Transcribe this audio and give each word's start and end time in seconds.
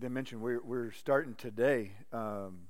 they 0.00 0.08
mentioned 0.08 0.40
we're, 0.40 0.62
we're 0.62 0.92
starting 0.92 1.34
today 1.34 1.92
um, 2.12 2.60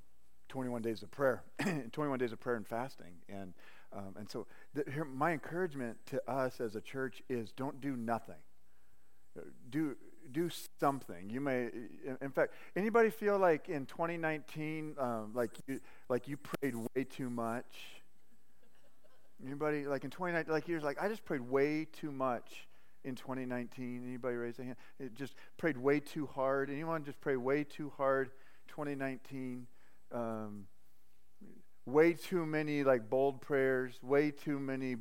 21 0.49 0.83
days 0.83 1.03
of 1.03 1.11
prayer, 1.11 1.43
21 1.93 2.19
days 2.19 2.33
of 2.33 2.41
prayer 2.41 2.57
and 2.57 2.67
fasting. 2.67 3.13
And, 3.29 3.55
um, 3.93 4.17
and 4.19 4.29
so 4.29 4.47
the, 4.75 4.85
here, 4.93 5.05
my 5.05 5.33
encouragement 5.33 5.97
to 6.07 6.31
us 6.31 6.61
as 6.61 6.75
a 6.75 6.81
church 6.81 7.23
is 7.29 7.53
don't 7.53 7.81
do 7.81 7.97
nothing. 7.97 8.35
Do, 9.71 9.97
do 10.33 10.51
something. 10.81 11.31
You 11.31 11.41
may, 11.41 11.69
in 12.21 12.31
fact, 12.31 12.53
anybody 12.75 13.11
feel 13.11 13.39
like 13.39 13.69
in 13.69 13.87
2019, 13.87 14.97
um, 14.99 15.31
like, 15.33 15.53
you, 15.69 15.81
like 16.09 16.27
you 16.27 16.37
prayed 16.37 16.75
way 16.75 17.05
too 17.05 17.31
much? 17.31 18.03
Anybody, 19.47 19.87
like 19.87 20.03
in 20.03 20.11
2019, 20.11 20.53
like 20.53 20.67
you're 20.67 20.81
like, 20.81 21.01
I 21.01 21.09
just 21.09 21.25
prayed 21.25 21.43
way 21.43 21.87
too 21.93 22.11
much 22.11 22.67
in 23.05 23.15
2019? 23.15 24.03
Anybody 24.07 24.37
raise 24.37 24.59
a 24.59 24.65
hand? 24.65 24.77
It 24.99 25.15
just 25.15 25.35
prayed 25.57 25.77
way 25.77 26.01
too 26.01 26.27
hard. 26.27 26.71
Anyone 26.71 27.05
just 27.05 27.21
pray 27.21 27.37
way 27.37 27.65
too 27.65 27.93
hard 27.97 28.31
2019? 28.69 29.67
Um, 30.13 30.67
way 31.87 32.13
too 32.13 32.47
many 32.47 32.85
like 32.85 33.09
bold 33.09 33.41
prayers, 33.41 33.99
way 34.03 34.31
too 34.31 34.59
many, 34.59 34.97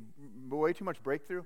way 0.48 0.72
too 0.72 0.84
much 0.84 1.02
breakthrough. 1.02 1.42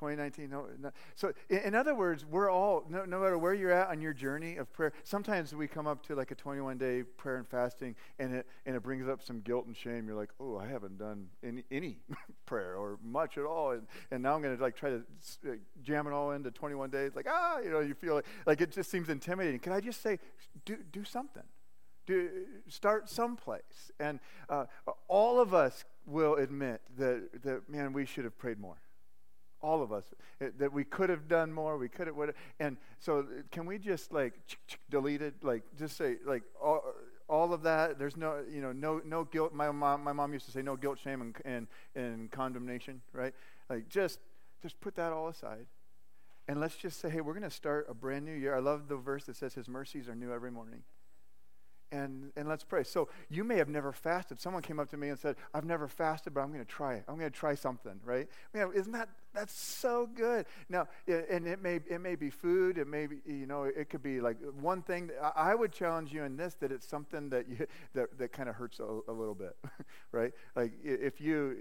2019. 0.00 0.48
No, 0.48 0.66
no. 0.80 0.90
So, 1.14 1.32
in, 1.50 1.74
other 1.74 1.94
words, 1.94 2.24
we're 2.24 2.50
all, 2.50 2.84
no, 2.88 3.04
no 3.04 3.20
matter 3.20 3.36
where 3.36 3.52
you're 3.52 3.70
at 3.70 3.88
on 3.88 4.00
your 4.00 4.14
journey 4.14 4.56
of 4.56 4.72
prayer, 4.72 4.92
sometimes 5.04 5.54
we 5.54 5.68
come 5.68 5.86
up 5.86 6.06
to 6.06 6.14
like 6.14 6.30
a 6.30 6.34
21 6.34 6.78
day 6.78 7.02
prayer 7.02 7.36
and 7.36 7.46
fasting, 7.46 7.94
and 8.18 8.34
it, 8.34 8.46
and 8.64 8.74
it 8.74 8.82
brings 8.82 9.06
up 9.08 9.22
some 9.22 9.40
guilt 9.40 9.66
and 9.66 9.76
shame. 9.76 10.06
You're 10.06 10.16
like, 10.16 10.30
oh, 10.40 10.56
I 10.56 10.66
haven't 10.66 10.98
done 10.98 11.26
any, 11.44 11.64
any 11.70 11.98
prayer 12.46 12.76
or 12.76 12.98
much 13.04 13.36
at 13.36 13.44
all. 13.44 13.72
And, 13.72 13.86
and 14.10 14.22
now 14.22 14.34
I'm 14.34 14.40
going 14.40 14.56
to 14.56 14.62
like 14.62 14.74
try 14.74 14.88
to 14.88 15.02
uh, 15.46 15.52
jam 15.82 16.06
it 16.06 16.12
all 16.12 16.30
into 16.30 16.50
21 16.50 16.88
days. 16.88 17.12
Like, 17.14 17.26
ah, 17.28 17.58
you 17.58 17.70
know, 17.70 17.80
you 17.80 17.94
feel 17.94 18.14
like, 18.14 18.26
like 18.46 18.60
it 18.62 18.72
just 18.72 18.90
seems 18.90 19.10
intimidating. 19.10 19.60
Can 19.60 19.74
I 19.74 19.80
just 19.80 20.02
say, 20.02 20.18
do, 20.64 20.78
do 20.90 21.04
something? 21.04 21.44
Do, 22.06 22.30
start 22.68 23.10
someplace. 23.10 23.92
And 24.00 24.18
uh, 24.48 24.64
all 25.08 25.40
of 25.40 25.52
us 25.52 25.84
will 26.06 26.36
admit 26.36 26.80
that, 26.96 27.42
that, 27.42 27.68
man, 27.68 27.92
we 27.92 28.06
should 28.06 28.24
have 28.24 28.38
prayed 28.38 28.58
more 28.58 28.80
all 29.62 29.82
of 29.82 29.92
us 29.92 30.04
eh, 30.40 30.48
that 30.58 30.72
we 30.72 30.84
could 30.84 31.10
have 31.10 31.28
done 31.28 31.52
more 31.52 31.76
we 31.76 31.88
could 31.88 32.06
have 32.06 32.16
would 32.16 32.34
and 32.58 32.76
so 32.98 33.20
eh, 33.20 33.42
can 33.50 33.66
we 33.66 33.78
just 33.78 34.12
like 34.12 34.34
delete 34.90 35.22
it? 35.22 35.34
Like 35.42 35.62
just 35.78 35.96
say 35.96 36.16
like 36.24 36.42
all, 36.62 36.82
eh, 36.86 36.90
all 37.28 37.52
of 37.52 37.62
that. 37.62 37.98
There's 37.98 38.16
no 38.16 38.42
you 38.50 38.60
know 38.60 38.72
no 38.72 39.00
no 39.04 39.24
guilt. 39.24 39.54
My 39.54 39.70
mom 39.70 40.02
my 40.02 40.12
mom 40.12 40.32
used 40.32 40.46
to 40.46 40.52
say 40.52 40.62
no 40.62 40.76
guilt 40.76 40.98
shame 40.98 41.20
and 41.20 41.36
and, 41.44 41.66
and 41.94 42.30
condemnation 42.30 43.00
right? 43.12 43.34
Like 43.68 43.88
just 43.88 44.18
just 44.62 44.80
put 44.80 44.94
that 44.96 45.12
all 45.12 45.28
aside. 45.28 45.66
And 46.48 46.60
let's 46.60 46.76
just 46.76 47.00
say 47.00 47.10
hey 47.10 47.20
we're 47.20 47.34
going 47.34 47.42
to 47.42 47.50
start 47.50 47.86
a 47.88 47.94
brand 47.94 48.24
new 48.24 48.34
year. 48.34 48.54
I 48.54 48.60
love 48.60 48.88
the 48.88 48.96
verse 48.96 49.24
that 49.24 49.36
says 49.36 49.54
his 49.54 49.68
mercies 49.68 50.08
are 50.08 50.14
new 50.14 50.32
every 50.32 50.50
morning 50.50 50.82
and, 51.92 52.32
and 52.36 52.48
let's 52.48 52.64
pray. 52.64 52.84
So 52.84 53.08
you 53.28 53.44
may 53.44 53.56
have 53.56 53.68
never 53.68 53.92
fasted. 53.92 54.40
Someone 54.40 54.62
came 54.62 54.78
up 54.78 54.90
to 54.90 54.96
me 54.96 55.08
and 55.08 55.18
said, 55.18 55.36
I've 55.52 55.64
never 55.64 55.88
fasted, 55.88 56.34
but 56.34 56.40
I'm 56.40 56.52
going 56.52 56.64
to 56.64 56.70
try 56.70 56.94
it. 56.94 57.04
I'm 57.08 57.18
going 57.18 57.30
to 57.30 57.36
try 57.36 57.54
something, 57.54 58.00
right? 58.04 58.28
Man, 58.54 58.70
isn't 58.74 58.92
that, 58.92 59.08
that's 59.34 59.52
so 59.52 60.08
good. 60.14 60.46
Now, 60.68 60.88
and 61.06 61.46
it 61.46 61.62
may, 61.62 61.80
it 61.88 62.00
may 62.00 62.14
be 62.14 62.30
food. 62.30 62.78
It 62.78 62.86
may 62.86 63.06
be, 63.06 63.16
you 63.26 63.46
know, 63.46 63.64
it 63.64 63.90
could 63.90 64.02
be 64.02 64.20
like 64.20 64.36
one 64.60 64.82
thing. 64.82 65.10
I 65.34 65.54
would 65.54 65.72
challenge 65.72 66.12
you 66.12 66.24
in 66.24 66.36
this, 66.36 66.54
that 66.60 66.72
it's 66.72 66.86
something 66.86 67.28
that 67.30 67.48
you, 67.48 67.66
that, 67.94 68.18
that 68.18 68.32
kind 68.32 68.48
of 68.48 68.54
hurts 68.54 68.80
a, 68.80 69.00
a, 69.08 69.12
little 69.12 69.34
bit, 69.34 69.56
right? 70.12 70.32
Like 70.54 70.72
if 70.82 71.20
you, 71.20 71.56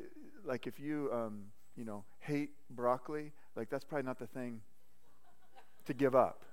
like 0.45 0.67
if 0.67 0.79
you, 0.79 1.09
um, 1.11 1.45
you 1.75 1.85
know, 1.85 2.03
hate 2.19 2.51
broccoli, 2.69 3.31
like 3.55 3.69
that's 3.69 3.85
probably 3.85 4.05
not 4.05 4.19
the 4.19 4.27
thing 4.27 4.61
to 5.85 5.93
give 5.93 6.15
up, 6.15 6.43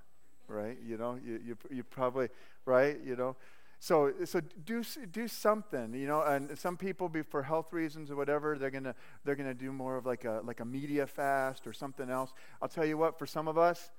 right? 0.47 0.77
You 0.85 0.97
know, 0.97 1.19
you, 1.23 1.39
you, 1.45 1.57
you 1.69 1.83
probably, 1.83 2.29
right? 2.65 2.97
You 3.03 3.15
know, 3.15 3.35
so, 3.79 4.11
so 4.25 4.41
do, 4.65 4.83
do 5.11 5.27
something, 5.27 5.93
you 5.93 6.07
know, 6.07 6.21
and 6.21 6.57
some 6.57 6.77
people, 6.77 7.09
be, 7.09 7.21
for 7.21 7.43
health 7.43 7.71
reasons 7.71 8.09
or 8.09 8.15
whatever, 8.15 8.57
they're 8.57 8.71
going 8.71 8.85
to 8.85 8.95
they're 9.23 9.35
gonna 9.35 9.53
do 9.53 9.71
more 9.71 9.97
of 9.97 10.05
like 10.05 10.25
a, 10.25 10.41
like 10.43 10.59
a 10.59 10.65
media 10.65 11.05
fast 11.05 11.67
or 11.67 11.73
something 11.73 12.09
else. 12.09 12.33
I'll 12.61 12.69
tell 12.69 12.85
you 12.85 12.97
what, 12.97 13.19
for 13.19 13.27
some 13.27 13.47
of 13.47 13.57
us, 13.57 13.91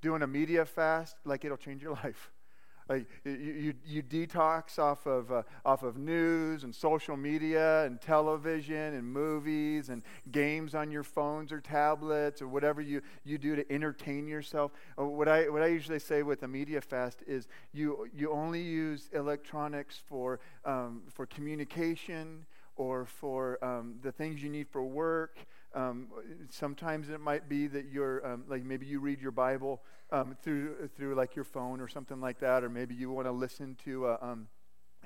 doing 0.00 0.22
a 0.22 0.26
media 0.26 0.64
fast, 0.64 1.16
like 1.24 1.44
it'll 1.44 1.56
change 1.56 1.82
your 1.82 1.92
life. 2.04 2.30
Like 2.88 3.06
you, 3.24 3.32
you, 3.32 3.74
you 3.84 4.02
detox 4.02 4.78
off 4.78 5.06
of, 5.06 5.32
uh, 5.32 5.42
off 5.64 5.82
of 5.82 5.96
news 5.96 6.62
and 6.62 6.74
social 6.74 7.16
media 7.16 7.84
and 7.84 8.00
television 8.00 8.94
and 8.94 9.04
movies 9.04 9.88
and 9.88 10.02
games 10.30 10.74
on 10.74 10.90
your 10.90 11.02
phones 11.02 11.50
or 11.50 11.60
tablets 11.60 12.40
or 12.40 12.46
whatever 12.46 12.80
you, 12.80 13.02
you 13.24 13.38
do 13.38 13.56
to 13.56 13.72
entertain 13.72 14.28
yourself. 14.28 14.70
Uh, 14.98 15.04
what 15.04 15.28
I, 15.28 15.48
what 15.48 15.62
I 15.62 15.66
usually 15.66 15.98
say 15.98 16.22
with 16.22 16.44
a 16.44 16.48
media 16.48 16.80
fast 16.80 17.22
is 17.26 17.48
you, 17.72 18.08
you 18.14 18.30
only 18.30 18.62
use 18.62 19.10
electronics 19.12 20.00
for, 20.08 20.38
um, 20.64 21.02
for 21.12 21.26
communication 21.26 22.46
or 22.76 23.06
for 23.06 23.62
um, 23.64 23.96
the 24.02 24.12
things 24.12 24.42
you 24.42 24.50
need 24.50 24.68
for 24.68 24.84
work. 24.84 25.38
Um, 25.76 26.08
sometimes 26.48 27.10
it 27.10 27.20
might 27.20 27.48
be 27.48 27.66
that 27.66 27.84
you're, 27.92 28.26
um, 28.26 28.44
like 28.48 28.64
maybe 28.64 28.86
you 28.86 28.98
read 28.98 29.20
your 29.20 29.30
Bible 29.30 29.82
um, 30.10 30.34
through 30.42 30.88
through 30.96 31.14
like 31.14 31.36
your 31.36 31.44
phone 31.44 31.80
or 31.80 31.88
something 31.88 32.20
like 32.20 32.38
that, 32.40 32.64
or 32.64 32.70
maybe 32.70 32.94
you 32.94 33.10
want 33.10 33.26
to 33.26 33.32
listen 33.32 33.76
to 33.84 34.06
a, 34.06 34.18
um, 34.22 34.48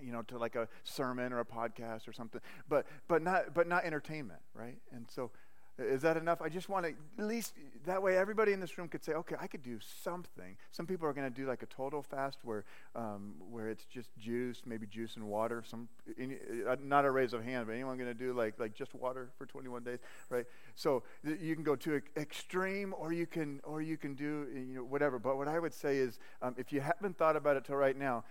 you 0.00 0.12
know 0.12 0.22
to 0.22 0.38
like 0.38 0.54
a 0.54 0.68
sermon 0.84 1.32
or 1.32 1.40
a 1.40 1.44
podcast 1.44 2.06
or 2.06 2.12
something, 2.12 2.40
but 2.68 2.86
but 3.08 3.20
not 3.20 3.52
but 3.52 3.66
not 3.66 3.84
entertainment, 3.84 4.40
right? 4.54 4.78
And 4.92 5.06
so 5.10 5.32
is 5.80 6.02
that 6.02 6.16
enough? 6.16 6.42
I 6.42 6.48
just 6.48 6.68
want 6.68 6.86
to, 6.86 6.92
at 7.18 7.26
least 7.26 7.54
that 7.86 8.02
way 8.02 8.16
everybody 8.16 8.52
in 8.52 8.60
this 8.60 8.76
room 8.76 8.88
could 8.88 9.04
say, 9.04 9.12
okay, 9.12 9.36
I 9.40 9.46
could 9.46 9.62
do 9.62 9.78
something. 10.02 10.56
Some 10.70 10.86
people 10.86 11.06
are 11.08 11.12
going 11.12 11.30
to 11.30 11.34
do 11.34 11.46
like 11.46 11.62
a 11.62 11.66
total 11.66 12.02
fast 12.02 12.38
where, 12.42 12.64
um, 12.94 13.34
where 13.50 13.68
it's 13.68 13.84
just 13.84 14.10
juice, 14.18 14.62
maybe 14.66 14.86
juice 14.86 15.16
and 15.16 15.26
water. 15.26 15.62
Some, 15.66 15.88
any, 16.18 16.36
uh, 16.68 16.76
not 16.82 17.04
a 17.04 17.10
raise 17.10 17.32
of 17.32 17.42
hand, 17.42 17.66
but 17.66 17.72
anyone 17.72 17.96
going 17.96 18.08
to 18.08 18.14
do 18.14 18.32
like, 18.32 18.58
like 18.58 18.74
just 18.74 18.94
water 18.94 19.30
for 19.38 19.46
21 19.46 19.82
days, 19.82 19.98
right? 20.28 20.44
So 20.74 21.02
you 21.24 21.54
can 21.54 21.64
go 21.64 21.76
to 21.76 22.00
extreme 22.16 22.94
or 22.96 23.12
you 23.12 23.26
can, 23.26 23.60
or 23.64 23.80
you 23.80 23.96
can 23.96 24.14
do, 24.14 24.46
you 24.52 24.74
know, 24.74 24.84
whatever. 24.84 25.18
But 25.18 25.36
what 25.36 25.48
I 25.48 25.58
would 25.58 25.74
say 25.74 25.96
is 25.96 26.18
um, 26.42 26.54
if 26.58 26.72
you 26.72 26.80
haven't 26.80 27.16
thought 27.16 27.36
about 27.36 27.56
it 27.56 27.64
till 27.64 27.76
right 27.76 27.96
now, 27.96 28.24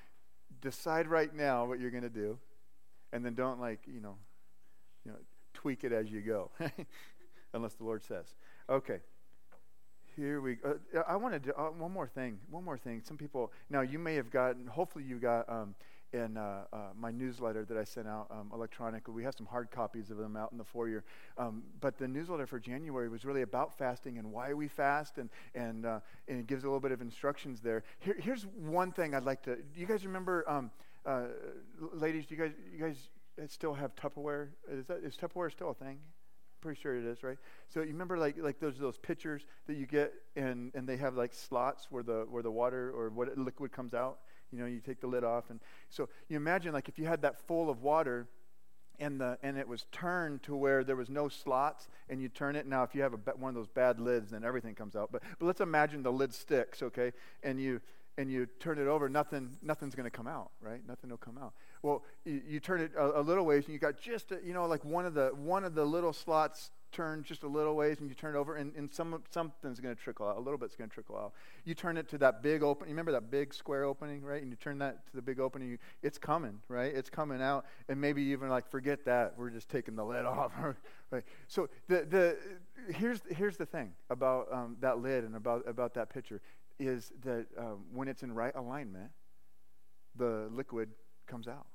decide 0.61 1.07
right 1.07 1.33
now 1.33 1.65
what 1.65 1.79
you're 1.79 1.91
going 1.91 2.03
to 2.03 2.09
do. 2.09 2.37
And 3.11 3.25
then 3.25 3.33
don't 3.33 3.59
like, 3.59 3.79
you 3.87 4.01
know, 4.01 4.15
you 5.03 5.11
know, 5.11 5.17
tweak 5.53 5.83
it 5.83 5.91
as 5.91 6.09
you 6.11 6.21
go. 6.21 6.51
unless 7.53 7.73
the 7.75 7.83
Lord 7.83 8.03
says. 8.03 8.35
Okay. 8.69 8.99
Here 10.15 10.41
we 10.41 10.55
go. 10.55 10.79
Uh, 10.95 10.99
I 11.07 11.15
wanted 11.15 11.43
to, 11.45 11.57
uh, 11.57 11.69
one 11.69 11.91
more 11.91 12.07
thing. 12.07 12.39
One 12.49 12.63
more 12.63 12.77
thing. 12.77 13.01
Some 13.03 13.17
people, 13.17 13.51
now 13.69 13.81
you 13.81 13.99
may 13.99 14.15
have 14.15 14.31
gotten, 14.31 14.67
hopefully 14.67 15.05
you 15.05 15.17
got 15.17 15.47
um, 15.47 15.75
in 16.11 16.37
uh, 16.37 16.63
uh, 16.73 16.77
my 16.99 17.11
newsletter 17.11 17.63
that 17.65 17.77
I 17.77 17.83
sent 17.83 18.07
out 18.07 18.27
um, 18.31 18.49
electronically. 18.53 19.13
We 19.13 19.23
have 19.23 19.35
some 19.35 19.45
hard 19.45 19.69
copies 19.69 20.09
of 20.09 20.17
them 20.17 20.35
out 20.35 20.51
in 20.51 20.57
the 20.57 20.63
foyer. 20.63 21.03
Um, 21.37 21.63
but 21.79 21.97
the 21.97 22.07
newsletter 22.07 22.47
for 22.47 22.59
January 22.59 23.09
was 23.09 23.25
really 23.25 23.43
about 23.43 23.77
fasting 23.77 24.17
and 24.17 24.31
why 24.31 24.53
we 24.53 24.67
fast, 24.67 25.19
and, 25.19 25.29
and, 25.53 25.85
uh, 25.85 25.99
and 26.27 26.39
it 26.39 26.47
gives 26.47 26.63
a 26.63 26.67
little 26.67 26.79
bit 26.79 26.91
of 26.91 27.01
instructions 27.01 27.61
there. 27.61 27.83
Here, 27.99 28.17
here's 28.19 28.45
one 28.57 28.91
thing 28.91 29.13
I'd 29.13 29.23
like 29.23 29.43
to, 29.43 29.55
do 29.55 29.79
you 29.79 29.85
guys 29.85 30.05
remember, 30.05 30.43
um, 30.49 30.71
uh, 31.05 31.27
ladies, 31.93 32.25
do 32.25 32.35
you 32.35 32.41
guys, 32.41 32.51
you 32.73 32.83
guys 32.83 33.09
still 33.47 33.73
have 33.73 33.95
Tupperware? 33.95 34.47
Is, 34.69 34.87
that, 34.87 34.97
is 35.03 35.15
Tupperware 35.15 35.51
still 35.51 35.69
a 35.69 35.75
thing? 35.75 35.99
Pretty 36.61 36.79
sure 36.79 36.97
it 36.97 37.05
is, 37.05 37.23
right? 37.23 37.37
So 37.69 37.79
you 37.81 37.87
remember 37.87 38.17
like 38.17 38.35
like 38.37 38.59
those 38.59 38.77
those 38.77 38.97
pitchers 38.97 39.45
that 39.67 39.75
you 39.77 39.85
get 39.85 40.13
and 40.35 40.71
and 40.75 40.87
they 40.87 40.97
have 40.97 41.15
like 41.15 41.33
slots 41.33 41.87
where 41.89 42.03
the 42.03 42.25
where 42.29 42.43
the 42.43 42.51
water 42.51 42.91
or 42.91 43.09
what 43.09 43.37
liquid 43.37 43.71
comes 43.71 43.93
out. 43.93 44.19
You 44.51 44.59
know, 44.59 44.65
you 44.65 44.79
take 44.79 44.99
the 44.99 45.07
lid 45.07 45.23
off, 45.23 45.51
and 45.51 45.59
so 45.89 46.09
you 46.27 46.35
imagine 46.35 46.73
like 46.73 46.89
if 46.89 46.97
you 46.97 47.05
had 47.05 47.21
that 47.21 47.47
full 47.47 47.69
of 47.69 47.81
water, 47.81 48.27
and 48.99 49.21
the 49.21 49.37
and 49.41 49.57
it 49.57 49.67
was 49.67 49.85
turned 49.91 50.43
to 50.43 50.55
where 50.55 50.83
there 50.83 50.95
was 50.95 51.09
no 51.09 51.29
slots, 51.29 51.87
and 52.09 52.21
you 52.21 52.29
turn 52.29 52.55
it. 52.55 52.65
Now, 52.67 52.83
if 52.83 52.93
you 52.93 53.01
have 53.01 53.13
a, 53.13 53.17
one 53.37 53.49
of 53.49 53.55
those 53.55 53.67
bad 53.67 53.99
lids, 53.99 54.31
then 54.31 54.43
everything 54.43 54.75
comes 54.75 54.95
out. 54.95 55.11
But 55.11 55.23
but 55.37 55.45
let's 55.45 55.61
imagine 55.61 56.03
the 56.03 56.11
lid 56.11 56.33
sticks, 56.33 56.81
okay, 56.81 57.13
and 57.43 57.59
you 57.61 57.79
and 58.19 58.29
you 58.29 58.47
turn 58.59 58.77
it 58.77 58.87
over, 58.87 59.07
nothing 59.07 59.55
nothing's 59.61 59.95
going 59.95 60.03
to 60.03 60.15
come 60.15 60.27
out, 60.27 60.51
right? 60.61 60.81
Nothing 60.85 61.09
will 61.09 61.17
come 61.17 61.37
out. 61.37 61.53
Well, 61.81 62.03
you, 62.25 62.41
you 62.45 62.59
turn 62.59 62.81
it 62.81 62.91
a, 62.97 63.21
a, 63.21 63.23
little 63.23 63.45
ways, 63.45 63.63
and 63.63 63.73
you 63.73 63.79
got 63.79 63.97
just 63.97 64.33
a, 64.33 64.39
you 64.43 64.53
know 64.53 64.65
like 64.65 64.83
one 64.83 65.05
of 65.05 65.13
the 65.13 65.29
one 65.29 65.63
of 65.63 65.73
the 65.73 65.85
little 65.85 66.11
slots 66.11 66.71
turned 66.91 67.23
just 67.23 67.43
a 67.43 67.47
little 67.47 67.75
ways, 67.75 67.99
and 67.99 68.09
you 68.09 68.15
turn 68.15 68.35
it 68.35 68.37
over, 68.37 68.57
and, 68.57 68.75
and 68.75 68.93
some 68.93 69.23
something's 69.29 69.79
going 69.79 69.95
to 69.95 70.01
trickle 70.01 70.27
out. 70.27 70.35
A 70.35 70.39
little 70.41 70.57
bit's 70.57 70.75
going 70.75 70.89
to 70.89 70.93
trickle 70.93 71.15
out. 71.15 71.31
You 71.63 71.75
turn 71.75 71.95
it 71.95 72.09
to 72.09 72.17
that 72.17 72.43
big 72.43 72.61
open. 72.61 72.89
You 72.89 72.91
remember 72.91 73.13
that 73.13 73.31
big 73.31 73.53
square 73.53 73.85
opening, 73.85 74.21
right? 74.21 74.41
And 74.41 74.51
you 74.51 74.57
turn 74.57 74.79
that 74.79 75.07
to 75.07 75.15
the 75.15 75.21
big 75.21 75.39
opening. 75.39 75.69
You, 75.69 75.77
it's 76.03 76.17
coming, 76.17 76.59
right? 76.67 76.93
It's 76.93 77.09
coming 77.09 77.41
out, 77.41 77.65
and 77.87 78.01
maybe 78.01 78.21
even 78.23 78.49
like 78.49 78.69
forget 78.69 79.05
that. 79.05 79.35
We're 79.37 79.49
just 79.49 79.69
taking 79.69 79.95
the 79.95 80.03
lid 80.03 80.25
off, 80.25 80.51
right? 81.09 81.23
So 81.47 81.69
the 81.87 82.05
the 82.09 82.37
here's 82.93 83.21
here's 83.29 83.55
the 83.55 83.65
thing 83.65 83.93
about 84.09 84.51
um, 84.51 84.75
that 84.81 84.99
lid 84.99 85.23
and 85.23 85.37
about 85.37 85.67
about 85.67 85.93
that 85.93 86.09
pitcher 86.09 86.41
is 86.79 87.11
that 87.23 87.47
um, 87.57 87.85
when 87.93 88.07
it's 88.07 88.23
in 88.23 88.31
right 88.33 88.55
alignment, 88.55 89.11
the 90.15 90.49
liquid 90.51 90.89
comes 91.27 91.47
out. 91.47 91.67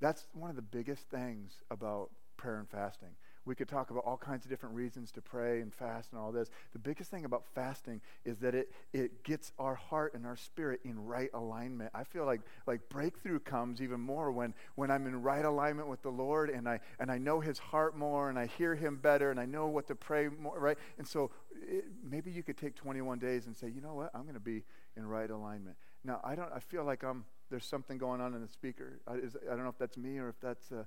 That's 0.00 0.26
one 0.32 0.50
of 0.50 0.56
the 0.56 0.62
biggest 0.62 1.08
things 1.10 1.62
about 1.70 2.10
prayer 2.36 2.58
and 2.58 2.68
fasting. 2.68 3.10
We 3.46 3.54
could 3.54 3.68
talk 3.68 3.90
about 3.90 4.04
all 4.04 4.16
kinds 4.16 4.44
of 4.44 4.50
different 4.50 4.74
reasons 4.74 5.12
to 5.12 5.20
pray 5.20 5.60
and 5.60 5.72
fast 5.72 6.12
and 6.12 6.20
all 6.20 6.32
this. 6.32 6.48
The 6.72 6.78
biggest 6.78 7.10
thing 7.10 7.24
about 7.24 7.44
fasting 7.54 8.00
is 8.24 8.38
that 8.38 8.54
it, 8.54 8.72
it 8.92 9.22
gets 9.22 9.52
our 9.58 9.74
heart 9.74 10.14
and 10.14 10.24
our 10.26 10.36
spirit 10.36 10.80
in 10.84 11.04
right 11.04 11.30
alignment. 11.34 11.90
I 11.94 12.04
feel 12.04 12.24
like, 12.24 12.40
like 12.66 12.88
breakthrough 12.88 13.40
comes 13.40 13.82
even 13.82 14.00
more 14.00 14.32
when, 14.32 14.54
when 14.76 14.90
I'm 14.90 15.06
in 15.06 15.20
right 15.20 15.44
alignment 15.44 15.88
with 15.88 16.02
the 16.02 16.10
Lord 16.10 16.48
and 16.48 16.68
I, 16.68 16.80
and 16.98 17.10
I 17.10 17.18
know 17.18 17.40
his 17.40 17.58
heart 17.58 17.96
more 17.96 18.30
and 18.30 18.38
I 18.38 18.46
hear 18.46 18.74
him 18.74 18.96
better 18.96 19.30
and 19.30 19.38
I 19.38 19.44
know 19.44 19.66
what 19.66 19.88
to 19.88 19.94
pray 19.94 20.28
more, 20.28 20.58
right? 20.58 20.78
And 20.98 21.06
so 21.06 21.30
it, 21.68 21.84
maybe 22.02 22.30
you 22.30 22.42
could 22.42 22.56
take 22.56 22.74
21 22.74 23.18
days 23.18 23.46
and 23.46 23.56
say, 23.56 23.68
you 23.68 23.80
know 23.80 23.94
what? 23.94 24.10
I'm 24.14 24.22
going 24.22 24.34
to 24.34 24.40
be 24.40 24.64
in 24.96 25.06
right 25.06 25.28
alignment. 25.28 25.76
Now, 26.04 26.20
I 26.24 26.34
don't, 26.34 26.50
I 26.54 26.60
feel 26.60 26.84
like 26.84 27.02
I'm, 27.02 27.24
there's 27.50 27.66
something 27.66 27.98
going 27.98 28.20
on 28.20 28.34
in 28.34 28.40
the 28.40 28.48
speaker. 28.48 29.00
I, 29.06 29.14
is, 29.14 29.36
I 29.44 29.54
don't 29.54 29.64
know 29.64 29.70
if 29.70 29.78
that's 29.78 29.96
me 29.96 30.18
or 30.18 30.28
if 30.28 30.40
that's, 30.40 30.72
uh, 30.72 30.84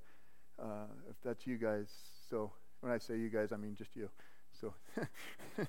uh, 0.61 0.87
if 1.09 1.15
that's 1.23 1.45
you 1.45 1.57
guys. 1.57 1.89
So 2.29 2.51
when 2.81 2.91
I 2.91 2.97
say 2.97 3.17
you 3.17 3.29
guys, 3.29 3.51
I 3.51 3.57
mean 3.57 3.75
just 3.75 3.95
you. 3.95 4.09
So, 4.59 4.73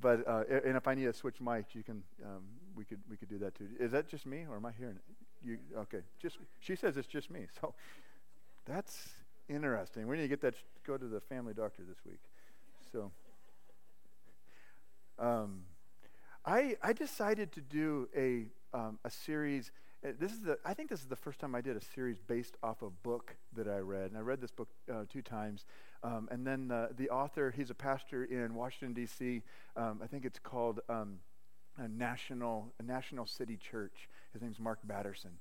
but 0.00 0.26
uh, 0.26 0.44
and 0.64 0.76
if 0.76 0.86
I 0.86 0.94
need 0.94 1.04
to 1.04 1.12
switch 1.12 1.36
mics, 1.40 1.74
you 1.74 1.82
can. 1.82 2.02
Um, 2.24 2.42
we 2.76 2.84
could 2.84 3.00
we 3.08 3.16
could 3.16 3.28
do 3.28 3.38
that 3.38 3.54
too. 3.54 3.68
Is 3.78 3.92
that 3.92 4.08
just 4.08 4.26
me, 4.26 4.46
or 4.48 4.56
am 4.56 4.66
I 4.66 4.72
hearing 4.72 4.96
it? 4.96 5.48
You 5.48 5.58
okay? 5.78 6.00
Just 6.20 6.38
she 6.60 6.76
says 6.76 6.96
it's 6.96 7.08
just 7.08 7.30
me. 7.30 7.46
So 7.60 7.74
that's 8.66 9.10
interesting. 9.48 10.08
We 10.08 10.16
need 10.16 10.22
to 10.22 10.28
get 10.28 10.40
that. 10.40 10.54
Go 10.86 10.96
to 10.96 11.06
the 11.06 11.20
family 11.20 11.54
doctor 11.54 11.82
this 11.86 11.98
week. 12.04 12.20
So. 12.92 13.10
Um, 15.16 15.62
I 16.44 16.76
I 16.82 16.92
decided 16.92 17.52
to 17.52 17.60
do 17.60 18.08
a 18.16 18.46
um, 18.76 18.98
a 19.04 19.10
series 19.10 19.70
this 20.12 20.32
is 20.32 20.42
the, 20.42 20.58
I 20.64 20.74
think 20.74 20.90
this 20.90 21.00
is 21.00 21.06
the 21.06 21.16
first 21.16 21.38
time 21.40 21.54
I 21.54 21.62
did 21.62 21.76
a 21.76 21.80
series 21.80 22.18
based 22.18 22.56
off 22.62 22.82
a 22.82 22.90
book 22.90 23.36
that 23.56 23.66
I 23.66 23.78
read. 23.78 24.10
And 24.10 24.18
I 24.18 24.20
read 24.20 24.40
this 24.40 24.50
book 24.50 24.68
uh, 24.92 25.04
two 25.08 25.22
times. 25.22 25.64
Um, 26.02 26.28
and 26.30 26.46
then 26.46 26.70
uh, 26.70 26.88
the 26.94 27.08
author, 27.08 27.50
he's 27.50 27.70
a 27.70 27.74
pastor 27.74 28.24
in 28.24 28.54
Washington, 28.54 28.92
D.C. 28.92 29.42
Um, 29.76 30.00
I 30.02 30.06
think 30.06 30.26
it's 30.26 30.38
called 30.38 30.80
um, 30.90 31.20
a 31.78 31.88
National, 31.88 32.72
a 32.78 32.82
National 32.82 33.26
City 33.26 33.56
Church. 33.56 34.10
His 34.34 34.42
name's 34.42 34.60
Mark 34.60 34.80
Batterson. 34.84 35.38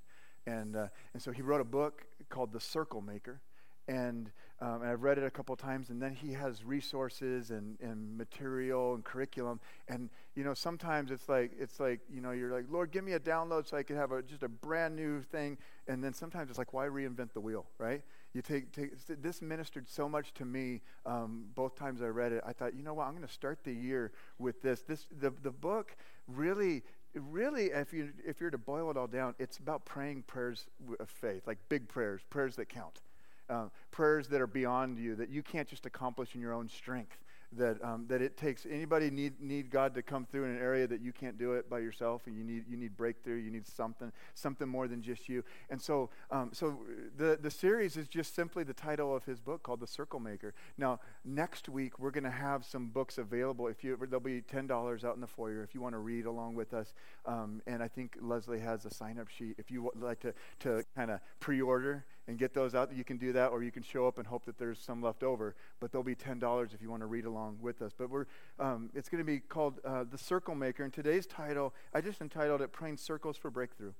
And, 0.47 0.75
uh, 0.75 0.87
and 1.13 1.21
so 1.21 1.31
he 1.31 1.41
wrote 1.41 1.61
a 1.61 1.65
book 1.65 2.05
called 2.29 2.53
The 2.53 2.59
Circle 2.61 3.01
Maker 3.01 3.41
and, 3.87 4.31
um, 4.61 4.81
and 4.81 4.89
I've 4.89 5.03
read 5.03 5.17
it 5.17 5.23
a 5.23 5.29
couple 5.29 5.55
times. 5.55 5.89
And 5.89 6.01
then 6.01 6.13
he 6.13 6.33
has 6.33 6.63
resources 6.63 7.51
and, 7.51 7.77
and 7.81 8.17
material 8.17 8.95
and 8.95 9.03
curriculum. 9.03 9.59
And 9.87 10.09
you 10.35 10.43
know, 10.43 10.53
sometimes 10.53 11.11
it's 11.11 11.27
like 11.27 11.51
it's 11.59 11.79
like 11.79 11.99
you 12.11 12.21
know, 12.21 12.31
you're 12.31 12.51
like, 12.51 12.65
Lord, 12.69 12.91
give 12.91 13.03
me 13.03 13.13
a 13.13 13.19
download 13.19 13.67
so 13.67 13.77
I 13.77 13.83
can 13.83 13.95
have 13.95 14.11
a, 14.11 14.21
just 14.21 14.43
a 14.43 14.49
brand 14.49 14.95
new 14.95 15.21
thing. 15.21 15.57
And 15.87 16.03
then 16.03 16.13
sometimes 16.13 16.49
it's 16.49 16.57
like, 16.57 16.73
why 16.73 16.85
reinvent 16.85 17.33
the 17.33 17.41
wheel, 17.41 17.65
right? 17.77 18.01
You 18.33 18.41
take, 18.41 18.71
take 18.71 18.91
this 19.21 19.43
ministered 19.43 19.87
so 19.87 20.09
much 20.09 20.33
to 20.35 20.45
me. 20.45 20.81
Um, 21.05 21.45
both 21.53 21.75
times 21.75 22.01
I 22.01 22.07
read 22.07 22.31
it, 22.31 22.43
I 22.45 22.51
thought, 22.51 22.73
you 22.73 22.81
know 22.81 22.95
what, 22.95 23.05
I'm 23.05 23.13
going 23.13 23.27
to 23.27 23.31
start 23.31 23.59
the 23.63 23.73
year 23.73 24.11
with 24.39 24.61
this. 24.61 24.81
This 24.81 25.05
the 25.19 25.31
the 25.43 25.51
book 25.51 25.95
really 26.27 26.83
really, 27.15 27.65
if 27.65 27.93
you 27.93 28.09
if 28.25 28.41
you're 28.41 28.49
to 28.49 28.57
boil 28.57 28.89
it 28.89 28.97
all 28.97 29.07
down, 29.07 29.35
it's 29.37 29.57
about 29.57 29.85
praying 29.85 30.23
prayers 30.23 30.65
of 30.99 31.09
faith, 31.09 31.45
like 31.45 31.57
big 31.69 31.87
prayers, 31.87 32.21
prayers 32.29 32.55
that 32.55 32.69
count 32.69 33.01
uh, 33.49 33.65
prayers 33.91 34.27
that 34.29 34.41
are 34.41 34.47
beyond 34.47 34.97
you, 34.97 35.15
that 35.15 35.29
you 35.29 35.43
can't 35.43 35.67
just 35.67 35.85
accomplish 35.85 36.35
in 36.35 36.41
your 36.41 36.53
own 36.53 36.69
strength 36.69 37.17
that 37.57 37.83
um, 37.83 38.05
that 38.07 38.21
it 38.21 38.37
takes 38.37 38.65
anybody 38.65 39.09
need 39.09 39.39
need 39.39 39.69
God 39.69 39.93
to 39.95 40.01
come 40.01 40.25
through 40.25 40.45
in 40.45 40.51
an 40.51 40.61
area 40.61 40.87
that 40.87 41.01
you 41.01 41.11
can't 41.11 41.37
do 41.37 41.53
it 41.53 41.69
by 41.69 41.79
yourself, 41.79 42.23
and 42.25 42.37
you 42.37 42.43
need 42.43 42.65
you 42.67 42.77
need 42.77 42.95
breakthrough. 42.95 43.35
You 43.35 43.51
need 43.51 43.67
something 43.67 44.11
something 44.33 44.67
more 44.67 44.87
than 44.87 45.01
just 45.01 45.29
you. 45.29 45.43
And 45.69 45.81
so 45.81 46.09
um, 46.31 46.51
so 46.53 46.79
the 47.17 47.37
the 47.41 47.51
series 47.51 47.97
is 47.97 48.07
just 48.07 48.35
simply 48.35 48.63
the 48.63 48.73
title 48.73 49.15
of 49.15 49.25
his 49.25 49.39
book 49.39 49.63
called 49.63 49.79
The 49.79 49.87
Circle 49.87 50.19
Maker. 50.19 50.53
Now 50.77 50.99
next 51.23 51.69
week 51.69 51.99
we're 51.99 52.11
going 52.11 52.23
to 52.23 52.31
have 52.31 52.65
some 52.65 52.87
books 52.87 53.17
available. 53.17 53.67
If 53.67 53.83
you 53.83 53.97
there'll 53.97 54.19
be 54.19 54.41
ten 54.41 54.67
dollars 54.67 55.03
out 55.03 55.15
in 55.15 55.21
the 55.21 55.27
foyer 55.27 55.63
if 55.63 55.73
you 55.73 55.81
want 55.81 55.93
to 55.93 55.99
read 55.99 56.25
along 56.25 56.55
with 56.55 56.73
us. 56.73 56.93
Um, 57.25 57.61
and 57.67 57.81
I 57.81 57.87
think 57.87 58.17
Leslie 58.21 58.59
has 58.59 58.85
a 58.85 58.93
sign 58.93 59.19
up 59.19 59.29
sheet 59.29 59.55
if 59.57 59.71
you 59.71 59.83
would 59.83 60.01
like 60.01 60.19
to 60.21 60.33
to 60.59 60.83
kind 60.95 61.11
of 61.11 61.19
pre 61.39 61.61
order 61.61 62.05
and 62.27 62.37
get 62.37 62.53
those 62.53 62.73
out. 62.73 62.95
You 62.95 63.03
can 63.03 63.17
do 63.17 63.33
that, 63.33 63.51
or 63.51 63.63
you 63.63 63.71
can 63.71 63.83
show 63.83 64.07
up 64.07 64.17
and 64.17 64.25
hope 64.27 64.45
that 64.45 64.57
there's 64.57 64.79
some 64.79 65.01
left 65.01 65.23
over. 65.23 65.55
But 65.79 65.91
there'll 65.91 66.03
be 66.03 66.15
ten 66.15 66.39
dollars 66.39 66.71
if 66.73 66.81
you 66.81 66.89
want 66.89 67.01
to 67.01 67.07
read 67.07 67.25
along 67.25 67.57
with 67.61 67.81
us. 67.81 67.91
But 67.97 68.09
we're, 68.09 68.25
um, 68.59 68.89
it's 68.93 69.09
going 69.09 69.19
to 69.19 69.25
be 69.25 69.39
called 69.39 69.79
uh, 69.85 70.05
The 70.09 70.17
Circle 70.17 70.55
Maker. 70.55 70.83
And 70.83 70.93
today's 70.93 71.25
title, 71.25 71.73
I 71.93 72.01
just 72.01 72.21
entitled 72.21 72.61
it 72.61 72.71
Praying 72.71 72.97
Circles 72.97 73.37
for 73.37 73.51
Breakthrough. 73.51 73.93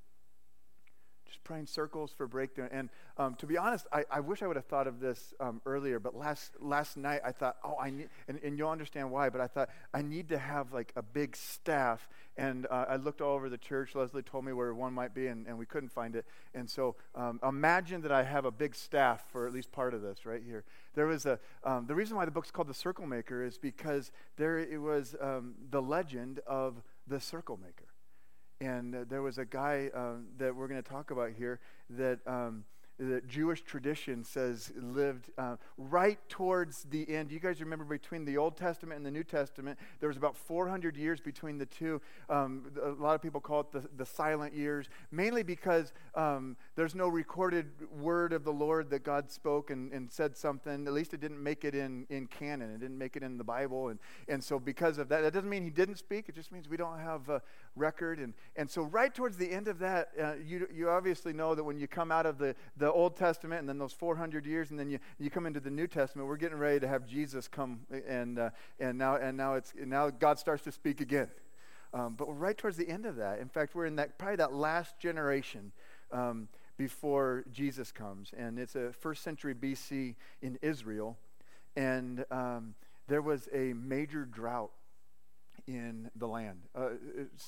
Just 1.34 1.44
praying 1.44 1.66
circles 1.66 2.14
for 2.16 2.28
breakthrough. 2.28 2.68
And 2.72 2.92
um, 3.18 3.34
to 3.36 3.48
be 3.48 3.58
honest, 3.58 3.88
I, 3.92 4.06
I, 4.12 4.20
wish 4.20 4.44
I 4.44 4.48
would 4.48 4.56
have 4.56 4.68
thought 4.68 4.86
of 4.86 5.00
this 5.00 5.34
um, 5.40 5.62
earlier, 5.66 6.00
but 6.00 6.16
last, 6.16 6.52
last 6.60 6.96
night 6.96 7.22
I 7.26 7.32
thought, 7.32 7.58
oh, 7.64 7.76
I 7.82 7.90
need, 7.90 8.10
and, 8.28 8.40
and, 8.44 8.56
you'll 8.56 8.70
understand 8.70 9.10
why, 9.10 9.32
but 9.32 9.42
I 9.42 9.48
thought 9.48 9.70
I 9.96 10.04
need 10.04 10.30
to 10.30 10.38
have 10.38 10.74
like 10.74 10.94
a 10.96 11.02
big 11.02 11.36
staff. 11.36 12.08
And 12.38 12.68
uh, 12.70 12.86
I 12.88 12.98
looked 12.98 13.20
all 13.20 13.34
over 13.34 13.50
the 13.50 13.58
church. 13.58 13.96
Leslie 13.96 14.22
told 14.22 14.46
me 14.46 14.54
where 14.54 14.76
one 14.76 14.94
might 14.94 15.16
be, 15.16 15.26
and, 15.26 15.48
and 15.48 15.58
we 15.58 15.66
couldn't 15.66 15.92
find 15.92 16.16
it. 16.16 16.24
And 16.54 16.70
so 16.70 16.98
um, 17.16 17.40
imagine 17.42 18.02
that 18.02 18.12
I 18.12 18.22
have 18.22 18.46
a 18.46 18.52
big 18.52 18.76
staff 18.76 19.24
for 19.32 19.48
at 19.48 19.54
least 19.54 19.72
part 19.72 19.96
of 19.96 20.04
this 20.04 20.28
right 20.28 20.44
here. 20.46 20.64
There 20.94 21.08
was 21.08 21.26
a, 21.26 21.40
um, 21.64 21.88
the 21.88 21.96
reason 21.96 22.16
why 22.16 22.26
the 22.26 22.32
book's 22.32 22.52
called 22.52 22.68
The 22.68 22.76
Circle 22.76 23.08
Maker 23.08 23.44
is 23.44 23.58
because 23.58 24.12
there 24.38 24.60
it 24.60 24.80
was 24.80 25.16
um, 25.20 25.56
the 25.72 25.82
legend 25.82 26.42
of 26.46 26.84
the 27.08 27.20
circle 27.20 27.58
maker. 27.58 27.93
And 28.64 28.96
uh, 28.96 29.00
there 29.10 29.22
was 29.22 29.38
a 29.38 29.46
guy 29.46 29.90
um, 29.94 30.28
that 30.38 30.56
we're 30.56 30.68
going 30.70 30.82
to 30.82 30.90
talk 30.90 31.12
about 31.12 31.32
here 31.32 31.60
that 31.90 32.20
um, 32.26 32.64
that 33.00 33.28
Jewish 33.28 33.62
tradition 33.62 34.24
says 34.24 34.72
lived 34.76 35.32
uh, 35.38 35.56
right 35.78 36.20
towards 36.30 36.84
the 36.84 37.10
end. 37.10 37.32
You 37.32 37.40
guys 37.40 37.60
remember 37.60 37.86
between 37.86 38.26
the 38.26 38.38
Old 38.38 38.56
Testament 38.56 38.98
and 38.98 39.06
the 39.06 39.12
New 39.12 39.24
Testament, 39.24 39.80
there 40.00 40.08
was 40.08 40.18
about 40.18 40.38
400 40.38 40.96
years 40.96 41.20
between 41.20 41.58
the 41.58 41.66
two. 41.66 42.02
Um, 42.30 42.72
a 42.82 42.90
lot 42.90 43.16
of 43.16 43.22
people 43.22 43.42
call 43.42 43.62
it 43.62 43.72
the, 43.72 43.88
the 43.98 44.06
silent 44.06 44.54
years, 44.54 44.90
mainly 45.12 45.44
because 45.44 45.92
um, 46.16 46.56
there's 46.76 46.96
no 46.96 47.08
recorded 47.08 47.68
word 48.00 48.34
of 48.34 48.44
the 48.44 48.54
Lord 48.54 48.90
that 48.92 49.04
God 49.04 49.32
spoke 49.32 49.70
and, 49.70 49.92
and 49.92 50.12
said 50.12 50.38
something. 50.38 50.88
At 50.88 50.94
least 50.94 51.14
it 51.14 51.20
didn't 51.20 51.42
make 51.42 51.66
it 51.66 51.76
in, 51.76 52.06
in 52.10 52.28
canon, 52.28 52.72
it 52.72 52.80
didn't 52.80 52.98
make 52.98 53.16
it 53.16 53.24
in 53.24 53.38
the 53.38 53.44
Bible. 53.44 53.90
And, 53.90 54.00
and 54.28 54.44
so, 54.44 54.60
because 54.60 54.98
of 54.98 55.10
that, 55.10 55.22
that 55.22 55.34
doesn't 55.34 55.50
mean 55.50 55.64
he 55.64 55.70
didn't 55.70 55.98
speak, 55.98 56.30
it 56.30 56.36
just 56.36 56.52
means 56.52 56.70
we 56.70 56.78
don't 56.78 57.00
have 57.00 57.30
a 57.30 57.42
record. 57.76 58.20
And, 58.20 58.34
and 58.56 58.70
so, 58.70 58.84
right 58.84 59.14
towards 59.14 59.38
the 59.38 59.52
end 59.52 59.68
of 59.68 59.80
that, 59.80 60.10
uh, 60.22 60.34
you, 60.44 60.68
you 60.74 60.90
obviously 60.90 61.34
know 61.34 61.56
that 61.56 61.64
when 61.64 61.80
you 61.80 61.88
come 61.88 62.12
out 62.12 62.26
of 62.26 62.38
the, 62.38 62.56
the 62.78 62.83
Old 62.92 63.16
Testament 63.16 63.60
and 63.60 63.70
then 63.70 63.78
those 63.78 63.94
400 63.94 64.46
years, 64.46 64.72
and 64.72 64.80
then 64.80 64.90
you, 64.90 65.00
you 65.20 65.30
come 65.30 65.46
into 65.46 65.60
the 65.60 65.70
New 65.70 65.88
Testament. 65.88 66.28
We're 66.28 66.38
getting 66.38 66.58
ready 66.58 66.80
to 66.80 66.88
have 66.88 67.06
Jesus 67.06 67.48
come, 67.48 67.82
and, 68.08 68.40
uh, 68.40 68.50
and, 68.80 68.98
now, 68.98 69.16
and 69.16 69.38
now, 69.38 69.54
it's, 69.56 69.74
now 69.78 70.10
God 70.10 70.40
starts 70.40 70.64
to 70.64 70.72
speak 70.72 71.02
again. 71.02 71.30
Um, 71.94 72.16
but 72.18 72.28
we're 72.28 72.34
right 72.34 72.58
towards 72.58 72.78
the 72.78 72.90
end 72.90 73.06
of 73.06 73.18
that. 73.18 73.40
In 73.40 73.50
fact, 73.50 73.76
we're 73.76 73.86
in 73.86 73.98
that 73.98 74.18
probably 74.18 74.38
that 74.38 74.54
last 74.54 74.98
generation 74.98 75.72
um, 76.12 76.48
before 76.76 77.46
Jesus 77.52 77.92
comes, 77.92 78.32
and 78.36 78.58
it's 78.58 78.76
a 78.76 78.92
first 78.94 79.24
century 79.24 79.54
BC 79.54 80.16
in 80.42 80.58
Israel, 80.62 81.18
and 81.76 82.26
um, 82.32 82.74
there 83.08 83.22
was 83.22 83.48
a 83.54 83.74
major 83.74 84.26
drought 84.26 84.72
in 85.68 86.10
the 86.16 86.28
land. 86.28 86.60
Uh, 86.76 86.90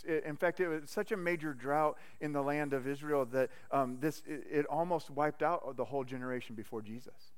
it, 0.06 0.24
in 0.24 0.36
fact, 0.36 0.60
it 0.60 0.68
was 0.68 0.90
such 0.90 1.12
a 1.12 1.18
major 1.18 1.54
drought 1.54 1.98
in 2.22 2.32
the 2.32 2.42
land 2.42 2.74
of 2.74 2.88
Israel 2.88 3.26
that 3.26 3.50
um, 3.72 3.98
this 4.00 4.22
it, 4.26 4.44
it, 4.50 4.66
almost 4.68 5.10
wiped 5.10 5.44
out 5.44 5.76
the 5.76 5.86
whole 5.86 6.04
generation 6.04 6.56
before 6.56 6.82
Jesus. 6.82 7.34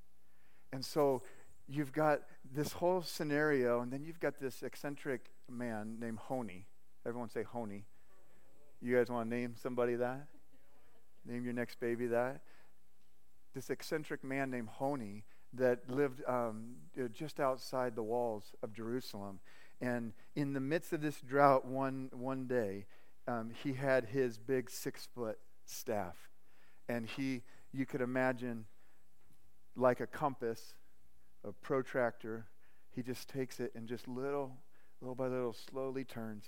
And 0.71 0.83
so 0.83 1.23
you've 1.67 1.91
got 1.91 2.21
this 2.53 2.73
whole 2.73 3.01
scenario, 3.01 3.81
and 3.81 3.91
then 3.91 4.03
you've 4.03 4.19
got 4.19 4.39
this 4.39 4.63
eccentric 4.63 5.31
man 5.49 5.97
named 5.99 6.19
Honi. 6.19 6.67
Everyone 7.05 7.29
say 7.29 7.43
Honi. 7.43 7.85
You 8.81 8.95
guys 8.95 9.09
want 9.09 9.29
to 9.29 9.35
name 9.35 9.55
somebody 9.61 9.95
that? 9.95 10.27
Name 11.25 11.43
your 11.43 11.53
next 11.53 11.79
baby 11.79 12.07
that? 12.07 12.41
This 13.55 13.69
eccentric 13.69 14.23
man 14.23 14.51
named 14.51 14.69
Honi 14.69 15.23
that 15.53 15.89
lived 15.89 16.21
um, 16.27 16.75
just 17.11 17.39
outside 17.39 17.95
the 17.95 18.03
walls 18.03 18.53
of 18.61 18.73
Jerusalem. 18.73 19.39
And 19.81 20.13
in 20.35 20.53
the 20.53 20.59
midst 20.59 20.93
of 20.93 21.01
this 21.01 21.21
drought, 21.21 21.65
one, 21.65 22.09
one 22.11 22.47
day, 22.47 22.85
um, 23.27 23.51
he 23.63 23.73
had 23.73 24.05
his 24.05 24.37
big 24.37 24.69
six 24.69 25.07
foot 25.13 25.37
staff. 25.65 26.15
And 26.89 27.05
he, 27.05 27.43
you 27.71 27.85
could 27.85 28.01
imagine, 28.01 28.65
like 29.75 29.99
a 29.99 30.07
compass, 30.07 30.75
a 31.43 31.51
protractor, 31.51 32.47
he 32.95 33.03
just 33.03 33.27
takes 33.27 33.59
it 33.59 33.71
and 33.75 33.87
just 33.87 34.07
little, 34.07 34.57
little 35.01 35.15
by 35.15 35.27
little, 35.27 35.53
slowly 35.53 36.03
turns 36.03 36.45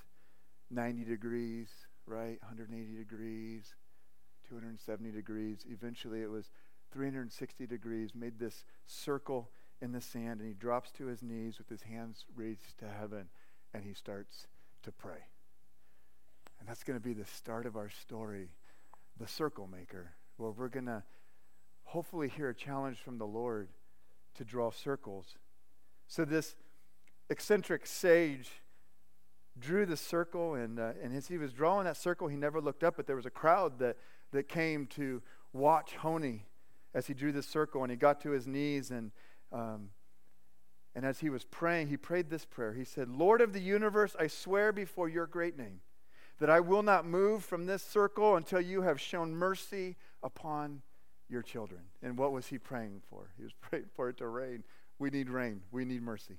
90 0.72 1.04
degrees, 1.04 1.70
right? 2.08 2.40
180 2.42 2.98
degrees, 2.98 3.76
270 4.48 5.12
degrees. 5.12 5.66
Eventually, 5.70 6.22
it 6.22 6.30
was 6.30 6.50
360 6.92 7.68
degrees, 7.68 8.16
made 8.16 8.40
this 8.40 8.66
circle 8.88 9.52
in 9.82 9.92
the 9.92 10.02
sand 10.02 10.40
and 10.40 10.48
he 10.48 10.54
drops 10.54 10.92
to 10.92 11.06
his 11.06 11.22
knees 11.22 11.58
with 11.58 11.70
his 11.70 11.84
hands 11.84 12.26
raised 12.36 12.78
to 12.80 12.88
heaven 12.88 13.30
and 13.74 13.84
he 13.84 13.94
starts 13.94 14.48
to 14.84 14.92
pray. 14.92 15.26
And 16.60 16.68
that's 16.68 16.84
going 16.84 17.00
to 17.00 17.04
be 17.04 17.14
the 17.14 17.26
start 17.26 17.66
of 17.66 17.78
our 17.78 17.90
story, 17.90 18.50
the 19.18 19.28
circle 19.28 19.68
maker, 19.68 20.12
where 20.38 20.52
we're 20.52 20.68
going 20.68 20.88
to 20.88 21.04
hopefully 21.84 22.30
hear 22.30 22.50
a 22.50 22.56
challenge 22.56 22.98
from 22.98 23.18
the 23.18 23.26
Lord 23.26 23.70
to 24.36 24.44
draw 24.44 24.72
circles. 24.72 25.38
So 26.08 26.26
this 26.26 26.56
eccentric 27.30 27.86
sage 27.86 28.50
drew 29.58 29.86
the 29.86 29.98
circle, 29.98 30.56
and, 30.56 30.80
uh, 30.80 30.92
and 31.02 31.16
as 31.16 31.28
he 31.28 31.38
was 31.38 31.52
drawing 31.54 31.86
that 31.86 31.98
circle, 31.98 32.28
he 32.28 32.38
never 32.38 32.62
looked 32.62 32.84
up, 32.84 32.96
but 32.98 33.08
there 33.08 33.16
was 33.16 33.26
a 33.26 33.32
crowd 33.32 33.80
that, 33.80 33.98
that 34.32 34.48
came 34.48 34.86
to 34.88 35.22
watch 35.54 35.96
Honi 35.96 36.46
as 36.94 37.08
he 37.08 37.14
drew 37.14 37.32
the 37.32 37.44
circle, 37.44 37.84
and 37.84 37.92
he 37.92 37.98
got 37.98 38.22
to 38.22 38.32
his 38.32 38.48
knees, 38.48 38.92
and, 38.92 39.12
um, 39.52 39.90
and 40.96 41.06
as 41.06 41.20
he 41.20 41.30
was 41.30 41.46
praying, 41.46 41.88
he 41.88 41.98
prayed 41.98 42.30
this 42.30 42.46
prayer. 42.46 42.74
He 42.74 42.84
said, 42.84 43.10
Lord 43.10 43.42
of 43.42 43.54
the 43.54 43.62
universe, 43.62 44.16
I 44.20 44.28
swear 44.28 44.72
before 44.72 45.08
your 45.08 45.28
great 45.28 45.58
name 45.58 45.82
that 46.40 46.50
I 46.50 46.60
will 46.60 46.84
not 46.84 47.06
move 47.06 47.44
from 47.44 47.66
this 47.66 47.84
circle 47.84 48.36
until 48.36 48.62
you 48.62 48.82
have 48.82 49.00
shown 49.00 49.36
mercy 49.36 49.98
upon 50.24 50.82
your 51.30 51.42
children. 51.42 51.82
And 52.02 52.18
what 52.18 52.32
was 52.32 52.48
he 52.48 52.58
praying 52.58 53.02
for? 53.10 53.32
He 53.38 53.44
was 53.44 53.54
praying 53.62 53.86
for 53.94 54.10
it 54.10 54.18
to 54.18 54.28
rain. 54.28 54.64
We 54.98 55.10
need 55.10 55.30
rain. 55.30 55.62
We 55.72 55.86
need 55.86 56.02
mercy. 56.02 56.38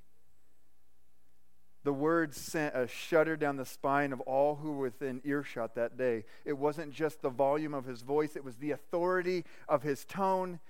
The 1.83 1.93
words 1.93 2.39
sent 2.39 2.77
a 2.77 2.87
shudder 2.87 3.37
down 3.37 3.57
the 3.57 3.65
spine 3.65 4.13
of 4.13 4.21
all 4.23 4.57
who 4.57 4.73
were 4.73 4.85
within 4.85 5.23
earshot 5.25 5.75
that 5.77 5.97
day. 5.97 6.25
It 6.45 6.59
wasn't 6.59 6.93
just 6.93 7.23
the 7.23 7.31
volume 7.31 7.73
of 7.73 7.87
his 7.87 8.03
voice, 8.03 8.37
it 8.37 8.45
was 8.45 8.57
the 8.57 8.73
authority 8.73 9.45
of 9.67 9.83
his 9.83 10.05
tone. 10.05 10.61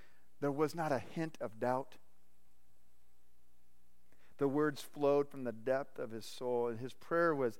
There 0.41 0.53
was 0.53 0.75
not 0.75 0.93
a 0.93 1.01
hint 1.01 1.37
of 1.41 1.59
doubt. 1.59 1.97
The 4.41 4.49
words 4.49 4.81
flowed 4.81 5.29
from 5.29 5.45
the 5.45 5.53
depth 5.53 5.99
of 5.99 6.13
his 6.13 6.25
soul, 6.25 6.69
and 6.69 6.81
his 6.81 6.95
prayer 6.95 7.35
was 7.35 7.59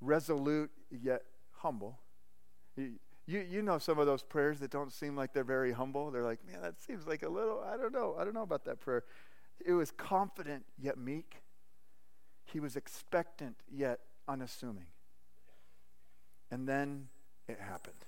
resolute 0.00 0.70
yet 0.90 1.20
humble. 1.58 1.98
You, 2.74 2.94
you, 3.26 3.60
know 3.60 3.76
some 3.76 3.98
of 3.98 4.06
those 4.06 4.22
prayers 4.22 4.58
that 4.60 4.70
don't 4.70 4.90
seem 4.90 5.14
like 5.14 5.34
they're 5.34 5.44
very 5.44 5.72
humble. 5.72 6.10
They're 6.10 6.24
like, 6.24 6.38
man, 6.50 6.62
that 6.62 6.82
seems 6.82 7.06
like 7.06 7.22
a 7.22 7.28
little, 7.28 7.62
I 7.62 7.76
don't 7.76 7.92
know. 7.92 8.16
I 8.18 8.24
don't 8.24 8.32
know 8.32 8.42
about 8.42 8.64
that 8.64 8.80
prayer. 8.80 9.04
It 9.62 9.74
was 9.74 9.90
confident 9.90 10.64
yet 10.78 10.96
meek. 10.96 11.42
He 12.46 12.60
was 12.60 12.76
expectant 12.76 13.56
yet 13.70 14.00
unassuming. 14.26 14.86
And 16.50 16.66
then 16.66 17.08
it 17.46 17.60
happened. 17.60 18.06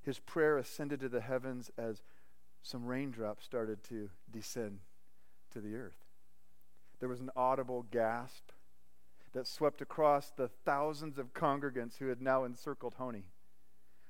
His 0.00 0.18
prayer 0.18 0.56
ascended 0.56 1.00
to 1.00 1.10
the 1.10 1.20
heavens 1.20 1.70
as 1.76 2.00
some 2.62 2.86
raindrops 2.86 3.44
started 3.44 3.84
to 3.84 4.08
descend 4.32 4.78
to 5.52 5.60
the 5.60 5.74
earth. 5.74 6.04
There 7.00 7.08
was 7.08 7.20
an 7.20 7.30
audible 7.36 7.86
gasp 7.90 8.50
that 9.32 9.46
swept 9.46 9.80
across 9.80 10.30
the 10.30 10.48
thousands 10.48 11.18
of 11.18 11.32
congregants 11.34 11.98
who 11.98 12.08
had 12.08 12.20
now 12.20 12.44
encircled 12.44 12.94
Honi. 12.94 13.24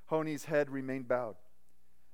Honi's 0.07 0.45
head 0.45 0.71
remained 0.71 1.09
bowed. 1.09 1.37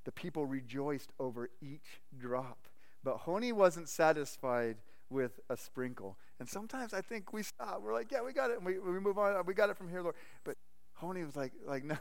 The 0.04 0.12
people 0.12 0.46
rejoiced 0.46 1.12
over 1.18 1.48
each 1.62 2.00
drop. 2.18 2.66
But 3.02 3.18
Honi 3.18 3.52
wasn't 3.52 3.88
satisfied 3.88 4.76
with 5.10 5.38
a 5.48 5.56
sprinkle. 5.56 6.18
And 6.40 6.48
sometimes 6.48 6.92
I 6.92 7.00
think 7.02 7.32
we 7.32 7.42
stop. 7.42 7.82
We're 7.82 7.92
like, 7.92 8.10
yeah, 8.10 8.22
we 8.22 8.32
got 8.32 8.50
it. 8.50 8.56
And 8.56 8.66
we, 8.66 8.78
we 8.78 8.98
move 8.98 9.18
on. 9.18 9.46
We 9.46 9.54
got 9.54 9.70
it 9.70 9.76
from 9.76 9.88
here, 9.88 10.02
Lord. 10.02 10.16
But 10.42 10.56
Honi 10.94 11.22
was 11.24 11.36
like, 11.36 11.52
like 11.66 11.84
no, 11.84 11.96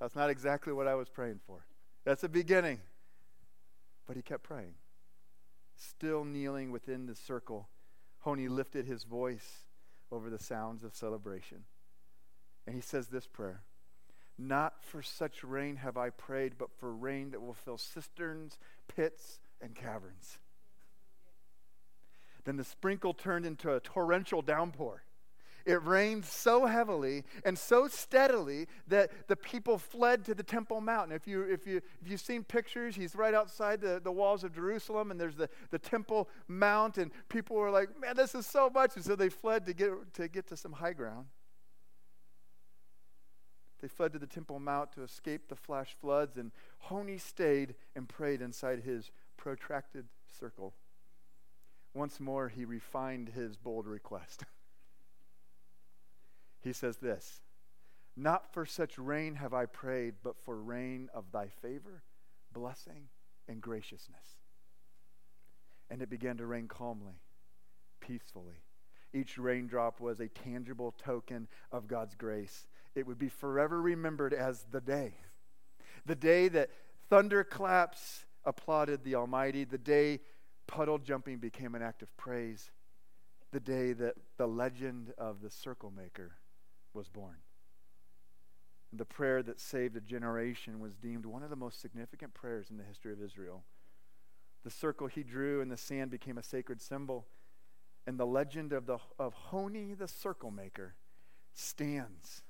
that's 0.00 0.14
not 0.14 0.30
exactly 0.30 0.72
what 0.72 0.86
I 0.86 0.94
was 0.94 1.08
praying 1.08 1.40
for. 1.46 1.64
That's 2.04 2.22
the 2.22 2.28
beginning. 2.28 2.80
But 4.06 4.16
he 4.16 4.22
kept 4.22 4.42
praying. 4.42 4.74
Still 5.78 6.24
kneeling 6.24 6.72
within 6.72 7.06
the 7.06 7.14
circle, 7.14 7.68
Honi 8.18 8.48
lifted 8.48 8.84
his 8.84 9.04
voice 9.04 9.64
over 10.10 10.28
the 10.28 10.38
sounds 10.38 10.82
of 10.82 10.94
celebration. 10.94 11.64
And 12.66 12.74
he 12.74 12.82
says 12.82 13.06
this 13.06 13.28
prayer 13.28 13.62
Not 14.36 14.82
for 14.82 15.02
such 15.02 15.44
rain 15.44 15.76
have 15.76 15.96
I 15.96 16.10
prayed, 16.10 16.54
but 16.58 16.72
for 16.72 16.92
rain 16.92 17.30
that 17.30 17.40
will 17.40 17.54
fill 17.54 17.78
cisterns, 17.78 18.58
pits, 18.88 19.38
and 19.60 19.76
caverns. 19.76 20.38
Then 22.44 22.56
the 22.56 22.64
sprinkle 22.64 23.14
turned 23.14 23.46
into 23.46 23.72
a 23.72 23.80
torrential 23.80 24.42
downpour. 24.42 25.04
It 25.68 25.84
rained 25.84 26.24
so 26.24 26.64
heavily 26.64 27.24
and 27.44 27.58
so 27.58 27.88
steadily 27.88 28.68
that 28.86 29.10
the 29.28 29.36
people 29.36 29.76
fled 29.76 30.24
to 30.24 30.34
the 30.34 30.42
Temple 30.42 30.80
Mount. 30.80 31.12
If, 31.12 31.28
you, 31.28 31.42
if, 31.42 31.66
you, 31.66 31.82
if 32.00 32.10
you've 32.10 32.22
seen 32.22 32.42
pictures, 32.42 32.96
he's 32.96 33.14
right 33.14 33.34
outside 33.34 33.82
the, 33.82 34.00
the 34.02 34.10
walls 34.10 34.44
of 34.44 34.54
Jerusalem, 34.54 35.10
and 35.10 35.20
there's 35.20 35.36
the, 35.36 35.50
the 35.70 35.78
Temple 35.78 36.30
Mount, 36.48 36.96
and 36.96 37.10
people 37.28 37.54
were 37.54 37.70
like, 37.70 37.90
man, 38.00 38.16
this 38.16 38.34
is 38.34 38.46
so 38.46 38.70
much. 38.70 38.96
And 38.96 39.04
so 39.04 39.14
they 39.14 39.28
fled 39.28 39.66
to 39.66 39.74
get 39.74 39.90
to, 40.14 40.26
get 40.26 40.46
to 40.46 40.56
some 40.56 40.72
high 40.72 40.94
ground. 40.94 41.26
They 43.82 43.88
fled 43.88 44.14
to 44.14 44.18
the 44.18 44.26
Temple 44.26 44.58
Mount 44.60 44.92
to 44.92 45.02
escape 45.02 45.48
the 45.48 45.54
flash 45.54 45.94
floods, 46.00 46.38
and 46.38 46.50
Honi 46.78 47.18
stayed 47.18 47.74
and 47.94 48.08
prayed 48.08 48.40
inside 48.40 48.84
his 48.84 49.10
protracted 49.36 50.06
circle. 50.40 50.72
Once 51.92 52.18
more, 52.18 52.48
he 52.48 52.64
refined 52.64 53.28
his 53.28 53.58
bold 53.58 53.86
request. 53.86 54.44
he 56.60 56.72
says 56.72 56.96
this 56.98 57.40
Not 58.16 58.52
for 58.52 58.66
such 58.66 58.98
rain 58.98 59.36
have 59.36 59.54
I 59.54 59.66
prayed, 59.66 60.14
but 60.22 60.36
for 60.38 60.60
rain 60.60 61.08
of 61.14 61.30
thy 61.32 61.48
favor, 61.62 62.02
blessing, 62.52 63.08
and 63.48 63.60
graciousness. 63.60 64.24
And 65.90 66.02
it 66.02 66.10
began 66.10 66.36
to 66.38 66.46
rain 66.46 66.68
calmly, 66.68 67.20
peacefully. 68.00 68.62
Each 69.14 69.38
raindrop 69.38 70.00
was 70.00 70.20
a 70.20 70.28
tangible 70.28 70.92
token 70.98 71.48
of 71.72 71.88
God's 71.88 72.14
grace. 72.14 72.66
It 72.94 73.06
would 73.06 73.18
be 73.18 73.30
forever 73.30 73.80
remembered 73.80 74.34
as 74.34 74.66
the 74.70 74.82
day. 74.82 75.14
The 76.04 76.14
day 76.14 76.48
that 76.48 76.70
thunderclaps 77.08 78.26
applauded 78.44 79.04
the 79.04 79.14
Almighty, 79.14 79.64
the 79.64 79.78
day 79.78 80.20
puddle 80.66 80.98
jumping 80.98 81.38
became 81.38 81.74
an 81.74 81.82
act 81.82 82.02
of 82.02 82.14
praise, 82.18 82.70
the 83.50 83.60
day 83.60 83.94
that 83.94 84.16
the 84.36 84.46
legend 84.46 85.14
of 85.16 85.40
the 85.40 85.50
circle 85.50 85.90
maker 85.90 86.32
was 86.94 87.08
born. 87.08 87.36
The 88.92 89.04
prayer 89.04 89.42
that 89.42 89.60
saved 89.60 89.96
a 89.96 90.00
generation 90.00 90.80
was 90.80 90.96
deemed 90.96 91.26
one 91.26 91.42
of 91.42 91.50
the 91.50 91.56
most 91.56 91.80
significant 91.80 92.34
prayers 92.34 92.70
in 92.70 92.78
the 92.78 92.84
history 92.84 93.12
of 93.12 93.22
Israel. 93.22 93.64
The 94.64 94.70
circle 94.70 95.06
he 95.06 95.22
drew 95.22 95.60
in 95.60 95.68
the 95.68 95.76
sand 95.76 96.10
became 96.10 96.38
a 96.38 96.42
sacred 96.42 96.80
symbol, 96.80 97.26
and 98.06 98.18
the 98.18 98.26
legend 98.26 98.72
of, 98.72 98.86
the, 98.86 98.98
of 99.18 99.34
Honi 99.34 99.94
the 99.94 100.08
circle 100.08 100.50
maker 100.50 100.94
stands 101.54 102.42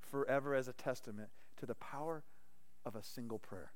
forever 0.00 0.54
as 0.54 0.68
a 0.68 0.72
testament 0.72 1.28
to 1.58 1.66
the 1.66 1.74
power 1.74 2.24
of 2.84 2.96
a 2.96 3.02
single 3.02 3.38
prayer 3.38 3.72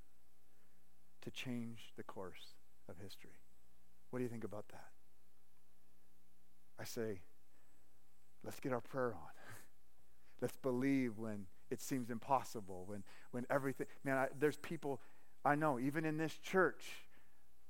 to 1.22 1.30
change 1.30 1.92
the 1.96 2.02
course 2.02 2.54
of 2.88 2.96
history. 3.02 3.40
What 4.10 4.20
do 4.20 4.22
you 4.22 4.28
think 4.30 4.44
about 4.44 4.68
that? 4.68 4.88
I 6.78 6.84
say, 6.84 7.20
let's 8.44 8.60
get 8.60 8.72
our 8.72 8.80
prayer 8.80 9.12
on. 9.12 9.37
Let's 10.40 10.56
believe 10.56 11.18
when 11.18 11.46
it 11.70 11.80
seems 11.80 12.10
impossible, 12.10 12.84
when, 12.86 13.02
when 13.30 13.46
everything, 13.50 13.86
man, 14.04 14.16
I, 14.16 14.28
there's 14.38 14.56
people 14.56 15.00
I 15.44 15.54
know, 15.54 15.78
even 15.78 16.04
in 16.04 16.16
this 16.16 16.36
church, 16.38 16.84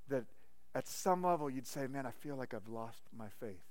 that 0.09 0.25
at 0.75 0.87
some 0.89 1.23
level 1.23 1.51
you'd 1.51 1.67
say, 1.67 1.87
man, 1.87 2.07
I 2.07 2.11
feel 2.11 2.37
like 2.37 2.55
I've 2.55 2.69
lost 2.69 3.03
my 3.17 3.29
faith. 3.41 3.63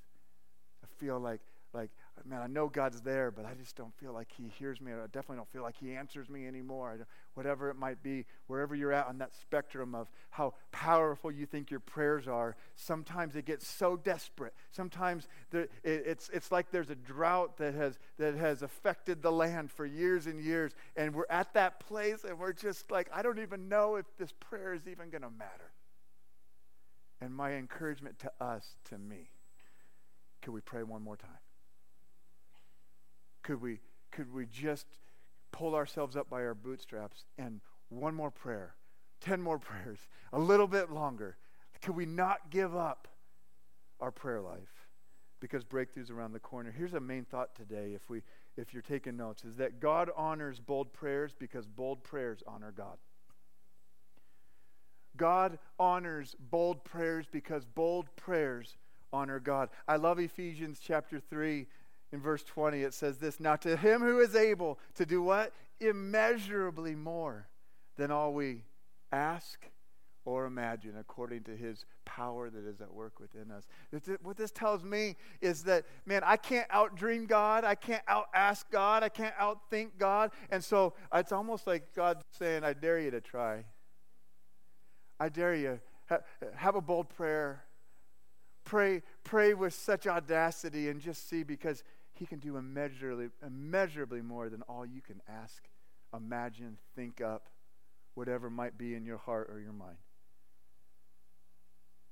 I 0.84 0.88
feel 1.00 1.20
like 1.20 1.42
like, 1.74 1.90
man, 2.26 2.42
I 2.42 2.48
know 2.48 2.68
God's 2.68 3.02
there, 3.02 3.32
but 3.32 3.46
I 3.46 3.54
just 3.54 3.76
don't 3.76 3.94
feel 3.96 4.14
like 4.14 4.30
He 4.36 4.52
hears 4.58 4.82
me. 4.82 4.92
I 4.92 5.06
definitely 5.08 5.38
don't 5.38 5.52
feel 5.52 5.62
like 5.62 5.78
He 5.78 5.94
answers 5.94 6.30
me 6.30 6.48
anymore. 6.48 7.08
Whatever 7.34 7.70
it 7.70 7.76
might 7.76 8.02
be, 8.02 8.26
wherever 8.48 8.76
you're 8.76 8.94
at 8.94 9.08
on 9.08 9.18
that 9.20 9.36
spectrum 9.36 9.94
of 9.94 10.10
how 10.30 10.54
powerful 10.72 11.32
you 11.32 11.46
think 11.46 11.70
your 11.70 11.80
prayers 11.80 12.28
are, 12.28 12.56
sometimes 12.76 13.36
it 13.36 13.46
gets 13.46 13.68
so 13.68 13.98
desperate. 13.98 14.54
Sometimes 14.72 15.28
there, 15.52 15.68
it, 15.84 16.04
it's, 16.06 16.30
it's 16.34 16.52
like 16.52 16.72
there's 16.72 16.90
a 16.90 16.96
drought 16.96 17.58
that 17.58 17.74
has, 17.74 18.00
that 18.18 18.36
has 18.36 18.62
affected 18.62 19.22
the 19.22 19.32
land 19.32 19.72
for 19.72 19.86
years 19.86 20.26
and 20.26 20.42
years, 20.42 20.74
and 20.96 21.14
we're 21.14 21.26
at 21.30 21.54
that 21.54 21.80
place, 21.80 22.24
and 22.24 22.40
we're 22.40 22.54
just 22.54 22.90
like, 22.92 23.10
I 23.14 23.22
don't 23.22 23.40
even 23.40 23.70
know 23.70 23.96
if 23.96 24.06
this 24.18 24.34
prayer 24.40 24.74
is 24.74 24.88
even 24.88 25.10
going 25.10 25.24
to 25.24 25.30
matter. 25.30 25.72
And 27.20 27.34
my 27.36 27.54
encouragement 27.54 28.20
to 28.20 28.32
us, 28.40 28.76
to 28.90 28.98
me, 28.98 29.30
can 30.42 30.54
we 30.54 30.62
pray 30.62 30.84
one 30.84 31.02
more 31.02 31.18
time? 31.18 31.30
Could 33.44 33.62
we, 33.62 33.80
could 34.12 34.34
we 34.34 34.46
just 34.46 34.88
pull 35.52 35.76
ourselves 35.76 36.16
up 36.16 36.30
by 36.30 36.42
our 36.44 36.54
bootstraps 36.54 37.26
and 37.38 37.62
one 37.90 38.14
more 38.16 38.32
prayer, 38.32 38.76
10 39.22 39.42
more 39.42 39.60
prayers, 39.60 40.00
a 40.34 40.40
little 40.40 40.68
bit 40.68 40.92
longer? 40.92 41.38
Could 41.82 41.96
we 41.96 42.06
not 42.06 42.50
give 42.50 42.76
up 42.76 43.08
our 44.00 44.12
prayer 44.12 44.42
life? 44.42 44.88
Because 45.40 45.64
breakthroughs 45.64 46.12
around 46.12 46.34
the 46.34 46.40
corner. 46.40 46.74
Here's 46.76 46.96
a 46.96 47.00
main 47.00 47.24
thought 47.24 47.56
today, 47.56 47.94
if, 47.94 48.10
we, 48.10 48.24
if 48.58 48.74
you're 48.74 48.82
taking 48.82 49.16
notes, 49.16 49.46
is 49.46 49.58
that 49.58 49.80
God 49.80 50.10
honors 50.18 50.60
bold 50.60 50.92
prayers 50.94 51.36
because 51.38 51.68
bold 51.68 52.04
prayers 52.04 52.42
honor 52.48 52.74
God. 52.76 52.98
God 55.16 55.60
honors 55.80 56.36
bold 56.40 56.84
prayers 56.84 57.26
because 57.30 57.66
bold 57.66 58.08
prayers 58.16 58.78
honor 59.12 59.40
God. 59.40 59.70
I 59.88 59.98
love 59.98 60.20
Ephesians 60.20 60.80
chapter 60.82 61.20
3 61.20 61.68
in 62.12 62.22
verse 62.22 62.44
20, 62.44 62.84
it 62.84 62.94
says 62.94 63.18
this 63.18 63.40
Now 63.40 63.56
to 63.58 63.76
him 63.76 64.02
who 64.02 64.20
is 64.20 64.36
able 64.36 64.80
to 64.96 65.06
do 65.06 65.22
what? 65.22 65.54
Immeasurably 65.80 66.96
more 66.96 67.48
than 67.98 68.12
all 68.12 68.34
we 68.34 68.64
ask 69.12 69.70
or 70.28 70.46
imagine 70.46 70.94
according 71.00 71.42
to 71.44 71.56
his 71.56 71.86
power 72.04 72.50
that 72.50 72.66
is 72.66 72.82
at 72.82 72.94
work 72.94 73.18
within 73.18 73.50
us. 73.50 73.66
What 74.22 74.36
this 74.36 74.52
tells 74.52 74.84
me 74.84 75.16
is 75.40 75.64
that, 75.64 75.86
man, 76.06 76.22
I 76.26 76.36
can't 76.36 76.68
outdream 76.70 77.28
God. 77.28 77.64
I 77.64 77.76
can't 77.76 78.06
outask 78.08 78.66
God. 78.70 79.04
I 79.04 79.10
can't 79.10 79.36
outthink 79.36 79.92
God. 79.98 80.32
And 80.50 80.62
so 80.62 80.94
it's 81.14 81.32
almost 81.32 81.66
like 81.66 81.96
God 81.96 82.22
saying, 82.38 82.66
I 82.66 82.74
dare 82.74 83.00
you 83.00 83.10
to 83.12 83.22
try. 83.22 83.64
I 85.18 85.30
dare 85.30 85.56
you. 85.56 85.80
Have 86.56 86.76
a 86.76 86.82
bold 86.82 87.08
prayer. 87.08 87.64
Pray, 88.66 89.04
pray 89.24 89.54
with 89.54 89.74
such 89.74 90.08
audacity 90.08 90.90
and 90.90 91.00
just 91.00 91.30
see 91.30 91.44
because 91.44 91.84
he 92.18 92.26
can 92.26 92.40
do 92.40 92.58
immeasurably, 92.58 93.30
immeasurably 93.46 94.22
more 94.22 94.50
than 94.50 94.62
all 94.64 94.86
you 94.86 95.02
can 95.02 95.22
ask, 95.28 95.64
imagine, 96.14 96.78
think 96.96 97.22
up, 97.22 97.48
whatever 98.16 98.50
might 98.50 98.78
be 98.78 98.96
in 98.96 99.06
your 99.06 99.18
heart 99.18 99.50
or 99.52 99.60
your 99.60 99.74
mind 99.74 99.98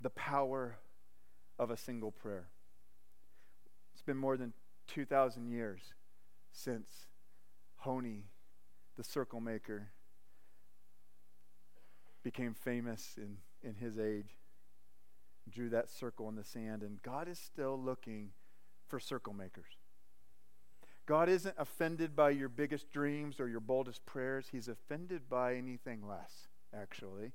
the 0.01 0.09
power 0.11 0.77
of 1.57 1.71
a 1.71 1.77
single 1.77 2.11
prayer. 2.11 2.49
It's 3.93 4.03
been 4.03 4.17
more 4.17 4.37
than 4.37 4.53
2,000 4.87 5.49
years 5.49 5.81
since 6.51 7.07
Honi, 7.77 8.25
the 8.97 9.03
circle 9.03 9.39
maker, 9.39 9.89
became 12.23 12.53
famous 12.53 13.15
in, 13.17 13.37
in 13.63 13.75
his 13.75 13.97
age, 13.97 14.37
drew 15.49 15.69
that 15.69 15.89
circle 15.89 16.27
in 16.29 16.35
the 16.35 16.43
sand, 16.43 16.81
and 16.81 17.01
God 17.01 17.27
is 17.27 17.39
still 17.39 17.79
looking 17.81 18.29
for 18.87 18.99
circle 18.99 19.33
makers. 19.33 19.84
God 21.05 21.29
isn't 21.29 21.55
offended 21.57 22.15
by 22.15 22.31
your 22.31 22.49
biggest 22.49 22.91
dreams 22.91 23.39
or 23.39 23.47
your 23.47 23.59
boldest 23.59 24.05
prayers. 24.05 24.47
He's 24.51 24.67
offended 24.67 25.29
by 25.29 25.55
anything 25.55 26.07
less, 26.07 26.47
actually. 26.73 27.31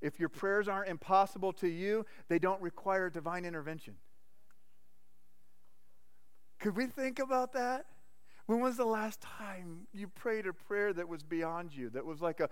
If 0.00 0.20
your 0.20 0.28
prayers 0.28 0.68
aren't 0.68 0.88
impossible 0.88 1.52
to 1.54 1.68
you, 1.68 2.06
they 2.28 2.38
don't 2.38 2.62
require 2.62 3.10
divine 3.10 3.44
intervention. 3.44 3.94
Could 6.60 6.76
we 6.76 6.86
think 6.86 7.18
about 7.18 7.52
that? 7.54 7.86
When 8.46 8.60
was 8.60 8.76
the 8.76 8.84
last 8.84 9.20
time 9.20 9.86
you 9.92 10.08
prayed 10.08 10.46
a 10.46 10.52
prayer 10.52 10.92
that 10.92 11.08
was 11.08 11.22
beyond 11.22 11.74
you? 11.74 11.90
That 11.90 12.04
was 12.04 12.20
like 12.20 12.40
a, 12.40 12.48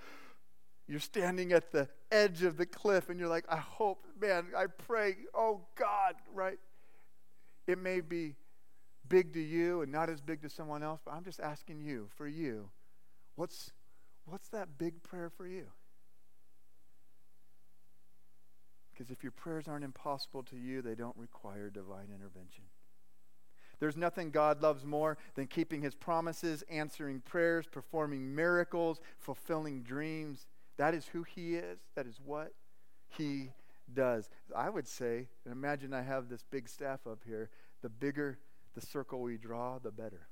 you're 0.88 1.00
standing 1.00 1.52
at 1.52 1.72
the 1.72 1.88
edge 2.10 2.42
of 2.42 2.56
the 2.56 2.66
cliff 2.66 3.08
and 3.08 3.18
you're 3.18 3.28
like, 3.28 3.44
I 3.48 3.56
hope, 3.56 4.04
man, 4.20 4.46
I 4.56 4.66
pray, 4.66 5.16
oh 5.34 5.62
God, 5.76 6.16
right? 6.34 6.58
It 7.66 7.78
may 7.78 8.00
be 8.00 8.34
big 9.08 9.32
to 9.34 9.40
you 9.40 9.82
and 9.82 9.92
not 9.92 10.10
as 10.10 10.20
big 10.20 10.42
to 10.42 10.48
someone 10.48 10.82
else, 10.82 11.00
but 11.04 11.12
I'm 11.14 11.24
just 11.24 11.40
asking 11.40 11.80
you, 11.80 12.08
for 12.16 12.26
you, 12.26 12.70
what's, 13.34 13.72
what's 14.24 14.48
that 14.48 14.78
big 14.78 15.02
prayer 15.02 15.30
for 15.30 15.46
you? 15.46 15.66
Because 18.92 19.10
if 19.10 19.22
your 19.22 19.32
prayers 19.32 19.68
aren't 19.68 19.84
impossible 19.84 20.42
to 20.44 20.56
you, 20.56 20.80
they 20.80 20.94
don't 20.94 21.16
require 21.16 21.68
divine 21.68 22.08
intervention. 22.14 22.64
There's 23.78 23.96
nothing 23.96 24.30
God 24.30 24.62
loves 24.62 24.86
more 24.86 25.18
than 25.34 25.46
keeping 25.46 25.82
his 25.82 25.94
promises, 25.94 26.64
answering 26.70 27.20
prayers, 27.20 27.66
performing 27.70 28.34
miracles, 28.34 29.00
fulfilling 29.18 29.82
dreams. 29.82 30.46
That 30.78 30.94
is 30.94 31.06
who 31.08 31.24
he 31.24 31.56
is. 31.56 31.78
That 31.94 32.06
is 32.06 32.18
what 32.24 32.52
he 33.08 33.50
does. 33.92 34.30
I 34.54 34.70
would 34.70 34.88
say, 34.88 35.28
and 35.44 35.52
imagine 35.52 35.92
I 35.92 36.02
have 36.02 36.28
this 36.28 36.42
big 36.50 36.68
staff 36.68 37.06
up 37.06 37.20
here, 37.26 37.50
the 37.82 37.90
bigger 37.90 38.38
the 38.76 38.86
circle 38.86 39.20
we 39.20 39.36
draw, 39.36 39.80
the 39.80 39.90
better. 39.90 40.28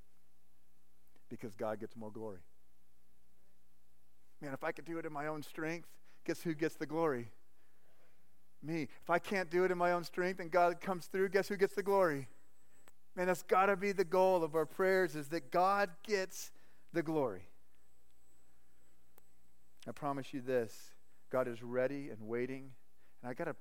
Because 1.28 1.56
God 1.56 1.80
gets 1.80 1.96
more 1.96 2.12
glory. 2.12 2.44
Man, 4.40 4.52
if 4.52 4.62
I 4.62 4.70
could 4.70 4.84
do 4.84 4.98
it 4.98 5.06
in 5.06 5.12
my 5.12 5.26
own 5.26 5.42
strength, 5.42 5.88
guess 6.24 6.42
who 6.42 6.54
gets 6.54 6.76
the 6.76 6.86
glory? 6.86 7.32
me. 8.64 8.88
If 9.02 9.10
I 9.10 9.18
can't 9.18 9.50
do 9.50 9.64
it 9.64 9.70
in 9.70 9.78
my 9.78 9.92
own 9.92 10.04
strength 10.04 10.40
and 10.40 10.50
God 10.50 10.80
comes 10.80 11.06
through, 11.06 11.28
guess 11.28 11.48
who 11.48 11.56
gets 11.56 11.74
the 11.74 11.82
glory? 11.82 12.28
Man, 13.16 13.26
that's 13.26 13.42
got 13.42 13.66
to 13.66 13.76
be 13.76 13.92
the 13.92 14.04
goal 14.04 14.42
of 14.42 14.54
our 14.54 14.66
prayers 14.66 15.14
is 15.14 15.28
that 15.28 15.50
God 15.50 15.90
gets 16.02 16.50
the 16.92 17.02
glory. 17.02 17.48
I 19.86 19.92
promise 19.92 20.32
you 20.32 20.40
this 20.40 20.94
God 21.30 21.46
is 21.46 21.62
ready 21.62 22.08
and 22.10 22.26
waiting. 22.26 22.70
And 23.22 23.30
I 23.30 23.34
got 23.34 23.44
to 23.44 23.56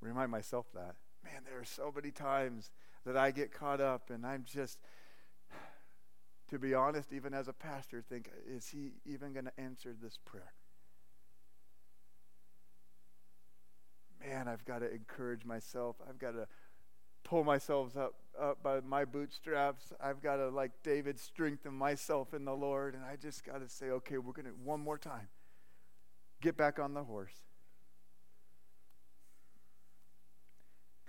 remind 0.00 0.30
myself 0.30 0.66
that. 0.74 0.94
Man, 1.24 1.42
there 1.44 1.58
are 1.60 1.64
so 1.64 1.92
many 1.94 2.10
times 2.10 2.70
that 3.04 3.16
I 3.16 3.30
get 3.30 3.52
caught 3.52 3.80
up 3.80 4.10
and 4.10 4.26
I'm 4.26 4.44
just, 4.44 4.78
to 6.50 6.58
be 6.58 6.74
honest, 6.74 7.12
even 7.12 7.34
as 7.34 7.48
a 7.48 7.52
pastor, 7.52 8.02
think, 8.06 8.30
is 8.48 8.68
he 8.68 8.92
even 9.04 9.32
going 9.32 9.46
to 9.46 9.60
answer 9.60 9.94
this 10.00 10.18
prayer? 10.24 10.52
man, 14.20 14.48
I've 14.48 14.64
got 14.64 14.80
to 14.80 14.90
encourage 14.90 15.44
myself. 15.44 15.96
I've 16.08 16.18
got 16.18 16.32
to 16.32 16.46
pull 17.24 17.44
myself 17.44 17.96
up, 17.96 18.14
up 18.40 18.62
by 18.62 18.80
my 18.80 19.04
bootstraps. 19.04 19.92
I've 20.00 20.22
got 20.22 20.36
to, 20.36 20.48
like 20.48 20.72
David, 20.82 21.18
strengthen 21.18 21.74
myself 21.74 22.34
in 22.34 22.44
the 22.44 22.54
Lord. 22.54 22.94
And 22.94 23.04
I 23.04 23.16
just 23.16 23.44
got 23.44 23.60
to 23.60 23.68
say, 23.68 23.86
okay, 23.86 24.18
we're 24.18 24.32
going 24.32 24.46
to, 24.46 24.52
one 24.64 24.80
more 24.80 24.98
time, 24.98 25.28
get 26.40 26.56
back 26.56 26.78
on 26.78 26.94
the 26.94 27.04
horse. 27.04 27.34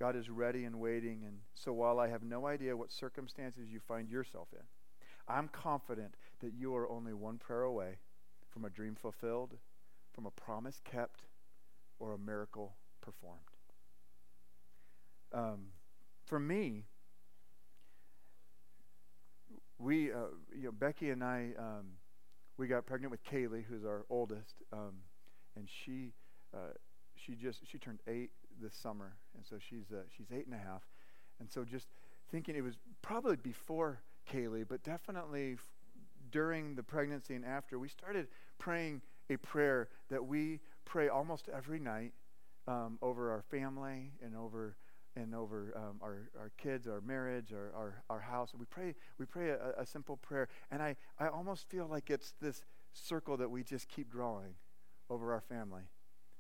God 0.02 0.16
is 0.16 0.32
ready 0.32 0.64
and 0.64 0.80
waiting. 0.80 1.22
And 1.28 1.36
so 1.54 1.72
while 1.74 2.00
I 2.00 2.08
have 2.08 2.24
no 2.24 2.48
idea 2.48 2.76
what 2.76 2.92
circumstances 2.92 3.70
you 3.70 3.80
find 3.80 4.10
yourself 4.10 4.48
in, 4.52 4.64
I'm 5.28 5.48
confident 5.48 6.16
that 6.40 6.54
you 6.58 6.76
are 6.76 6.90
only 6.90 7.14
one 7.14 7.38
prayer 7.38 7.62
away 7.62 8.00
from 8.50 8.66
a 8.66 8.70
dream 8.72 8.96
fulfilled, 9.00 9.54
from 10.12 10.26
a 10.26 10.32
promise 10.32 10.82
kept, 10.84 11.22
or 12.00 12.14
a 12.14 12.18
miracle 12.18 12.74
performed. 13.00 13.38
Um, 15.32 15.68
for 16.26 16.40
me, 16.40 16.86
we, 19.78 20.12
uh, 20.12 20.34
you 20.52 20.64
know, 20.64 20.72
Becky 20.72 21.12
and 21.12 21.24
I, 21.24 21.52
um, 21.60 21.86
we 22.58 22.66
got 22.66 22.88
pregnant 22.88 23.12
with 23.12 23.24
Kaylee, 23.24 23.66
who's 23.70 23.86
our 23.86 24.06
oldest, 24.10 24.64
um, 24.74 24.96
and 25.56 25.70
she, 25.70 26.14
uh, 26.56 26.74
she 27.16 27.36
just 27.36 27.60
she 27.72 27.78
turned 27.78 28.00
eight 28.08 28.32
this 28.62 28.76
summer, 28.76 29.14
and 29.36 29.46
so 29.46 29.58
she's 29.58 29.92
uh, 29.92 30.04
she's 30.16 30.28
eight 30.32 30.46
and 30.46 30.56
a 30.56 30.58
half, 30.58 30.84
and 31.40 31.50
so 31.50 31.64
just 31.64 31.88
thinking 32.32 32.56
it 32.56 32.64
was 32.64 32.76
probably 33.02 33.36
before 33.36 34.02
Kaylee, 34.32 34.66
but 34.68 34.84
definitely 34.84 35.54
f- 35.54 35.68
during 36.32 36.76
the 36.76 36.84
pregnancy 36.84 37.36
and 37.36 37.46
after, 37.46 37.78
we 37.78 37.90
started 37.90 38.28
praying 38.58 39.02
a 39.30 39.38
prayer 39.38 39.90
that 40.10 40.26
we 40.26 40.60
pray 40.86 41.10
almost 41.10 41.50
every 41.54 41.80
night 41.80 42.14
um, 42.68 42.98
over 43.02 43.32
our 43.32 43.42
family 43.42 44.12
and 44.24 44.36
over 44.36 44.78
and 45.16 45.36
over 45.36 45.74
um, 45.76 46.00
our, 46.02 46.30
our 46.40 46.52
kids, 46.58 46.88
our 46.88 47.02
marriage, 47.02 47.52
our, 47.52 47.72
our, 47.76 48.04
our 48.10 48.20
house. 48.20 48.54
We 48.58 48.66
pray, 48.66 48.96
we 49.18 49.26
pray 49.26 49.50
a, 49.50 49.74
a, 49.78 49.86
simple 49.86 50.16
prayer. 50.16 50.48
And 50.72 50.82
I, 50.82 50.96
I 51.20 51.28
almost 51.28 51.68
feel 51.68 51.86
like 51.86 52.10
it's 52.10 52.34
this 52.42 52.64
circle 52.94 53.36
that 53.38 53.52
we 53.52 53.64
just 53.64 53.90
keep 53.90 54.10
drawing 54.10 54.54
over 55.10 55.34
our 55.34 55.42
family. 55.42 55.84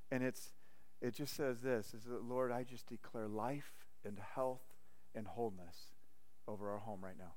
And 0.10 0.23
it's, 0.23 0.53
it 1.01 1.15
just 1.15 1.35
says 1.35 1.61
this, 1.61 1.93
is 1.93 2.03
that, 2.03 2.23
Lord, 2.23 2.51
I 2.51 2.63
just 2.63 2.87
declare 2.87 3.27
life 3.27 3.71
and 4.05 4.19
health 4.35 4.61
and 5.15 5.27
wholeness 5.27 5.75
over 6.47 6.69
our 6.71 6.79
home 6.79 6.99
right 7.03 7.17
now. 7.17 7.33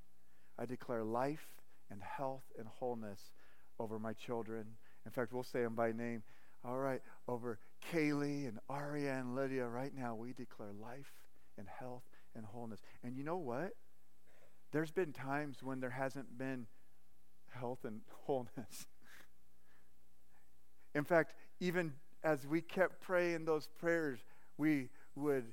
I 0.59 0.67
declare 0.67 1.03
life 1.03 1.47
and 1.91 2.03
health 2.03 2.45
and 2.59 2.69
wholeness 2.69 3.33
over 3.79 3.99
my 3.99 4.13
children. 4.13 4.67
In 5.05 5.13
fact, 5.13 5.33
we'll 5.33 5.43
say 5.43 5.63
them 5.63 5.75
by 5.75 5.93
name. 5.93 6.23
All 6.65 6.79
right, 6.79 7.03
over 7.29 7.59
Kaylee 7.93 8.49
and 8.49 8.59
Aria 8.69 9.15
and 9.15 9.35
Lydia, 9.35 9.67
right 9.67 9.93
now 9.95 10.15
we 10.15 10.33
declare 10.33 10.73
life 10.73 11.13
and 11.59 11.67
health 11.69 12.05
and 12.35 12.45
wholeness. 12.45 12.81
And 13.03 13.17
you 13.17 13.25
know 13.25 13.37
what? 13.37 13.73
There's 14.73 14.91
been 14.91 15.13
times 15.13 15.63
when 15.63 15.81
there 15.81 15.91
hasn't 15.91 16.39
been 16.39 16.67
health 17.51 17.85
and 17.85 18.01
wholeness. 18.27 18.87
In 20.95 21.05
fact, 21.05 21.35
even 21.61 21.95
as 22.25 22.47
we 22.47 22.63
kept 22.63 23.01
praying 23.01 23.45
those 23.45 23.69
prayers, 23.79 24.19
we 24.57 24.89
would 25.15 25.45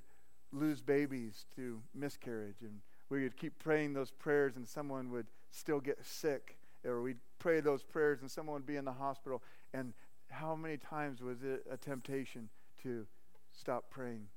lose 0.53 0.81
babies 0.81 1.45
to 1.55 1.81
miscarriage. 1.93 2.61
And 2.61 2.79
we 3.09 3.23
would 3.23 3.35
keep 3.35 3.59
praying 3.59 3.93
those 3.93 4.09
prayers, 4.09 4.55
and 4.55 4.67
someone 4.67 5.11
would 5.11 5.27
still 5.51 5.81
get 5.81 6.03
sick. 6.03 6.57
Or 6.85 7.01
we'd 7.01 7.19
pray 7.39 7.59
those 7.59 7.83
prayers, 7.83 8.21
and 8.21 8.31
someone 8.31 8.55
would 8.55 8.65
be 8.65 8.77
in 8.77 8.85
the 8.85 8.93
hospital. 8.93 9.43
And 9.73 9.93
how 10.29 10.55
many 10.55 10.77
times 10.77 11.21
was 11.21 11.43
it 11.43 11.65
a 11.69 11.75
temptation 11.75 12.49
to 12.83 13.05
stop 13.51 13.89
praying 13.89 14.27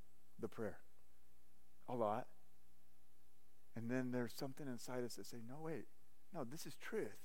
the 0.40 0.48
prayer? 0.48 0.78
A 1.88 1.94
lot. 1.94 2.26
And 3.76 3.90
then 3.90 4.10
there's 4.10 4.34
something 4.34 4.66
inside 4.66 5.04
us 5.04 5.14
that 5.14 5.26
say, 5.26 5.38
no, 5.48 5.56
wait, 5.62 5.84
no, 6.34 6.44
this 6.44 6.66
is 6.66 6.74
truth. 6.80 7.16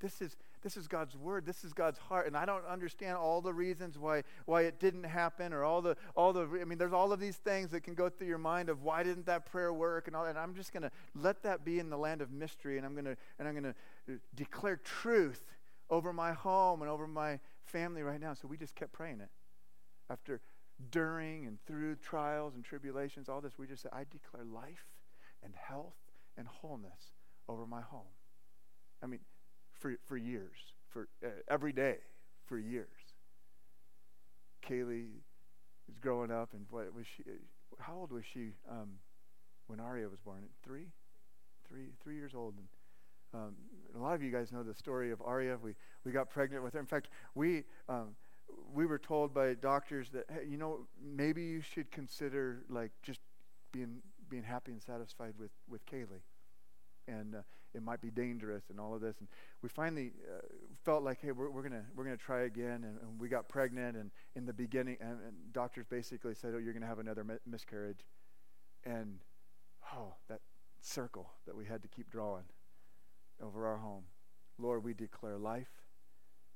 This 0.00 0.20
is 0.20 0.36
this 0.64 0.76
is 0.78 0.88
God's 0.88 1.14
word. 1.14 1.44
This 1.44 1.62
is 1.62 1.72
God's 1.74 1.98
heart. 1.98 2.26
And 2.26 2.36
I 2.36 2.46
don't 2.46 2.66
understand 2.66 3.16
all 3.16 3.40
the 3.42 3.52
reasons 3.52 3.98
why 3.98 4.24
why 4.46 4.62
it 4.62 4.80
didn't 4.80 5.04
happen 5.04 5.52
or 5.52 5.62
all 5.62 5.82
the 5.82 5.96
all 6.16 6.32
the 6.32 6.48
I 6.60 6.64
mean 6.64 6.78
there's 6.78 6.92
all 6.92 7.12
of 7.12 7.20
these 7.20 7.36
things 7.36 7.70
that 7.70 7.82
can 7.82 7.94
go 7.94 8.08
through 8.08 8.28
your 8.28 8.38
mind 8.38 8.70
of 8.70 8.82
why 8.82 9.02
didn't 9.02 9.26
that 9.26 9.44
prayer 9.44 9.72
work 9.72 10.06
and 10.06 10.16
all 10.16 10.24
and 10.24 10.38
I'm 10.38 10.54
just 10.54 10.72
going 10.72 10.82
to 10.82 10.90
let 11.14 11.42
that 11.42 11.64
be 11.64 11.78
in 11.78 11.90
the 11.90 11.98
land 11.98 12.22
of 12.22 12.32
mystery 12.32 12.78
and 12.78 12.86
I'm 12.86 12.94
going 12.94 13.04
to 13.04 13.16
and 13.38 13.46
I'm 13.46 13.54
going 13.54 13.74
to 13.74 14.14
uh, 14.14 14.16
declare 14.34 14.76
truth 14.76 15.44
over 15.90 16.12
my 16.12 16.32
home 16.32 16.80
and 16.80 16.90
over 16.90 17.06
my 17.06 17.38
family 17.66 18.02
right 18.02 18.20
now. 18.20 18.32
So 18.34 18.48
we 18.48 18.56
just 18.56 18.74
kept 18.74 18.92
praying 18.92 19.20
it. 19.20 19.30
after 20.10 20.40
during 20.90 21.46
and 21.46 21.58
through 21.66 21.96
trials 21.96 22.54
and 22.54 22.64
tribulations, 22.64 23.28
all 23.28 23.40
this, 23.40 23.58
we 23.58 23.66
just 23.66 23.82
said, 23.82 23.92
I 23.92 24.04
declare 24.10 24.44
life 24.44 24.86
and 25.42 25.54
health 25.54 25.94
and 26.36 26.48
wholeness 26.48 27.12
over 27.48 27.66
my 27.66 27.80
home. 27.80 28.10
I 29.02 29.06
mean, 29.06 29.20
for, 29.84 29.96
for 30.06 30.16
years, 30.16 30.56
for 30.88 31.08
uh, 31.22 31.28
every 31.50 31.74
day, 31.74 31.98
for 32.46 32.58
years. 32.58 32.88
Kaylee 34.66 35.08
is 35.88 35.98
growing 36.00 36.30
up, 36.30 36.50
and 36.54 36.66
what 36.70 36.92
was 36.94 37.06
she? 37.06 37.24
How 37.78 37.94
old 37.94 38.12
was 38.12 38.24
she 38.32 38.52
um, 38.70 38.90
when 39.68 39.80
Aria 39.80 40.08
was 40.08 40.20
born? 40.20 40.44
Three, 40.64 40.86
three, 41.68 41.90
three 42.02 42.16
years 42.16 42.32
old. 42.34 42.54
And 42.56 42.68
um, 43.42 43.54
a 43.96 43.98
lot 43.98 44.14
of 44.14 44.22
you 44.22 44.32
guys 44.32 44.52
know 44.52 44.62
the 44.62 44.74
story 44.74 45.10
of 45.12 45.22
Aria. 45.22 45.58
We 45.62 45.74
we 46.04 46.12
got 46.12 46.30
pregnant 46.30 46.64
with 46.64 46.74
her. 46.74 46.80
In 46.80 46.86
fact, 46.86 47.08
we 47.34 47.64
um, 47.88 48.16
we 48.74 48.86
were 48.86 48.98
told 48.98 49.34
by 49.34 49.54
doctors 49.54 50.10
that 50.10 50.26
hey, 50.30 50.46
you 50.48 50.58
know 50.58 50.86
maybe 51.02 51.42
you 51.44 51.60
should 51.62 51.90
consider 51.90 52.64
like 52.70 52.92
just 53.02 53.20
being 53.72 53.98
being 54.30 54.44
happy 54.44 54.72
and 54.72 54.82
satisfied 54.82 55.34
with 55.38 55.52
with 55.68 55.84
Kaylee, 55.86 56.22
and 57.08 57.34
uh, 57.34 57.38
it 57.74 57.82
might 57.82 58.00
be 58.00 58.10
dangerous 58.10 58.64
and 58.70 58.78
all 58.78 58.94
of 58.94 59.00
this. 59.00 59.16
And 59.18 59.28
we 59.62 59.68
finally 59.68 60.12
uh, 60.28 60.40
felt 60.84 61.02
like, 61.02 61.20
hey, 61.20 61.32
we're, 61.32 61.50
we're 61.50 61.62
gonna 61.62 61.84
we're 61.94 62.04
gonna 62.04 62.16
try 62.16 62.42
again. 62.42 62.84
And, 62.84 62.98
and, 63.00 63.20
we 63.20 63.28
got 63.28 63.48
pregnant. 63.48 63.96
And 63.96 64.10
in 64.36 64.46
the 64.46 64.52
beginning, 64.52 64.96
and, 65.00 65.18
and 65.26 65.52
doctors 65.52 65.86
basically 65.86 66.34
said, 66.34 66.52
oh, 66.54 66.58
you're 66.58 66.72
gonna 66.72 66.86
have 66.86 66.98
another 66.98 67.24
mi- 67.24 67.34
miscarriage. 67.46 68.04
And 68.84 69.18
oh, 69.94 70.14
that 70.28 70.40
circle 70.80 71.30
that 71.46 71.56
we 71.56 71.64
had 71.64 71.82
to 71.82 71.88
keep 71.88 72.10
drawing 72.10 72.44
over 73.42 73.66
our 73.66 73.78
home. 73.78 74.04
Lord, 74.58 74.84
we 74.84 74.94
declare 74.94 75.38
life 75.38 75.70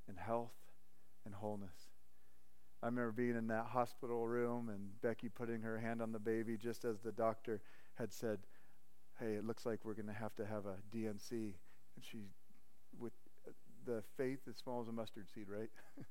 and 0.06 0.18
health 0.18 0.52
and 1.24 1.34
wholeness. 1.34 1.90
I 2.82 2.86
remember 2.86 3.10
being 3.10 3.36
in 3.36 3.48
that 3.48 3.66
hospital 3.66 4.26
room 4.28 4.68
and 4.68 5.00
Becky 5.02 5.28
putting 5.28 5.62
her 5.62 5.78
hand 5.78 6.00
on 6.00 6.12
the 6.12 6.20
baby 6.20 6.56
just 6.56 6.84
as 6.84 7.00
the 7.00 7.10
doctor 7.10 7.60
had 7.94 8.12
said, 8.12 8.38
hey, 9.20 9.32
it 9.34 9.46
looks 9.46 9.66
like 9.66 9.80
we're 9.84 9.94
going 9.94 10.06
to 10.06 10.12
have 10.12 10.34
to 10.36 10.46
have 10.46 10.66
a 10.66 10.76
D&C. 10.92 11.34
And 11.34 11.54
she, 12.00 12.18
with 12.98 13.12
the 13.84 14.02
faith 14.16 14.40
as 14.48 14.56
small 14.56 14.80
as 14.80 14.88
a 14.88 14.92
mustard 14.92 15.26
seed, 15.34 15.46
right? 15.48 15.70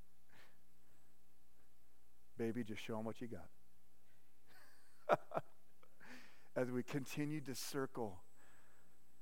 Baby, 2.38 2.63
just 2.63 2.84
show 2.84 2.96
them 2.96 3.06
what 3.06 3.22
you 3.22 3.28
got. 3.28 3.48
as 6.56 6.72
we 6.72 6.84
continue 6.84 7.39
to 7.41 7.56
circle, 7.56 8.20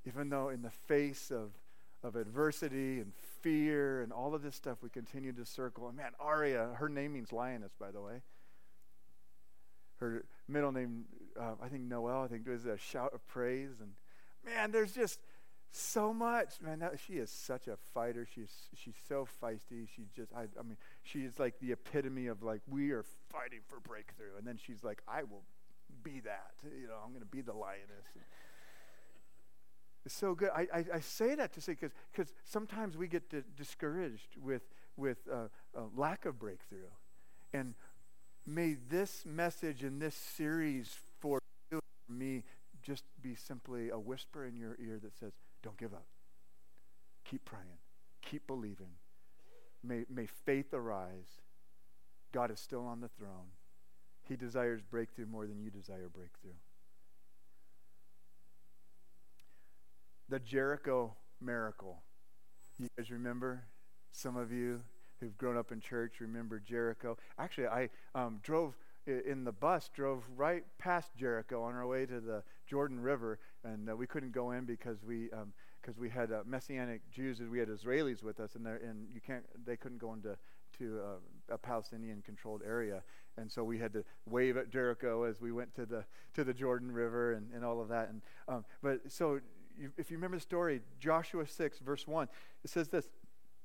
even 0.06 0.28
though 0.30 0.48
in 0.48 0.62
the 0.62 0.70
face 0.70 1.30
of, 1.30 1.50
of 2.02 2.16
adversity 2.16 3.00
and 3.00 3.12
fear 3.42 4.02
and 4.02 4.12
all 4.12 4.34
of 4.34 4.42
this 4.42 4.56
stuff, 4.56 4.78
we 4.82 4.88
continue 4.88 5.32
to 5.32 5.44
circle. 5.44 5.88
And 5.88 5.96
man, 5.96 6.12
Aria, 6.18 6.70
her 6.78 6.88
name 6.88 7.12
means 7.12 7.32
lioness, 7.32 7.72
by 7.78 7.90
the 7.90 8.00
way. 8.00 8.22
Her 9.98 10.24
middle 10.48 10.72
name, 10.72 11.04
uh, 11.38 11.54
I 11.62 11.68
think 11.68 11.84
Noel, 11.84 12.22
I 12.22 12.28
think 12.28 12.46
it 12.46 12.50
was 12.50 12.66
a 12.66 12.76
shout 12.76 13.12
of 13.14 13.26
praise. 13.26 13.80
And 13.80 13.92
man, 14.44 14.70
there's 14.70 14.92
just 14.92 15.20
so 15.70 16.12
much. 16.12 16.60
Man, 16.60 16.78
that, 16.80 16.98
she 17.04 17.14
is 17.14 17.30
such 17.30 17.68
a 17.68 17.76
fighter. 17.94 18.26
She's 18.34 18.50
she's 18.74 18.94
so 19.08 19.26
feisty. 19.42 19.86
She 19.94 20.06
just, 20.14 20.32
I, 20.34 20.42
I 20.58 20.62
mean, 20.62 20.76
she 21.02 21.20
is 21.20 21.38
like 21.38 21.58
the 21.60 21.72
epitome 21.72 22.26
of 22.26 22.42
like 22.42 22.60
we 22.68 22.90
are 22.92 23.04
fighting 23.30 23.60
for 23.66 23.80
breakthrough. 23.80 24.36
And 24.38 24.46
then 24.46 24.58
she's 24.64 24.82
like, 24.84 25.02
I 25.08 25.22
will 25.22 25.42
be 26.02 26.20
that. 26.20 26.52
You 26.64 26.88
know, 26.88 26.98
I'm 27.04 27.10
going 27.10 27.22
to 27.22 27.26
be 27.26 27.40
the 27.40 27.52
lioness. 27.52 28.06
And 28.14 28.24
it's 30.06 30.14
so 30.14 30.34
good. 30.34 30.50
I, 30.54 30.68
I, 30.72 30.84
I 30.94 31.00
say 31.00 31.34
that 31.34 31.52
to 31.54 31.60
say 31.60 31.72
because 31.72 31.90
because 32.12 32.32
sometimes 32.44 32.96
we 32.96 33.08
get 33.08 33.24
discouraged 33.56 34.36
with 34.40 34.62
with 34.96 35.18
uh, 35.30 35.48
lack 35.96 36.24
of 36.24 36.38
breakthrough, 36.38 36.90
and 37.52 37.74
may 38.46 38.76
this 38.88 39.24
message 39.26 39.82
in 39.82 39.98
this 39.98 40.14
series 40.14 40.94
for 41.20 41.38
you, 41.70 41.80
for 42.06 42.12
me, 42.12 42.44
just 42.82 43.04
be 43.20 43.34
simply 43.34 43.90
a 43.90 43.98
whisper 43.98 44.46
in 44.46 44.56
your 44.56 44.76
ear 44.78 44.98
that 45.02 45.18
says, 45.18 45.32
don't 45.62 45.76
give 45.76 45.92
up. 45.92 46.06
Keep 47.28 47.44
praying. 47.44 47.78
Keep 48.22 48.46
believing. 48.46 48.92
May, 49.82 50.04
may 50.08 50.26
faith 50.26 50.72
arise. 50.72 51.40
God 52.32 52.50
is 52.50 52.60
still 52.60 52.86
on 52.86 53.00
the 53.00 53.08
throne. 53.08 53.50
He 54.28 54.36
desires 54.36 54.80
breakthrough 54.88 55.26
more 55.26 55.46
than 55.46 55.60
you 55.60 55.70
desire 55.70 56.08
breakthrough. 56.12 56.52
The 60.28 60.40
Jericho 60.40 61.14
miracle. 61.40 62.02
You 62.78 62.88
guys 62.96 63.10
remember? 63.10 63.64
Some 64.12 64.36
of 64.36 64.52
you 64.52 64.82
who've 65.20 65.36
grown 65.38 65.56
up 65.56 65.72
in 65.72 65.80
church 65.80 66.20
remember 66.20 66.60
Jericho. 66.60 67.16
Actually, 67.38 67.68
I 67.68 67.90
um, 68.14 68.40
drove 68.42 68.76
in 69.06 69.44
the 69.44 69.52
bus, 69.52 69.88
drove 69.94 70.24
right 70.36 70.64
past 70.78 71.14
Jericho 71.16 71.62
on 71.62 71.74
our 71.74 71.86
way 71.86 72.06
to 72.06 72.20
the 72.20 72.42
Jordan 72.66 73.00
River, 73.00 73.38
and 73.64 73.88
uh, 73.88 73.96
we 73.96 74.06
couldn't 74.06 74.32
go 74.32 74.50
in 74.50 74.64
because 74.64 75.02
we 75.04 75.28
because 75.80 75.96
um, 75.96 76.00
we 76.00 76.10
had 76.10 76.32
uh, 76.32 76.42
Messianic 76.44 77.08
Jews, 77.10 77.38
and 77.40 77.50
we 77.50 77.60
had 77.60 77.68
Israelis 77.68 78.22
with 78.22 78.40
us, 78.40 78.56
and, 78.56 78.66
and 78.66 79.06
you 79.14 79.20
can't 79.20 79.44
they 79.64 79.76
couldn't 79.76 79.98
go 79.98 80.12
into 80.12 80.36
to 80.78 81.00
uh, 81.00 81.54
a 81.54 81.58
Palestinian-controlled 81.58 82.62
area, 82.66 83.02
and 83.36 83.50
so 83.50 83.62
we 83.62 83.78
had 83.78 83.92
to 83.92 84.04
wave 84.28 84.56
at 84.56 84.70
Jericho 84.70 85.22
as 85.22 85.40
we 85.40 85.52
went 85.52 85.72
to 85.76 85.86
the 85.86 86.04
to 86.34 86.42
the 86.42 86.52
Jordan 86.52 86.90
River 86.90 87.34
and, 87.34 87.52
and 87.54 87.64
all 87.64 87.80
of 87.80 87.88
that. 87.88 88.08
And 88.08 88.22
um, 88.48 88.64
but 88.82 89.00
so 89.08 89.40
if 89.96 90.10
you 90.10 90.16
remember 90.16 90.36
the 90.36 90.42
story, 90.42 90.80
Joshua 90.98 91.46
six 91.46 91.78
verse 91.78 92.06
one, 92.08 92.28
it 92.64 92.70
says 92.70 92.88
this: 92.88 93.08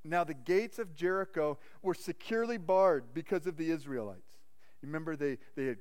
now 0.03 0.23
the 0.23 0.33
gates 0.33 0.79
of 0.79 0.95
Jericho 0.95 1.57
were 1.81 1.93
securely 1.93 2.57
barred 2.57 3.13
because 3.13 3.45
of 3.45 3.57
the 3.57 3.69
Israelites. 3.69 4.37
Remember 4.81 5.15
they, 5.15 5.37
they 5.55 5.65
had 5.65 5.77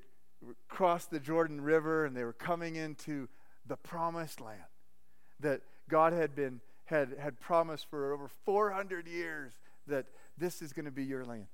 crossed 0.69 1.11
the 1.11 1.21
Jordan 1.21 1.61
River 1.61 2.05
and 2.05 2.17
they 2.17 2.25
were 2.25 2.33
coming 2.33 2.77
into 2.77 3.29
the 3.67 3.77
promised 3.77 4.41
land 4.41 4.61
that 5.41 5.63
God 5.89 6.13
had 6.13 6.35
been 6.35 6.61
had, 6.91 7.15
had 7.21 7.39
promised 7.39 7.89
for 7.89 8.13
over 8.13 8.29
400 8.45 9.07
years 9.07 9.53
that 9.87 10.07
this 10.37 10.61
is 10.61 10.73
going 10.73 10.87
to 10.87 10.91
be 10.91 11.05
your 11.05 11.25
land. 11.25 11.47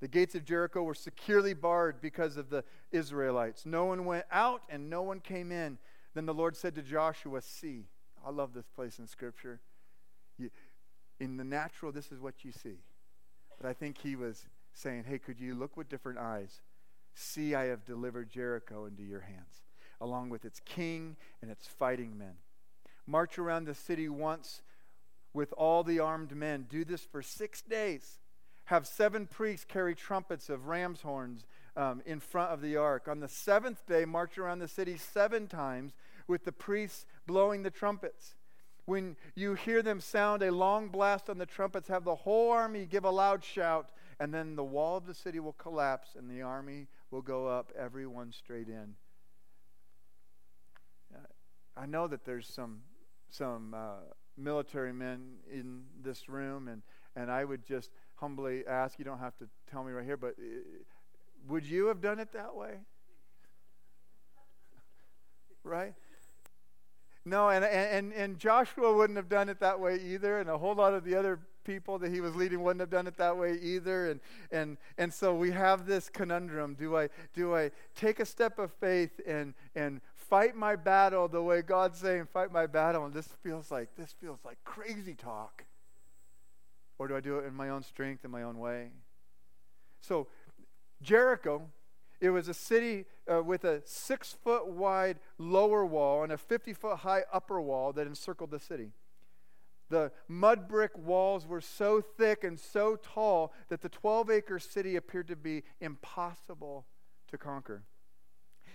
The 0.00 0.08
gates 0.08 0.34
of 0.36 0.44
Jericho 0.44 0.82
were 0.82 0.94
securely 0.94 1.54
barred 1.54 2.00
because 2.00 2.36
of 2.36 2.50
the 2.50 2.62
Israelites. 2.92 3.66
No 3.66 3.86
one 3.86 4.04
went 4.04 4.26
out 4.30 4.62
and 4.68 4.88
no 4.88 5.02
one 5.02 5.18
came 5.18 5.50
in. 5.50 5.78
Then 6.14 6.26
the 6.26 6.34
Lord 6.34 6.56
said 6.56 6.76
to 6.76 6.82
Joshua, 6.82 7.42
See, 7.42 7.86
I 8.24 8.30
love 8.30 8.54
this 8.54 8.68
place 8.68 8.98
in 8.98 9.08
Scripture. 9.08 9.60
In 11.20 11.36
the 11.36 11.44
natural, 11.44 11.92
this 11.92 12.10
is 12.10 12.20
what 12.20 12.44
you 12.44 12.52
see. 12.52 12.78
But 13.60 13.68
I 13.68 13.72
think 13.72 13.98
he 13.98 14.16
was 14.16 14.46
saying, 14.72 15.04
hey, 15.04 15.18
could 15.18 15.40
you 15.40 15.54
look 15.54 15.76
with 15.76 15.88
different 15.88 16.18
eyes? 16.18 16.60
See, 17.14 17.54
I 17.54 17.66
have 17.66 17.84
delivered 17.84 18.30
Jericho 18.30 18.86
into 18.86 19.02
your 19.02 19.20
hands, 19.20 19.62
along 20.00 20.30
with 20.30 20.44
its 20.44 20.60
king 20.64 21.16
and 21.40 21.50
its 21.50 21.66
fighting 21.66 22.18
men. 22.18 22.34
March 23.06 23.38
around 23.38 23.66
the 23.66 23.74
city 23.74 24.08
once 24.08 24.62
with 25.32 25.52
all 25.52 25.84
the 25.84 26.00
armed 26.00 26.34
men. 26.34 26.66
Do 26.68 26.84
this 26.84 27.02
for 27.02 27.22
six 27.22 27.62
days. 27.62 28.18
Have 28.64 28.86
seven 28.86 29.26
priests 29.26 29.66
carry 29.66 29.94
trumpets 29.94 30.48
of 30.48 30.66
ram's 30.66 31.02
horns 31.02 31.44
um, 31.76 32.02
in 32.06 32.18
front 32.18 32.50
of 32.50 32.62
the 32.62 32.76
ark. 32.76 33.08
On 33.08 33.20
the 33.20 33.28
seventh 33.28 33.86
day, 33.86 34.04
march 34.04 34.38
around 34.38 34.60
the 34.60 34.68
city 34.68 34.96
seven 34.96 35.46
times 35.46 35.92
with 36.26 36.44
the 36.44 36.52
priests 36.52 37.04
blowing 37.26 37.62
the 37.62 37.70
trumpets. 37.70 38.36
When 38.86 39.16
you 39.34 39.54
hear 39.54 39.82
them 39.82 40.00
sound 40.00 40.42
a 40.42 40.52
long 40.52 40.88
blast 40.88 41.30
on 41.30 41.38
the 41.38 41.46
trumpets, 41.46 41.88
have 41.88 42.04
the 42.04 42.14
whole 42.14 42.50
army 42.50 42.86
give 42.86 43.04
a 43.04 43.10
loud 43.10 43.42
shout, 43.42 43.90
and 44.20 44.32
then 44.32 44.56
the 44.56 44.64
wall 44.64 44.96
of 44.96 45.06
the 45.06 45.14
city 45.14 45.40
will 45.40 45.54
collapse 45.54 46.10
and 46.16 46.30
the 46.30 46.42
army 46.42 46.88
will 47.10 47.22
go 47.22 47.46
up, 47.46 47.72
everyone 47.78 48.32
straight 48.32 48.68
in. 48.68 48.94
I 51.76 51.86
know 51.86 52.06
that 52.06 52.24
there's 52.24 52.46
some 52.46 52.82
some 53.30 53.74
uh, 53.74 53.96
military 54.36 54.92
men 54.92 55.38
in 55.52 55.82
this 56.02 56.28
room, 56.28 56.68
and, 56.68 56.82
and 57.16 57.32
I 57.32 57.44
would 57.44 57.66
just 57.66 57.90
humbly 58.14 58.64
ask 58.64 58.96
you 58.96 59.04
don't 59.04 59.18
have 59.18 59.36
to 59.38 59.48
tell 59.68 59.82
me 59.82 59.90
right 59.90 60.04
here, 60.04 60.16
but 60.16 60.36
uh, 60.38 60.44
would 61.48 61.66
you 61.66 61.86
have 61.86 62.00
done 62.00 62.20
it 62.20 62.32
that 62.32 62.54
way? 62.54 62.78
right? 65.64 65.94
No, 67.24 67.48
and, 67.48 67.64
and, 67.64 68.12
and 68.12 68.38
Joshua 68.38 68.94
wouldn't 68.94 69.16
have 69.16 69.28
done 69.28 69.48
it 69.48 69.60
that 69.60 69.80
way 69.80 69.98
either, 69.98 70.40
and 70.40 70.50
a 70.50 70.58
whole 70.58 70.74
lot 70.74 70.92
of 70.92 71.04
the 71.04 71.14
other 71.14 71.40
people 71.64 71.98
that 71.98 72.12
he 72.12 72.20
was 72.20 72.36
leading 72.36 72.62
wouldn't 72.62 72.80
have 72.80 72.90
done 72.90 73.06
it 73.06 73.16
that 73.16 73.36
way 73.36 73.58
either. 73.60 74.10
And, 74.10 74.20
and, 74.52 74.76
and 74.98 75.12
so 75.12 75.34
we 75.34 75.50
have 75.50 75.86
this 75.86 76.08
conundrum. 76.10 76.74
Do 76.74 76.96
I, 76.96 77.08
do 77.32 77.54
I 77.54 77.70
take 77.96 78.20
a 78.20 78.26
step 78.26 78.58
of 78.58 78.70
faith 78.72 79.20
and, 79.26 79.54
and 79.74 80.00
fight 80.14 80.54
my 80.54 80.76
battle 80.76 81.26
the 81.26 81.42
way 81.42 81.62
God's 81.62 81.98
saying 81.98 82.28
fight 82.32 82.52
my 82.52 82.66
battle? 82.66 83.06
And 83.06 83.14
this 83.14 83.28
feels 83.42 83.70
like, 83.70 83.88
this 83.96 84.14
feels 84.20 84.40
like 84.44 84.58
crazy 84.64 85.14
talk. 85.14 85.64
Or 86.98 87.08
do 87.08 87.16
I 87.16 87.20
do 87.20 87.38
it 87.38 87.46
in 87.46 87.54
my 87.54 87.70
own 87.70 87.82
strength, 87.82 88.24
in 88.24 88.30
my 88.30 88.42
own 88.42 88.58
way? 88.58 88.90
So 90.00 90.28
Jericho 91.02 91.62
it 92.24 92.30
was 92.30 92.48
a 92.48 92.54
city 92.54 93.04
uh, 93.30 93.42
with 93.42 93.64
a 93.64 93.82
six 93.84 94.32
foot 94.32 94.66
wide 94.66 95.18
lower 95.36 95.84
wall 95.84 96.22
and 96.22 96.32
a 96.32 96.38
50 96.38 96.72
foot 96.72 96.98
high 97.00 97.24
upper 97.30 97.60
wall 97.60 97.92
that 97.92 98.06
encircled 98.06 98.50
the 98.50 98.58
city. 98.58 98.92
The 99.90 100.10
mud 100.26 100.66
brick 100.66 100.96
walls 100.96 101.46
were 101.46 101.60
so 101.60 102.00
thick 102.00 102.42
and 102.42 102.58
so 102.58 102.96
tall 102.96 103.52
that 103.68 103.82
the 103.82 103.90
12 103.90 104.30
acre 104.30 104.58
city 104.58 104.96
appeared 104.96 105.28
to 105.28 105.36
be 105.36 105.64
impossible 105.82 106.86
to 107.28 107.36
conquer. 107.36 107.82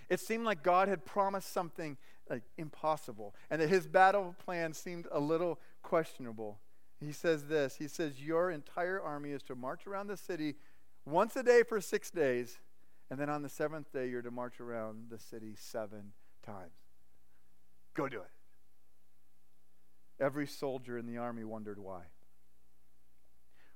It 0.08 0.20
seemed 0.20 0.44
like 0.44 0.62
God 0.62 0.86
had 0.86 1.04
promised 1.04 1.52
something 1.52 1.96
like 2.28 2.44
impossible 2.56 3.34
and 3.50 3.60
that 3.60 3.68
his 3.68 3.88
battle 3.88 4.36
plan 4.44 4.74
seemed 4.74 5.08
a 5.10 5.18
little 5.18 5.58
questionable. 5.82 6.60
He 7.00 7.10
says 7.10 7.46
this 7.46 7.74
He 7.80 7.88
says, 7.88 8.22
Your 8.22 8.52
entire 8.52 9.00
army 9.00 9.30
is 9.30 9.42
to 9.44 9.56
march 9.56 9.88
around 9.88 10.06
the 10.06 10.16
city 10.16 10.54
once 11.04 11.34
a 11.34 11.42
day 11.42 11.64
for 11.64 11.80
six 11.80 12.12
days, 12.12 12.60
and 13.10 13.18
then 13.18 13.28
on 13.28 13.42
the 13.42 13.48
seventh 13.48 13.92
day, 13.92 14.08
you're 14.08 14.22
to 14.22 14.30
march 14.30 14.60
around 14.60 15.10
the 15.10 15.18
city 15.18 15.54
seven 15.58 16.12
times. 16.44 16.72
Go 17.94 18.08
do 18.08 18.20
it. 18.20 18.30
Every 20.22 20.46
soldier 20.46 20.96
in 20.96 21.06
the 21.06 21.16
army 21.16 21.44
wondered 21.44 21.78
why. 21.78 22.02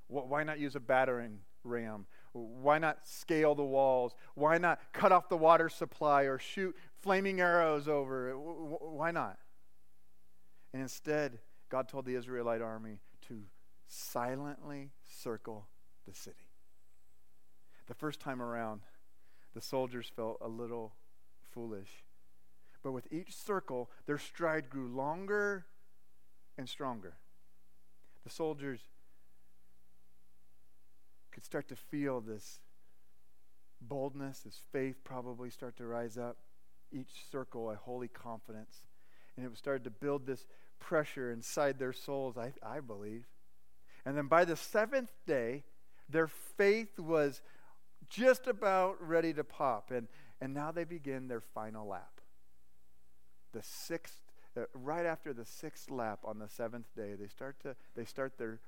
Why 0.06 0.44
not 0.44 0.60
use 0.60 0.76
a 0.76 0.80
battering 0.80 1.40
ram? 1.64 2.06
Why 2.32 2.78
not 2.78 3.08
scale 3.08 3.54
the 3.54 3.64
walls? 3.64 4.14
Why 4.34 4.58
not 4.58 4.80
cut 4.92 5.10
off 5.12 5.28
the 5.28 5.36
water 5.36 5.68
supply 5.68 6.22
or 6.22 6.38
shoot 6.38 6.76
flaming 7.00 7.40
arrows 7.40 7.88
over 7.88 8.30
it? 8.30 8.36
Why 8.36 9.10
not? 9.10 9.38
And 10.72 10.82
instead, 10.82 11.38
God 11.70 11.88
told 11.88 12.04
the 12.04 12.14
Israelite 12.14 12.60
army 12.60 12.98
to 13.28 13.42
silently 13.88 14.90
circle 15.02 15.68
the 16.06 16.14
city. 16.14 16.50
The 17.86 17.94
first 17.94 18.20
time 18.20 18.42
around, 18.42 18.82
the 19.54 19.60
soldiers 19.60 20.10
felt 20.14 20.38
a 20.40 20.48
little 20.48 20.94
foolish. 21.52 22.04
But 22.82 22.92
with 22.92 23.10
each 23.10 23.34
circle, 23.34 23.90
their 24.06 24.18
stride 24.18 24.68
grew 24.68 24.88
longer 24.88 25.66
and 26.58 26.68
stronger. 26.68 27.14
The 28.24 28.30
soldiers 28.30 28.80
could 31.30 31.44
start 31.44 31.68
to 31.68 31.76
feel 31.76 32.20
this 32.20 32.60
boldness, 33.80 34.40
this 34.40 34.58
faith 34.72 34.96
probably 35.04 35.50
start 35.50 35.76
to 35.76 35.86
rise 35.86 36.16
up. 36.16 36.36
Each 36.92 37.24
circle, 37.30 37.70
a 37.70 37.74
holy 37.74 38.08
confidence. 38.08 38.82
And 39.36 39.44
it 39.44 39.56
started 39.56 39.84
to 39.84 39.90
build 39.90 40.26
this 40.26 40.46
pressure 40.78 41.32
inside 41.32 41.78
their 41.78 41.92
souls, 41.92 42.36
I, 42.36 42.52
I 42.62 42.80
believe. 42.80 43.24
And 44.06 44.16
then 44.16 44.26
by 44.26 44.44
the 44.44 44.56
seventh 44.56 45.12
day, 45.26 45.64
their 46.08 46.28
faith 46.28 46.98
was 46.98 47.40
just 48.08 48.46
about 48.46 48.96
ready 49.00 49.32
to 49.34 49.44
pop. 49.44 49.90
And, 49.90 50.08
and 50.40 50.54
now 50.54 50.72
they 50.72 50.84
begin 50.84 51.28
their 51.28 51.40
final 51.40 51.86
lap. 51.86 52.20
The 53.52 53.62
sixth, 53.62 54.20
uh, 54.56 54.62
right 54.74 55.06
after 55.06 55.32
the 55.32 55.44
sixth 55.44 55.90
lap 55.90 56.20
on 56.24 56.38
the 56.38 56.48
seventh 56.48 56.86
day, 56.96 57.14
they 57.14 57.28
start, 57.28 57.60
to, 57.60 57.76
they 57.94 58.04
start 58.04 58.38
their, 58.38 58.60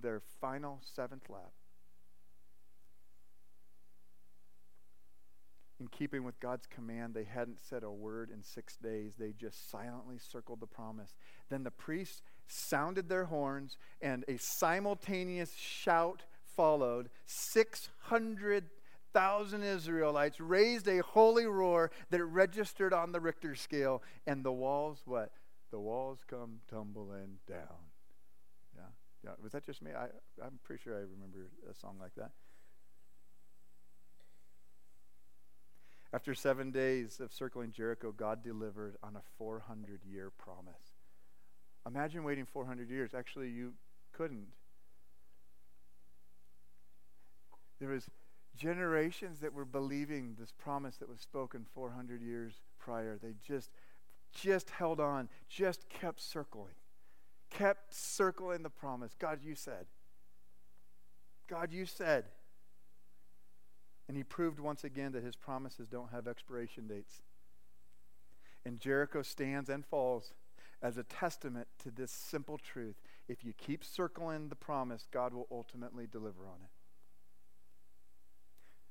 their 0.00 0.20
final 0.40 0.80
seventh 0.82 1.28
lap. 1.30 1.52
in 5.80 5.88
keeping 5.88 6.24
with 6.24 6.40
God's 6.40 6.66
command, 6.66 7.14
they 7.14 7.24
hadn't 7.24 7.60
said 7.60 7.82
a 7.84 7.90
word 7.90 8.30
in 8.30 8.42
six 8.42 8.76
days. 8.76 9.14
They 9.18 9.32
just 9.32 9.70
silently 9.70 10.18
circled 10.18 10.60
the 10.60 10.66
promise. 10.66 11.14
Then 11.50 11.62
the 11.62 11.70
priests 11.70 12.22
sounded 12.48 13.08
their 13.08 13.26
horns, 13.26 13.76
and 14.00 14.24
a 14.26 14.38
simultaneous 14.38 15.54
shout 15.54 16.24
followed. 16.58 17.08
600,000 17.24 19.62
Israelites 19.62 20.40
raised 20.40 20.88
a 20.88 21.04
holy 21.04 21.46
roar 21.46 21.92
that 22.10 22.24
registered 22.24 22.92
on 22.92 23.12
the 23.12 23.20
Richter 23.20 23.54
scale, 23.54 24.02
and 24.26 24.44
the 24.44 24.50
walls, 24.50 25.02
what? 25.04 25.30
The 25.70 25.78
walls 25.78 26.24
come 26.28 26.58
tumbling 26.68 27.38
down. 27.48 27.92
Yeah. 28.74 28.82
yeah. 29.22 29.30
Was 29.40 29.52
that 29.52 29.64
just 29.64 29.82
me? 29.82 29.92
I, 29.92 30.06
I'm 30.44 30.58
pretty 30.64 30.82
sure 30.82 30.96
I 30.96 31.02
remember 31.02 31.46
a 31.70 31.74
song 31.74 31.94
like 32.00 32.16
that. 32.16 32.32
After 36.12 36.34
seven 36.34 36.72
days 36.72 37.20
of 37.20 37.32
circling 37.32 37.70
Jericho, 37.70 38.10
God 38.10 38.42
delivered 38.42 38.96
on 39.02 39.14
a 39.14 39.22
400 39.36 40.00
year 40.10 40.32
promise. 40.36 40.96
Imagine 41.86 42.24
waiting 42.24 42.46
400 42.46 42.90
years. 42.90 43.14
Actually, 43.14 43.50
you 43.50 43.74
couldn't. 44.12 44.48
There 47.78 47.90
was 47.90 48.08
generations 48.56 49.40
that 49.40 49.52
were 49.52 49.64
believing 49.64 50.36
this 50.38 50.52
promise 50.52 50.96
that 50.96 51.08
was 51.08 51.20
spoken 51.20 51.66
400 51.74 52.22
years 52.22 52.54
prior. 52.78 53.18
They 53.20 53.34
just 53.46 53.70
just 54.30 54.70
held 54.70 55.00
on, 55.00 55.28
just 55.48 55.88
kept 55.88 56.20
circling. 56.20 56.74
Kept 57.50 57.94
circling 57.94 58.62
the 58.62 58.70
promise. 58.70 59.12
God, 59.18 59.40
you 59.42 59.54
said. 59.54 59.86
God, 61.48 61.72
you 61.72 61.86
said. 61.86 62.24
And 64.06 64.16
he 64.16 64.22
proved 64.22 64.60
once 64.60 64.84
again 64.84 65.12
that 65.12 65.24
his 65.24 65.36
promises 65.36 65.88
don't 65.88 66.10
have 66.10 66.26
expiration 66.26 66.86
dates. 66.86 67.22
And 68.64 68.78
Jericho 68.78 69.22
stands 69.22 69.68
and 69.68 69.84
falls 69.84 70.34
as 70.82 70.96
a 70.96 71.02
testament 71.02 71.68
to 71.82 71.90
this 71.90 72.10
simple 72.10 72.58
truth. 72.58 72.96
If 73.28 73.44
you 73.44 73.52
keep 73.52 73.84
circling 73.84 74.48
the 74.48 74.56
promise, 74.56 75.06
God 75.10 75.32
will 75.32 75.48
ultimately 75.50 76.06
deliver 76.06 76.46
on 76.46 76.58
it. 76.62 76.70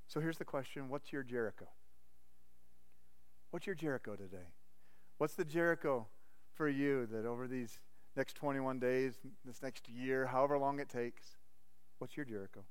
So 0.08 0.20
here's 0.20 0.38
the 0.38 0.46
question 0.46 0.90
What's 0.90 1.12
your 1.12 1.24
Jericho? 1.24 1.68
What's 3.52 3.66
your 3.66 3.76
Jericho 3.76 4.16
today? 4.16 4.54
What's 5.18 5.36
the 5.36 5.46
Jericho 5.46 6.08
for 6.54 6.68
you 6.70 7.06
that 7.08 7.26
over 7.26 7.48
these 7.48 7.80
next 8.16 8.36
21 8.36 8.80
days, 8.80 9.14
this 9.46 9.62
next 9.62 9.88
year, 9.88 10.28
however 10.28 10.58
long 10.58 10.80
it 10.80 10.90
takes, 10.90 11.38
what's 12.00 12.18
your 12.18 12.26
Jericho? 12.26 12.62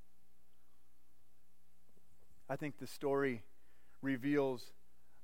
I 2.48 2.56
think 2.56 2.78
the 2.78 2.86
story 2.86 3.42
reveals 4.02 4.72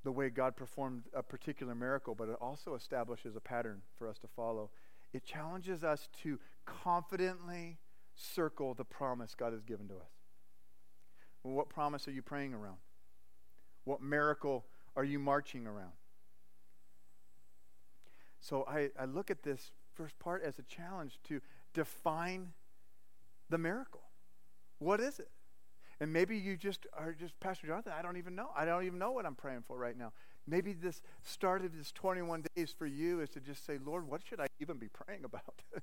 the 0.05 0.12
way 0.12 0.31
God 0.31 0.57
performed 0.57 1.05
a 1.14 1.22
particular 1.22 1.75
miracle, 1.75 2.14
but 2.14 2.29
it 2.29 2.37
also 2.40 2.75
establishes 2.75 3.37
a 3.37 3.40
pattern 3.40 3.83
for 3.96 4.09
us 4.09 4.18
to 4.18 4.27
follow. 4.27 4.70
It 5.12 5.25
challenges 5.25 5.85
us 5.85 6.09
to 6.22 6.38
confidently 6.66 7.79
circle 8.16 8.75
the 8.75 8.85
promise 8.85 9.35
God 9.35 9.53
has 9.53 9.62
given 9.62 9.87
to 9.88 9.94
us. 9.94 10.21
Well, 11.42 11.55
what 11.55 11.68
promise 11.68 12.07
are 12.09 12.12
you 12.12 12.22
praying 12.22 12.55
around? 12.55 12.76
What 13.85 14.00
miracle 14.00 14.64
are 14.94 15.05
you 15.05 15.18
marching 15.18 15.66
around? 15.66 15.92
So 18.40 18.64
I, 18.68 18.90
I 18.98 19.05
look 19.05 19.31
at 19.31 19.42
this 19.42 19.70
first 19.94 20.18
part 20.18 20.42
as 20.42 20.59
a 20.59 20.62
challenge 20.62 21.18
to 21.24 21.40
define 21.74 22.52
the 23.50 23.59
miracle. 23.59 24.02
What 24.78 25.00
is 25.00 25.18
it? 25.18 25.31
And 26.00 26.12
maybe 26.12 26.37
you 26.37 26.57
just 26.57 26.87
are 26.98 27.12
just, 27.12 27.38
Pastor 27.38 27.68
Jonathan, 27.68 27.92
I 27.96 28.02
don't 28.02 28.16
even 28.16 28.35
know. 28.35 28.48
I 28.57 28.64
don't 28.64 28.85
even 28.85 28.98
know 28.98 29.12
what 29.12 29.24
I'm 29.24 29.37
praying 29.37 29.62
for 29.68 29.78
right 29.78 29.96
now. 29.96 30.12
Maybe 30.46 30.72
this 30.72 31.00
start 31.22 31.64
of 31.64 31.76
this 31.76 31.92
21 31.92 32.44
days 32.57 32.74
for 32.76 32.87
you 32.87 33.20
is 33.20 33.31
to 33.31 33.40
just 33.40 33.64
say, 33.64 33.78
Lord, 33.85 34.09
what 34.09 34.22
should 34.26 34.40
I 34.40 34.46
even 34.61 34.78
be 34.78 34.88
praying 34.88 35.24
about? 35.24 35.62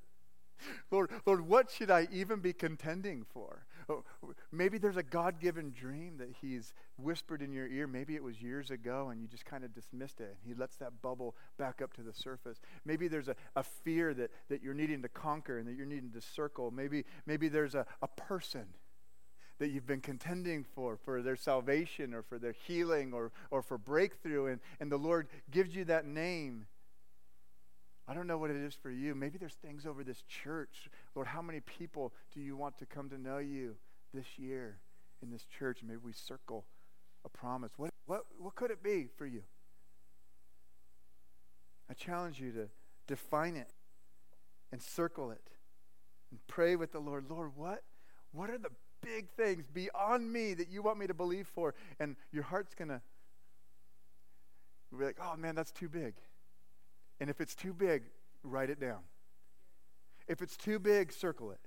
Lord, 0.92 1.10
Lord, 1.26 1.48
what 1.48 1.70
should 1.70 1.92
I 1.92 2.08
even 2.12 2.40
be 2.40 2.54
contending 2.54 3.26
for? 3.34 3.66
Oh, 3.90 4.04
maybe 4.52 4.78
there's 4.78 4.98
a 4.98 5.04
God 5.04 5.40
given 5.40 5.72
dream 5.72 6.18
that 6.18 6.30
He's 6.42 6.74
whispered 6.98 7.42
in 7.42 7.52
your 7.52 7.68
ear. 7.68 7.88
Maybe 7.88 8.16
it 8.16 8.24
was 8.24 8.42
years 8.42 8.70
ago 8.70 9.10
and 9.10 9.22
you 9.22 9.28
just 9.28 9.46
kind 9.46 9.64
of 9.64 9.74
dismissed 9.74 10.22
it. 10.22 10.38
And 10.42 10.54
He 10.54 10.54
lets 10.54 10.76
that 10.78 11.02
bubble 11.02 11.36
back 11.58 11.82
up 11.82 11.94
to 11.94 12.02
the 12.02 12.14
surface. 12.14 12.60
Maybe 12.86 13.08
there's 13.08 13.28
a, 13.28 13.36
a 13.56 13.64
fear 13.64 14.14
that, 14.14 14.32
that 14.50 14.62
you're 14.62 14.74
needing 14.74 15.02
to 15.02 15.10
conquer 15.10 15.58
and 15.58 15.68
that 15.68 15.76
you're 15.76 15.86
needing 15.86 16.12
to 16.12 16.22
circle. 16.22 16.72
Maybe, 16.72 17.06
maybe 17.26 17.48
there's 17.48 17.76
a, 17.76 17.86
a 18.02 18.08
person 18.08 18.66
that 19.60 19.70
you've 19.70 19.86
been 19.86 20.02
contending 20.02 20.64
for, 20.64 20.98
for 20.98 21.22
their 21.22 21.36
salvation 21.36 22.14
or 22.14 22.22
for 22.22 22.40
their 22.40 22.56
healing 22.66 23.14
or, 23.14 23.32
or 23.52 23.62
for 23.62 23.78
breakthrough, 23.78 24.48
and, 24.48 24.62
and 24.80 24.92
the 24.92 24.98
Lord 24.98 25.28
gives 25.52 25.76
you 25.76 25.86
that 25.86 26.06
name. 26.06 26.66
I 28.10 28.14
don't 28.14 28.28
know 28.28 28.38
what 28.38 28.50
it 28.50 28.56
is 28.56 28.74
for 28.74 28.90
you. 28.90 29.14
Maybe 29.14 29.38
there's 29.38 29.54
things 29.54 29.86
over 29.86 30.04
this 30.04 30.24
church. 30.24 30.90
Lord, 31.14 31.28
how 31.28 31.42
many 31.42 31.60
people 31.60 32.14
do 32.34 32.40
you 32.40 32.56
want 32.56 32.78
to 32.80 32.86
come 32.86 33.10
to 33.10 33.18
know 33.18 33.38
you 33.38 33.76
this 34.14 34.26
year 34.38 34.80
in 35.22 35.30
this 35.30 35.46
church? 35.46 35.82
Maybe 35.86 36.00
we 36.04 36.14
circle 36.14 36.66
a 37.24 37.30
promise. 37.30 37.72
What, 37.78 37.92
what, 38.08 38.26
what 38.40 38.56
could 38.56 38.72
it 38.72 38.82
be 38.82 39.08
for 39.16 39.28
you? 39.28 39.44
I 41.90 41.94
challenge 41.94 42.40
you 42.40 42.52
to 42.54 42.70
define 43.08 43.56
it 43.56 43.70
and 44.72 44.82
circle 44.82 45.30
it 45.32 45.48
and 46.32 46.40
pray 46.48 46.76
with 46.76 46.92
the 46.92 47.00
Lord. 47.00 47.26
Lord, 47.30 47.52
what, 47.56 47.84
what 48.32 48.50
are 48.50 48.58
the 48.58 48.72
big 49.02 49.30
things 49.32 49.66
beyond 49.74 50.32
me 50.32 50.54
that 50.54 50.70
you 50.70 50.82
want 50.82 50.98
me 50.98 51.08
to 51.08 51.14
believe 51.14 51.48
for. 51.48 51.74
And 52.00 52.16
your 52.32 52.44
heart's 52.44 52.76
going 52.76 52.90
to 52.90 53.02
be 54.98 55.06
like, 55.06 55.18
oh 55.22 55.36
man, 55.38 55.56
that's 55.56 55.72
too 55.72 55.90
big. 55.90 56.16
And 57.20 57.30
if 57.30 57.42
it's 57.42 57.56
too 57.56 57.74
big, 57.74 58.04
write 58.44 58.70
it 58.70 58.80
down. 58.80 59.00
If 60.28 60.42
it's 60.42 60.56
too 60.56 60.80
big, 60.80 61.12
circle 61.12 61.52
it. 61.52 61.60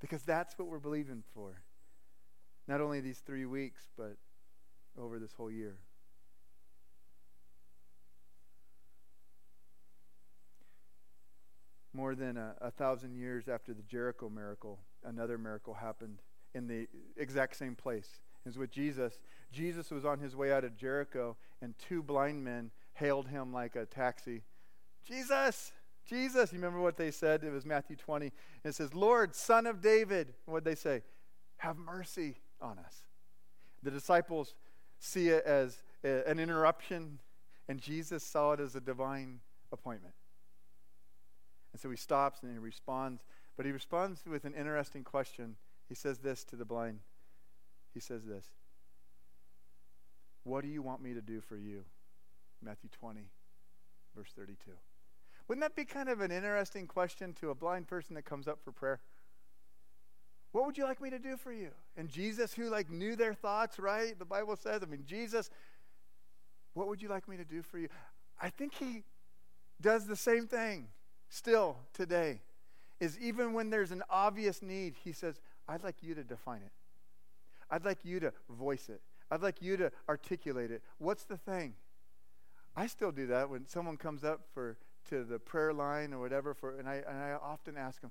Because 0.00 0.22
that's 0.22 0.58
what 0.58 0.68
we're 0.68 0.78
believing 0.78 1.22
for. 1.34 1.62
Not 2.68 2.80
only 2.80 3.00
these 3.00 3.18
three 3.18 3.46
weeks, 3.46 3.82
but 3.96 4.16
over 4.96 5.18
this 5.18 5.32
whole 5.32 5.50
year. 5.50 5.78
more 11.94 12.14
than 12.14 12.36
a, 12.36 12.54
a 12.60 12.70
thousand 12.70 13.14
years 13.14 13.48
after 13.48 13.74
the 13.74 13.82
Jericho 13.82 14.28
miracle, 14.28 14.78
another 15.04 15.38
miracle 15.38 15.74
happened 15.74 16.20
in 16.54 16.66
the 16.66 16.86
exact 17.16 17.56
same 17.56 17.74
place. 17.74 18.20
Was 18.44 18.58
with 18.58 18.72
Jesus. 18.72 19.20
Jesus 19.52 19.90
was 19.90 20.04
on 20.04 20.18
his 20.18 20.34
way 20.34 20.52
out 20.52 20.64
of 20.64 20.76
Jericho, 20.76 21.36
and 21.60 21.78
two 21.78 22.02
blind 22.02 22.42
men 22.42 22.72
hailed 22.94 23.28
him 23.28 23.52
like 23.52 23.76
a 23.76 23.86
taxi. 23.86 24.42
Jesus! 25.06 25.72
Jesus! 26.06 26.52
You 26.52 26.58
remember 26.58 26.80
what 26.80 26.96
they 26.96 27.10
said? 27.10 27.44
It 27.44 27.52
was 27.52 27.64
Matthew 27.64 27.96
20. 27.96 28.26
And 28.26 28.70
It 28.70 28.74
says, 28.74 28.94
Lord, 28.94 29.34
son 29.34 29.66
of 29.66 29.80
David. 29.80 30.34
What'd 30.46 30.64
they 30.64 30.74
say? 30.74 31.02
Have 31.58 31.76
mercy 31.76 32.36
on 32.60 32.78
us. 32.78 33.02
The 33.82 33.90
disciples 33.90 34.54
see 34.98 35.28
it 35.28 35.44
as 35.44 35.82
a, 36.04 36.28
an 36.28 36.38
interruption, 36.38 37.18
and 37.68 37.80
Jesus 37.80 38.22
saw 38.22 38.52
it 38.52 38.60
as 38.60 38.74
a 38.74 38.80
divine 38.80 39.40
appointment. 39.72 40.14
And 41.72 41.80
so 41.80 41.90
he 41.90 41.96
stops 41.96 42.42
and 42.42 42.52
he 42.52 42.58
responds, 42.58 43.24
but 43.56 43.66
he 43.66 43.72
responds 43.72 44.22
with 44.26 44.44
an 44.44 44.54
interesting 44.54 45.04
question. 45.04 45.56
He 45.88 45.94
says 45.94 46.18
this 46.18 46.44
to 46.44 46.56
the 46.56 46.64
blind. 46.64 47.00
He 47.92 48.00
says 48.00 48.24
this 48.24 48.46
What 50.44 50.62
do 50.62 50.68
you 50.68 50.82
want 50.82 51.02
me 51.02 51.14
to 51.14 51.20
do 51.20 51.40
for 51.40 51.56
you? 51.56 51.84
Matthew 52.62 52.90
20, 53.00 53.20
verse 54.14 54.32
32. 54.36 54.70
Wouldn't 55.48 55.62
that 55.62 55.76
be 55.76 55.84
kind 55.84 56.08
of 56.08 56.20
an 56.20 56.30
interesting 56.30 56.86
question 56.86 57.32
to 57.34 57.50
a 57.50 57.54
blind 57.54 57.88
person 57.88 58.14
that 58.14 58.24
comes 58.24 58.48
up 58.48 58.60
for 58.62 58.72
prayer? 58.72 59.00
What 60.52 60.66
would 60.66 60.76
you 60.76 60.84
like 60.84 61.00
me 61.00 61.10
to 61.10 61.18
do 61.18 61.36
for 61.36 61.52
you? 61.52 61.70
And 61.96 62.08
Jesus, 62.08 62.52
who 62.52 62.68
like 62.68 62.90
knew 62.90 63.16
their 63.16 63.34
thoughts, 63.34 63.78
right? 63.78 64.18
The 64.18 64.24
Bible 64.24 64.56
says, 64.56 64.82
I 64.82 64.86
mean, 64.86 65.04
Jesus, 65.06 65.50
what 66.74 66.88
would 66.88 67.02
you 67.02 67.08
like 67.08 67.26
me 67.28 67.36
to 67.36 67.44
do 67.44 67.62
for 67.62 67.78
you? 67.78 67.88
I 68.40 68.50
think 68.50 68.74
he 68.74 69.04
does 69.80 70.06
the 70.06 70.16
same 70.16 70.46
thing 70.46 70.88
still 71.28 71.76
today. 71.92 72.40
Is 73.00 73.18
even 73.18 73.52
when 73.52 73.70
there's 73.70 73.90
an 73.90 74.02
obvious 74.08 74.62
need, 74.62 74.94
he 75.02 75.12
says, 75.12 75.40
I'd 75.66 75.82
like 75.82 75.96
you 76.02 76.14
to 76.14 76.22
define 76.22 76.60
it. 76.62 76.72
I'd 77.70 77.84
like 77.84 77.98
you 78.04 78.20
to 78.20 78.32
voice 78.48 78.88
it. 78.88 79.00
I'd 79.30 79.42
like 79.42 79.62
you 79.62 79.76
to 79.78 79.90
articulate 80.08 80.70
it. 80.70 80.82
What's 80.98 81.24
the 81.24 81.38
thing? 81.38 81.74
I 82.76 82.86
still 82.86 83.10
do 83.10 83.26
that 83.28 83.48
when 83.50 83.66
someone 83.66 83.96
comes 83.96 84.22
up 84.22 84.42
for 84.52 84.76
to 85.12 85.24
the 85.24 85.38
prayer 85.38 85.72
line 85.72 86.12
or 86.12 86.20
whatever 86.20 86.54
for 86.54 86.78
and 86.78 86.88
I 86.88 87.02
and 87.06 87.18
I 87.18 87.36
often 87.42 87.76
ask 87.76 88.00
them, 88.00 88.10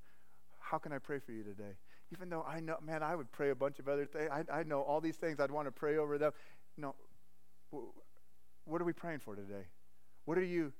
How 0.60 0.78
can 0.78 0.92
I 0.92 0.98
pray 0.98 1.20
for 1.20 1.32
you 1.32 1.44
today? 1.44 1.76
even 2.12 2.30
though 2.30 2.44
I 2.48 2.60
know, 2.60 2.78
man, 2.86 3.04
I 3.04 3.16
would 3.16 3.32
pray 3.32 3.52
a 3.52 3.56
bunch 3.56 3.80
of 3.80 3.88
other 3.88 4.06
things. 4.06 4.30
I, 4.32 4.44
I 4.52 4.64
know 4.64 4.82
all 4.82 5.00
these 5.00 5.16
things. 5.16 5.40
I'd 5.40 5.52
want 5.52 5.68
to 5.68 5.72
pray 5.72 5.98
over 5.98 6.18
them. 6.18 6.34
No, 6.78 6.96
what 8.66 8.82
are 8.82 8.86
we 8.86 8.94
praying 8.94 9.20
for 9.20 9.36
today? 9.36 9.68
What 10.26 10.38
are 10.38 10.44
you, 10.44 10.74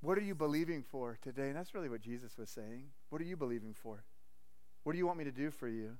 what 0.00 0.16
are 0.18 0.22
you 0.22 0.34
believing 0.34 0.82
for 0.82 1.18
today? 1.20 1.48
And 1.48 1.56
that's 1.56 1.74
really 1.74 1.88
what 1.88 2.00
Jesus 2.00 2.38
was 2.38 2.48
saying. 2.48 2.86
What 3.10 3.20
are 3.20 3.24
you 3.24 3.36
believing 3.36 3.74
for? 3.74 4.04
What 4.84 4.92
do 4.92 4.98
you 4.98 5.06
want 5.06 5.18
me 5.18 5.24
to 5.24 5.32
do 5.32 5.50
for 5.50 5.68
you? 5.68 5.96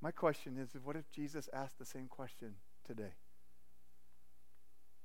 My 0.00 0.10
question 0.10 0.58
is, 0.58 0.70
what 0.82 0.96
if 0.96 1.10
Jesus 1.10 1.48
asked 1.52 1.78
the 1.78 1.84
same 1.84 2.08
question 2.08 2.54
today? 2.86 3.14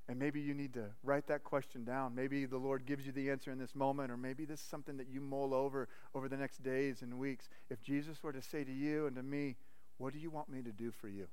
And 0.09 0.17
maybe 0.17 0.41
you 0.41 0.55
need 0.55 0.73
to 0.73 0.85
write 1.03 1.27
that 1.27 1.43
question 1.43 1.83
down. 1.83 2.15
Maybe 2.15 2.45
the 2.45 2.57
Lord 2.57 2.87
gives 2.87 3.05
you 3.05 3.11
the 3.11 3.29
answer 3.29 3.51
in 3.51 3.59
this 3.59 3.75
moment, 3.75 4.11
or 4.11 4.17
maybe 4.17 4.43
this 4.43 4.59
is 4.59 4.65
something 4.65 4.97
that 4.97 5.07
you 5.07 5.21
mull 5.21 5.53
over 5.53 5.87
over 6.15 6.27
the 6.27 6.35
next 6.35 6.63
days 6.63 7.03
and 7.03 7.19
weeks. 7.19 7.47
If 7.69 7.83
Jesus 7.83 8.23
were 8.23 8.33
to 8.33 8.41
say 8.41 8.63
to 8.63 8.71
you 8.71 9.05
and 9.05 9.15
to 9.15 9.23
me, 9.23 9.55
What 9.99 10.13
do 10.13 10.19
you 10.19 10.31
want 10.31 10.49
me 10.49 10.63
to 10.63 10.71
do 10.71 10.89
for 10.89 11.07
you? 11.07 11.27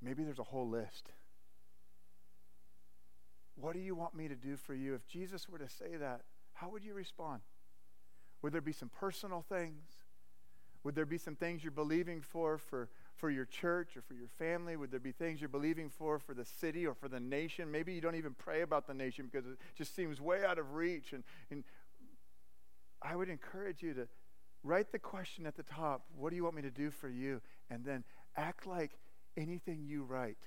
Maybe 0.00 0.24
there's 0.24 0.38
a 0.38 0.44
whole 0.44 0.68
list. 0.68 1.10
What 3.56 3.74
do 3.74 3.80
you 3.80 3.94
want 3.94 4.14
me 4.14 4.26
to 4.28 4.34
do 4.34 4.56
for 4.56 4.72
you? 4.72 4.94
If 4.94 5.06
Jesus 5.06 5.48
were 5.50 5.58
to 5.58 5.68
say 5.68 5.96
that, 5.98 6.22
how 6.54 6.70
would 6.70 6.84
you 6.84 6.94
respond? 6.94 7.42
Would 8.40 8.54
there 8.54 8.62
be 8.62 8.72
some 8.72 8.88
personal 8.88 9.44
things? 9.46 9.82
Would 10.82 10.94
there 10.94 11.06
be 11.06 11.18
some 11.18 11.36
things 11.36 11.62
you're 11.62 11.72
believing 11.72 12.20
for 12.22 12.56
for 12.56 12.88
for 13.16 13.30
your 13.30 13.44
church 13.44 13.96
or 13.96 14.02
for 14.02 14.14
your 14.14 14.28
family? 14.38 14.76
Would 14.76 14.90
there 14.90 15.00
be 15.00 15.12
things 15.12 15.40
you're 15.40 15.48
believing 15.48 15.90
for 15.90 16.18
for 16.18 16.34
the 16.34 16.44
city 16.44 16.86
or 16.86 16.94
for 16.94 17.08
the 17.08 17.20
nation? 17.20 17.70
Maybe 17.70 17.92
you 17.92 18.00
don't 18.00 18.14
even 18.14 18.34
pray 18.34 18.62
about 18.62 18.86
the 18.86 18.94
nation 18.94 19.28
because 19.30 19.46
it 19.46 19.58
just 19.76 19.94
seems 19.94 20.20
way 20.20 20.44
out 20.44 20.58
of 20.58 20.74
reach. 20.74 21.12
And, 21.12 21.24
and 21.50 21.64
I 23.02 23.16
would 23.16 23.28
encourage 23.28 23.82
you 23.82 23.94
to 23.94 24.08
write 24.62 24.92
the 24.92 24.98
question 24.98 25.46
at 25.46 25.56
the 25.56 25.62
top 25.62 26.06
What 26.16 26.30
do 26.30 26.36
you 26.36 26.44
want 26.44 26.56
me 26.56 26.62
to 26.62 26.70
do 26.70 26.90
for 26.90 27.08
you? 27.08 27.40
And 27.70 27.84
then 27.84 28.04
act 28.36 28.66
like 28.66 28.98
anything 29.36 29.84
you 29.84 30.04
write, 30.04 30.38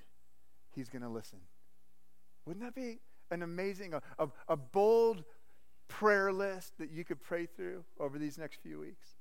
He's 0.74 0.88
going 0.88 1.02
to 1.02 1.08
listen. 1.08 1.40
Wouldn't 2.46 2.64
that 2.64 2.74
be 2.74 2.98
an 3.30 3.42
amazing, 3.42 3.94
a, 3.94 4.02
a, 4.18 4.28
a 4.48 4.56
bold 4.56 5.24
prayer 5.88 6.32
list 6.32 6.78
that 6.78 6.90
you 6.90 7.04
could 7.04 7.20
pray 7.20 7.46
through 7.46 7.84
over 7.98 8.18
these 8.18 8.38
next 8.38 8.60
few 8.62 8.80
weeks? 8.80 9.19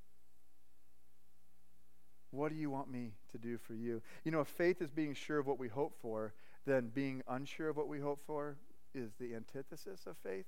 What 2.31 2.49
do 2.49 2.55
you 2.55 2.69
want 2.69 2.91
me 2.91 3.13
to 3.31 3.37
do 3.37 3.57
for 3.57 3.73
you? 3.73 4.01
You 4.23 4.31
know, 4.31 4.41
if 4.41 4.47
faith 4.47 4.81
is 4.81 4.91
being 4.91 5.13
sure 5.13 5.39
of 5.39 5.47
what 5.47 5.59
we 5.59 5.67
hope 5.67 5.95
for, 6.01 6.33
then 6.65 6.91
being 6.93 7.23
unsure 7.27 7.69
of 7.69 7.77
what 7.77 7.87
we 7.87 7.99
hope 7.99 8.19
for 8.25 8.57
is 8.93 9.11
the 9.19 9.35
antithesis 9.35 10.05
of 10.05 10.17
faith. 10.17 10.45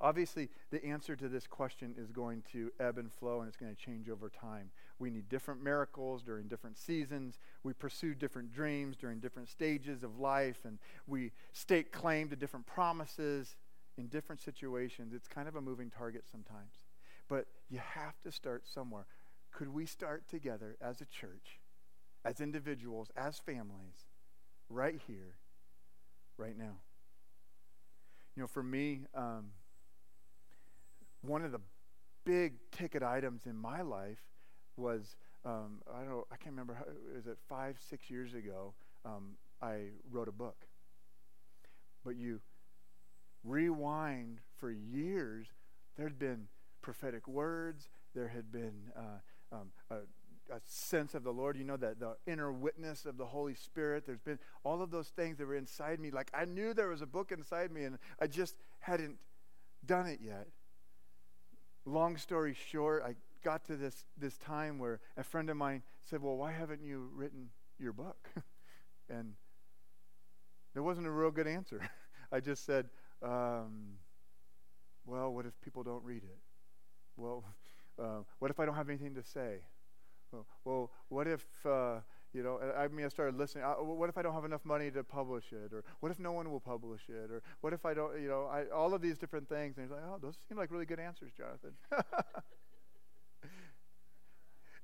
Obviously, 0.00 0.48
the 0.70 0.84
answer 0.84 1.16
to 1.16 1.28
this 1.28 1.46
question 1.46 1.94
is 1.98 2.12
going 2.12 2.42
to 2.52 2.70
ebb 2.78 2.98
and 2.98 3.12
flow 3.12 3.40
and 3.40 3.48
it's 3.48 3.56
going 3.56 3.74
to 3.74 3.80
change 3.80 4.08
over 4.08 4.28
time. 4.28 4.70
We 5.00 5.10
need 5.10 5.28
different 5.28 5.62
miracles 5.62 6.22
during 6.22 6.46
different 6.46 6.78
seasons. 6.78 7.38
We 7.64 7.72
pursue 7.72 8.14
different 8.14 8.52
dreams 8.52 8.96
during 8.96 9.18
different 9.18 9.48
stages 9.48 10.04
of 10.04 10.18
life, 10.18 10.58
and 10.64 10.78
we 11.06 11.32
stake 11.52 11.92
claim 11.92 12.28
to 12.30 12.36
different 12.36 12.66
promises 12.66 13.56
in 13.96 14.06
different 14.06 14.40
situations. 14.40 15.12
It's 15.12 15.28
kind 15.28 15.48
of 15.48 15.56
a 15.56 15.60
moving 15.60 15.90
target 15.90 16.24
sometimes. 16.30 16.87
But 17.28 17.46
you 17.68 17.78
have 17.94 18.20
to 18.22 18.32
start 18.32 18.66
somewhere. 18.66 19.06
Could 19.52 19.68
we 19.68 19.86
start 19.86 20.28
together 20.28 20.76
as 20.80 21.00
a 21.00 21.06
church, 21.06 21.60
as 22.24 22.40
individuals, 22.40 23.10
as 23.16 23.38
families, 23.38 24.06
right 24.68 24.98
here, 25.06 25.36
right 26.36 26.56
now? 26.56 26.76
You 28.34 28.42
know, 28.42 28.46
for 28.46 28.62
me, 28.62 29.02
um, 29.14 29.50
one 31.22 31.44
of 31.44 31.52
the 31.52 31.60
big 32.24 32.54
ticket 32.70 33.02
items 33.02 33.46
in 33.46 33.56
my 33.56 33.82
life 33.82 34.22
was 34.76 35.16
um, 35.44 35.80
I 35.92 36.04
don't 36.04 36.24
I 36.30 36.36
can't 36.36 36.52
remember 36.52 36.74
how, 36.74 36.84
was 37.14 37.26
it 37.26 37.38
five, 37.48 37.76
six 37.88 38.10
years 38.10 38.34
ago? 38.34 38.74
Um, 39.04 39.36
I 39.62 39.88
wrote 40.10 40.28
a 40.28 40.32
book. 40.32 40.66
But 42.04 42.16
you 42.16 42.40
rewind 43.44 44.40
for 44.58 44.70
years, 44.70 45.48
there'd 45.96 46.18
been 46.18 46.48
prophetic 46.88 47.28
words. 47.28 47.90
There 48.14 48.28
had 48.28 48.50
been 48.50 48.72
uh, 48.96 49.56
um, 49.56 49.68
a, 49.90 49.96
a, 50.54 50.58
sense 50.64 51.14
of 51.14 51.22
the 51.22 51.30
Lord. 51.30 51.58
You 51.58 51.64
know, 51.64 51.76
that 51.76 52.00
the 52.00 52.16
inner 52.26 52.50
witness 52.50 53.04
of 53.04 53.18
the 53.18 53.26
Holy 53.26 53.54
Spirit. 53.54 54.06
There's 54.06 54.22
been 54.22 54.38
all 54.64 54.80
of 54.80 54.90
those 54.90 55.08
things 55.08 55.36
that 55.36 55.46
were 55.46 55.54
inside 55.56 56.00
me. 56.00 56.10
Like 56.10 56.30
I 56.32 56.46
knew 56.46 56.72
there 56.72 56.88
was 56.88 57.02
a 57.02 57.06
book 57.06 57.30
inside 57.30 57.72
me, 57.72 57.84
and 57.84 57.98
I 58.22 58.26
just 58.26 58.56
hadn't 58.78 59.18
done 59.84 60.06
it 60.06 60.20
yet. 60.24 60.48
Long 61.84 62.16
story 62.16 62.56
short, 62.70 63.02
I 63.06 63.16
got 63.44 63.66
to 63.66 63.76
this 63.76 64.06
this 64.16 64.38
time 64.38 64.78
where 64.78 65.00
a 65.18 65.22
friend 65.22 65.50
of 65.50 65.58
mine 65.58 65.82
said, 66.04 66.22
"Well, 66.22 66.38
why 66.38 66.52
haven't 66.52 66.80
you 66.82 67.10
written 67.14 67.50
your 67.78 67.92
book?" 67.92 68.30
and 69.10 69.34
there 70.72 70.82
wasn't 70.82 71.06
a 71.06 71.10
real 71.10 71.32
good 71.32 71.46
answer. 71.46 71.86
I 72.32 72.40
just 72.40 72.64
said, 72.64 72.88
um, 73.22 73.98
"Well, 75.04 75.34
what 75.34 75.44
if 75.44 75.52
people 75.60 75.82
don't 75.82 76.02
read 76.02 76.22
it?" 76.24 76.38
Well, 77.18 77.44
uh, 78.02 78.20
what 78.38 78.50
if 78.50 78.58
I 78.60 78.64
don't 78.64 78.76
have 78.76 78.88
anything 78.88 79.14
to 79.14 79.22
say? 79.22 79.58
Well, 80.32 80.46
well 80.64 80.90
what 81.08 81.26
if, 81.26 81.44
uh, 81.66 82.00
you 82.32 82.42
know, 82.42 82.60
I 82.76 82.88
mean, 82.88 83.04
I 83.06 83.08
started 83.08 83.36
listening. 83.36 83.64
Uh, 83.64 83.74
what 83.82 84.08
if 84.08 84.16
I 84.18 84.22
don't 84.22 84.34
have 84.34 84.44
enough 84.44 84.64
money 84.64 84.90
to 84.90 85.02
publish 85.02 85.52
it? 85.52 85.72
Or 85.72 85.82
what 86.00 86.12
if 86.12 86.18
no 86.18 86.32
one 86.32 86.50
will 86.50 86.60
publish 86.60 87.02
it? 87.08 87.30
Or 87.30 87.42
what 87.60 87.72
if 87.72 87.84
I 87.84 87.94
don't, 87.94 88.20
you 88.20 88.28
know, 88.28 88.44
I, 88.44 88.64
all 88.74 88.94
of 88.94 89.02
these 89.02 89.18
different 89.18 89.48
things. 89.48 89.76
And 89.76 89.86
he's 89.86 89.90
like, 89.90 90.02
oh, 90.06 90.18
those 90.20 90.36
seem 90.48 90.58
like 90.58 90.70
really 90.70 90.86
good 90.86 91.00
answers, 91.00 91.32
Jonathan. 91.36 91.72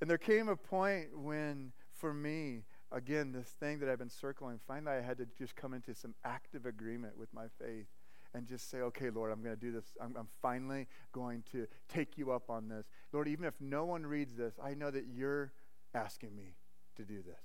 and 0.00 0.10
there 0.10 0.18
came 0.18 0.48
a 0.48 0.56
point 0.56 1.16
when, 1.16 1.72
for 1.92 2.14
me, 2.14 2.64
again, 2.90 3.32
this 3.32 3.48
thing 3.60 3.78
that 3.80 3.88
I've 3.88 3.98
been 3.98 4.08
circling, 4.08 4.58
finally 4.66 4.96
I 4.96 5.02
had 5.02 5.18
to 5.18 5.26
just 5.38 5.54
come 5.54 5.74
into 5.74 5.94
some 5.94 6.14
active 6.24 6.64
agreement 6.64 7.18
with 7.18 7.32
my 7.34 7.46
faith 7.60 7.86
and 8.34 8.46
just 8.46 8.68
say, 8.70 8.78
okay, 8.78 9.10
Lord, 9.10 9.32
I'm 9.32 9.42
going 9.42 9.54
to 9.54 9.60
do 9.60 9.70
this. 9.70 9.84
I'm, 10.00 10.14
I'm, 10.18 10.28
finally 10.42 10.88
going 11.12 11.44
to 11.52 11.66
take 11.88 12.18
you 12.18 12.32
up 12.32 12.50
on 12.50 12.68
this. 12.68 12.86
Lord, 13.12 13.28
even 13.28 13.44
if 13.44 13.54
no 13.60 13.84
one 13.84 14.04
reads 14.04 14.34
this, 14.34 14.54
I 14.62 14.74
know 14.74 14.90
that 14.90 15.04
you're 15.14 15.52
asking 15.94 16.34
me 16.34 16.56
to 16.96 17.04
do 17.04 17.22
this. 17.22 17.44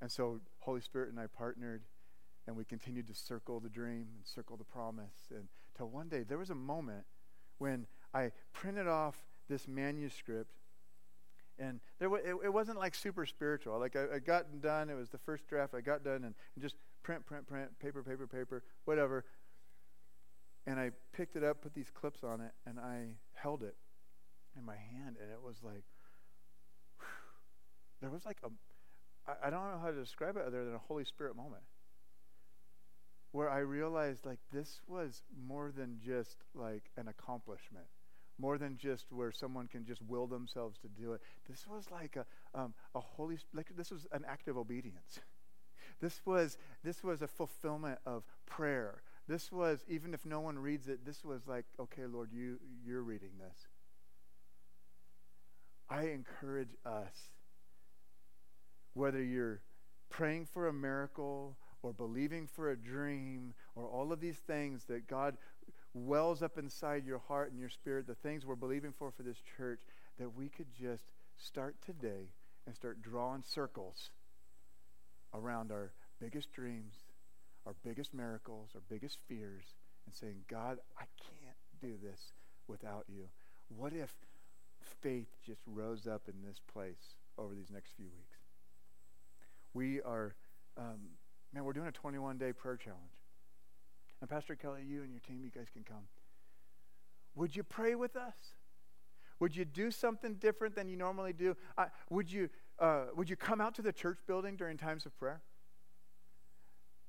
And 0.00 0.10
so, 0.10 0.40
Holy 0.60 0.80
Spirit 0.80 1.10
and 1.10 1.18
I 1.18 1.26
partnered, 1.26 1.82
and 2.46 2.56
we 2.56 2.64
continued 2.64 3.08
to 3.08 3.14
circle 3.14 3.60
the 3.60 3.68
dream 3.68 4.06
and 4.16 4.24
circle 4.24 4.56
the 4.56 4.64
promise. 4.64 5.30
And 5.30 5.48
till 5.76 5.88
one 5.88 6.08
day, 6.08 6.22
there 6.22 6.38
was 6.38 6.50
a 6.50 6.54
moment 6.54 7.04
when 7.58 7.86
I 8.14 8.30
printed 8.52 8.86
off 8.86 9.16
this 9.48 9.66
manuscript 9.66 10.52
and 11.58 11.80
there 11.98 12.14
it, 12.16 12.34
it, 12.44 12.52
wasn't 12.52 12.78
like 12.78 12.94
super 12.94 13.26
spiritual. 13.26 13.78
Like 13.78 13.94
I, 13.94 14.16
I 14.16 14.18
got 14.18 14.60
done, 14.60 14.90
it 14.90 14.94
was 14.94 15.10
the 15.10 15.18
first 15.18 15.46
draft. 15.46 15.74
I 15.74 15.80
got 15.80 16.02
done 16.02 16.24
and, 16.24 16.34
and 16.54 16.62
just 16.62 16.76
print, 17.02 17.24
print, 17.26 17.46
print, 17.46 17.78
paper, 17.78 18.02
paper, 18.02 18.26
paper, 18.26 18.62
whatever. 18.84 19.24
And 20.66 20.78
I 20.78 20.90
picked 21.12 21.36
it 21.36 21.42
up, 21.42 21.62
put 21.62 21.74
these 21.74 21.90
clips 21.90 22.22
on 22.22 22.40
it, 22.40 22.52
and 22.66 22.78
I 22.78 23.06
held 23.34 23.62
it 23.62 23.76
in 24.56 24.64
my 24.64 24.76
hand, 24.76 25.16
and 25.20 25.30
it 25.30 25.42
was 25.44 25.56
like, 25.62 25.84
whew, 26.98 27.06
there 28.00 28.10
was 28.10 28.24
like 28.24 28.38
a, 28.44 28.48
I, 29.28 29.48
I 29.48 29.50
don't 29.50 29.72
know 29.72 29.80
how 29.82 29.90
to 29.90 30.00
describe 30.00 30.36
it 30.36 30.44
other 30.46 30.64
than 30.64 30.74
a 30.74 30.78
Holy 30.78 31.04
Spirit 31.04 31.36
moment 31.36 31.62
where 33.32 33.48
I 33.50 33.58
realized 33.58 34.24
like 34.24 34.38
this 34.52 34.80
was 34.86 35.22
more 35.46 35.72
than 35.74 35.98
just 36.04 36.36
like 36.54 36.90
an 36.96 37.08
accomplishment, 37.08 37.86
more 38.38 38.58
than 38.58 38.76
just 38.76 39.06
where 39.10 39.32
someone 39.32 39.66
can 39.66 39.84
just 39.84 40.02
will 40.02 40.26
themselves 40.26 40.78
to 40.80 40.88
do 40.88 41.14
it. 41.14 41.22
This 41.48 41.66
was 41.66 41.90
like 41.90 42.16
a 42.16 42.26
um, 42.58 42.74
a 42.94 43.00
holy 43.00 43.38
like 43.54 43.74
this 43.76 43.90
was 43.90 44.06
an 44.12 44.24
act 44.28 44.48
of 44.48 44.56
obedience. 44.56 45.20
This 46.00 46.20
was 46.24 46.58
this 46.82 47.04
was 47.04 47.22
a 47.22 47.28
fulfillment 47.28 47.98
of 48.04 48.24
prayer. 48.44 49.02
This 49.28 49.52
was 49.52 49.84
even 49.88 50.14
if 50.14 50.26
no 50.26 50.40
one 50.40 50.58
reads 50.58 50.88
it, 50.88 51.04
this 51.04 51.24
was 51.24 51.46
like 51.46 51.64
okay, 51.78 52.06
Lord, 52.06 52.30
you 52.32 52.58
you're 52.84 53.02
reading 53.02 53.32
this. 53.38 53.66
I 55.88 56.08
encourage 56.08 56.74
us 56.86 57.30
whether 58.94 59.22
you're 59.22 59.60
praying 60.10 60.46
for 60.46 60.68
a 60.68 60.72
miracle 60.72 61.56
or 61.82 61.92
believing 61.92 62.46
for 62.46 62.70
a 62.70 62.76
dream 62.76 63.54
or 63.74 63.86
all 63.86 64.12
of 64.12 64.20
these 64.20 64.38
things 64.38 64.84
that 64.84 65.06
God 65.06 65.36
wells 65.94 66.42
up 66.42 66.58
inside 66.58 67.04
your 67.04 67.18
heart 67.18 67.50
and 67.50 67.60
your 67.60 67.68
spirit, 67.68 68.06
the 68.06 68.14
things 68.14 68.46
we're 68.46 68.54
believing 68.54 68.92
for 68.92 69.10
for 69.10 69.22
this 69.22 69.42
church, 69.56 69.80
that 70.18 70.34
we 70.34 70.48
could 70.48 70.72
just 70.74 71.04
start 71.36 71.76
today 71.84 72.30
and 72.66 72.74
start 72.74 73.02
drawing 73.02 73.42
circles 73.42 74.10
around 75.34 75.72
our 75.72 75.92
biggest 76.20 76.52
dreams, 76.52 76.94
our 77.66 77.74
biggest 77.84 78.12
miracles, 78.14 78.70
our 78.74 78.82
biggest 78.88 79.18
fears, 79.28 79.64
and 80.06 80.14
saying, 80.14 80.44
God, 80.48 80.78
I 80.98 81.04
can't 81.18 81.56
do 81.80 81.94
this 82.02 82.32
without 82.66 83.04
you. 83.08 83.28
What 83.68 83.92
if 83.92 84.12
faith 85.00 85.28
just 85.44 85.60
rose 85.66 86.06
up 86.06 86.22
in 86.28 86.46
this 86.46 86.60
place 86.72 87.16
over 87.38 87.54
these 87.54 87.70
next 87.70 87.92
few 87.96 88.06
weeks? 88.06 88.38
We 89.74 90.00
are 90.02 90.34
um, 90.76 91.00
Man, 91.52 91.64
we're 91.64 91.72
doing 91.72 91.88
a 91.88 91.92
21 91.92 92.38
day 92.38 92.52
prayer 92.52 92.76
challenge. 92.76 93.00
And 94.20 94.30
Pastor 94.30 94.54
Kelly, 94.54 94.82
you 94.86 95.02
and 95.02 95.10
your 95.10 95.20
team, 95.20 95.42
you 95.44 95.50
guys 95.50 95.68
can 95.72 95.82
come. 95.82 96.04
Would 97.34 97.54
you 97.54 97.62
pray 97.62 97.94
with 97.94 98.16
us? 98.16 98.34
Would 99.40 99.56
you 99.56 99.64
do 99.64 99.90
something 99.90 100.34
different 100.34 100.76
than 100.76 100.88
you 100.88 100.96
normally 100.96 101.32
do? 101.32 101.56
Would, 102.10 102.30
you, 102.30 102.48
uh, 102.78 103.06
would 103.16 103.28
you 103.28 103.36
come 103.36 103.60
out 103.60 103.74
to 103.74 103.82
the 103.82 103.92
church 103.92 104.18
building 104.26 104.56
during 104.56 104.76
times 104.76 105.04
of 105.04 105.16
prayer? 105.18 105.40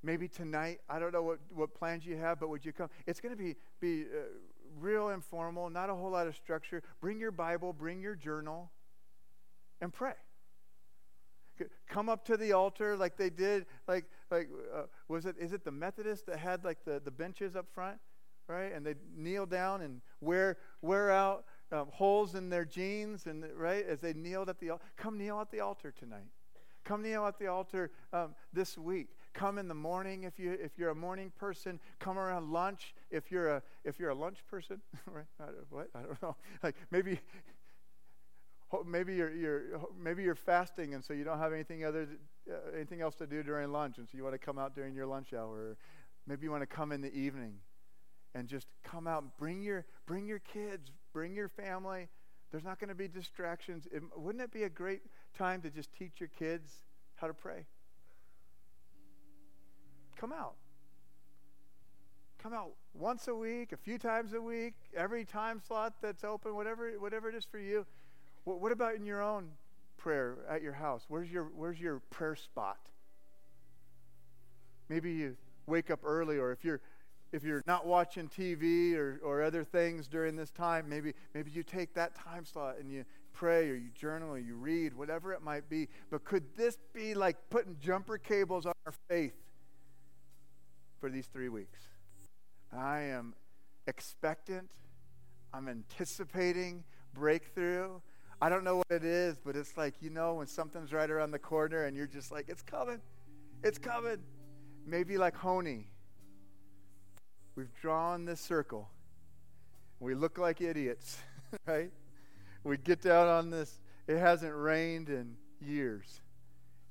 Maybe 0.04 0.28
tonight. 0.28 0.82
I 0.90 1.00
don't 1.00 1.14
know 1.14 1.24
what, 1.24 1.40
what 1.50 1.74
plans 1.74 2.06
you 2.06 2.18
have, 2.18 2.40
but 2.40 2.50
would 2.50 2.66
you 2.66 2.74
come? 2.74 2.90
It's 3.08 3.22
going 3.22 3.36
to 3.36 3.42
be, 3.42 3.56
be 3.80 4.04
uh, 4.04 4.24
real 4.80 5.10
informal, 5.10 5.70
not 5.70 5.90
a 5.90 5.96
whole 5.96 6.12
lot 6.12 6.28
of 6.28 6.36
structure. 6.36 6.84
Bring 7.00 7.20
your 7.20 7.32
Bible, 7.32 7.72
bring 7.72 8.02
your 8.02 8.16
journal, 8.16 8.72
and 9.80 9.94
pray 9.94 10.14
come 11.88 12.10
up 12.10 12.26
to 12.26 12.38
the 12.38 12.54
altar 12.54 12.96
like 12.98 13.18
they 13.18 13.30
did 13.30 13.66
like 13.88 14.06
like 14.32 14.50
uh, 14.74 14.84
was 15.08 15.26
it 15.26 15.36
is 15.40 15.54
it 15.54 15.64
the 15.64 15.72
Methodists 15.72 16.26
that 16.26 16.40
had 16.40 16.64
like 16.64 16.84
the, 16.86 17.02
the 17.04 17.12
benches 17.12 17.56
up 17.56 17.68
front 17.74 17.98
right 18.48 18.74
and 18.74 18.86
they 18.86 18.96
kneel 19.16 19.46
down 19.46 19.82
and 19.82 20.02
wear 20.22 20.58
wear 20.82 21.12
out 21.12 21.46
um, 21.72 21.88
holes 21.92 22.36
in 22.36 22.50
their 22.50 22.66
jeans 22.66 23.26
and 23.26 23.46
right 23.56 23.86
as 23.88 24.00
they 24.00 24.14
kneeled 24.14 24.50
at 24.50 24.60
the 24.60 24.72
altar 24.72 24.84
come 24.98 25.18
kneel 25.18 25.40
at 25.40 25.52
the 25.52 25.60
altar 25.60 25.92
tonight 25.92 26.32
come 26.84 27.02
kneel 27.02 27.26
at 27.26 27.38
the 27.40 27.48
altar 27.48 27.92
um, 28.12 28.36
this 28.52 28.78
week 28.78 29.10
come 29.34 29.58
in 29.58 29.68
the 29.68 29.74
morning. 29.74 30.24
If 30.24 30.40
you 30.40 30.52
if 30.52 30.78
you're 30.78 30.90
a 30.90 30.96
morning 30.96 31.32
person 31.38 31.80
come 32.00 32.18
around 32.18 32.52
lunch. 32.52 32.94
If 33.10 33.32
you're 33.32 33.50
a 33.50 33.64
if 33.84 34.00
you're 34.00 34.10
a 34.10 34.16
lunch 34.16 34.40
person 34.50 34.82
right? 35.06 35.26
I 35.40 35.46
what? 35.70 35.90
I 35.96 36.02
don't 36.02 36.22
know. 36.22 36.36
Like 36.64 36.76
maybe 36.92 37.20
maybe 38.86 39.16
you're, 39.16 39.32
you're 39.32 39.62
maybe 40.02 40.24
you're 40.24 40.36
fasting 40.36 40.96
and 40.96 41.04
so 41.04 41.14
you 41.14 41.24
don't 41.24 41.38
have 41.38 41.54
anything 41.54 41.86
other 41.86 42.08
uh, 42.50 42.56
anything 42.76 43.02
else 43.02 43.16
to 43.16 43.28
do 43.28 43.44
during 43.44 43.72
lunch 43.72 43.98
and 43.98 44.08
so 44.08 44.18
you 44.18 44.24
want 44.24 44.34
to 44.34 44.40
come 44.40 44.58
out 44.58 44.76
during 44.76 44.96
your 44.96 45.06
lunch 45.06 45.34
hour. 45.34 45.78
Maybe 46.26 46.46
you 46.46 46.52
want 46.52 46.64
to 46.64 46.68
come 46.68 46.92
in 46.92 47.02
the 47.02 47.14
evening 47.14 47.56
and 48.34 48.48
just 48.48 48.68
come 48.84 49.08
out 49.08 49.24
and 49.24 49.32
bring 49.38 49.62
your 49.62 49.86
bring 50.06 50.26
your 50.26 50.40
kids 50.40 50.92
bring 51.12 51.36
your 51.36 51.50
family. 51.50 52.10
There's 52.52 52.64
not 52.64 52.80
going 52.80 52.90
to 52.90 52.96
be 52.96 53.08
distractions. 53.08 53.88
It, 53.92 54.04
wouldn't 54.16 54.44
it 54.44 54.52
be 54.52 54.64
a 54.64 54.70
great 54.70 55.02
time 55.36 55.62
to 55.62 55.72
just 55.72 55.92
teach 55.92 56.20
your 56.20 56.30
kids 56.30 56.72
how 57.16 57.28
to 57.28 57.34
pray 57.34 57.66
come 60.24 60.32
out 60.32 60.54
come 62.42 62.54
out 62.54 62.72
once 62.94 63.28
a 63.28 63.36
week 63.36 63.74
a 63.74 63.78
few 63.78 63.98
times 63.98 64.34
a 64.34 64.42
week 64.42 64.74
every 64.96 65.26
time 65.26 65.60
slot 65.60 65.96
that's 66.02 66.24
open 66.24 66.56
whatever 66.56 66.92
whatever 67.00 67.28
it 67.28 67.36
is 67.36 67.44
for 67.44 67.60
you 67.60 67.86
what 68.46 68.72
about 68.72 68.96
in 68.96 69.06
your 69.06 69.22
own 69.22 69.50
prayer 70.04 70.36
at 70.50 70.62
your 70.62 70.74
house? 70.74 71.06
Where's 71.08 71.32
your, 71.32 71.46
where's 71.56 71.80
your 71.80 72.00
prayer 72.10 72.36
spot? 72.36 72.90
Maybe 74.90 75.14
you 75.14 75.38
wake 75.66 75.90
up 75.90 76.02
early, 76.04 76.38
or 76.38 76.52
if 76.52 76.66
you're, 76.66 76.82
if 77.32 77.44
you're 77.44 77.64
not 77.66 77.86
watching 77.88 78.28
TV 78.28 78.96
or, 78.96 79.22
or 79.24 79.42
other 79.42 79.64
things 79.64 80.10
during 80.10 80.36
this 80.36 80.52
time, 80.52 80.90
maybe, 80.90 81.14
maybe 81.34 81.52
you 81.52 81.64
take 81.64 81.94
that 81.94 82.16
time 82.16 82.44
slot 82.46 82.76
and 82.80 82.92
you 82.92 83.06
pray 83.32 83.70
or 83.70 83.76
you 83.76 83.90
journal 83.96 84.32
or 84.32 84.40
you 84.40 84.56
read, 84.56 84.94
whatever 84.94 85.32
it 85.32 85.42
might 85.42 85.70
be. 85.70 85.88
But 86.12 86.26
could 86.26 86.44
this 86.58 86.78
be 86.94 87.14
like 87.14 87.38
putting 87.50 87.78
jumper 87.80 88.18
cables 88.18 88.66
on 88.66 88.74
our 88.86 88.94
faith 89.10 89.34
for 91.04 91.10
these 91.10 91.26
three 91.26 91.50
weeks? 91.50 91.82
I 92.72 93.02
am 93.02 93.34
expectant, 93.88 94.70
I'm 95.54 95.68
anticipating 95.68 96.86
breakthrough. 97.14 98.00
I 98.42 98.48
don't 98.48 98.64
know 98.64 98.78
what 98.78 98.88
it 98.90 99.04
is, 99.04 99.36
but 99.44 99.58
it's 99.58 99.76
like, 99.76 99.96
you 100.00 100.10
know, 100.10 100.36
when 100.36 100.48
something's 100.48 100.94
right 100.94 101.12
around 101.12 101.32
the 101.32 101.40
corner 101.40 101.84
and 101.84 101.98
you're 101.98 102.08
just 102.08 102.32
like, 102.32 102.48
it's 102.48 102.62
coming. 102.62 103.02
It's 103.66 103.78
coming. 103.78 104.20
Maybe 104.86 105.18
like 105.18 105.36
Honi. 105.36 105.90
We've 107.58 107.74
drawn 107.82 108.24
this 108.24 108.40
circle. 108.40 108.90
We 110.00 110.16
look 110.16 110.38
like 110.38 110.62
idiots, 110.62 111.18
right? 111.68 111.92
We 112.64 112.78
get 112.78 113.02
down 113.02 113.28
on 113.28 113.50
this. 113.50 113.82
It 114.08 114.20
hasn't 114.20 114.56
rained 114.56 115.10
in 115.10 115.36
years. 115.60 116.22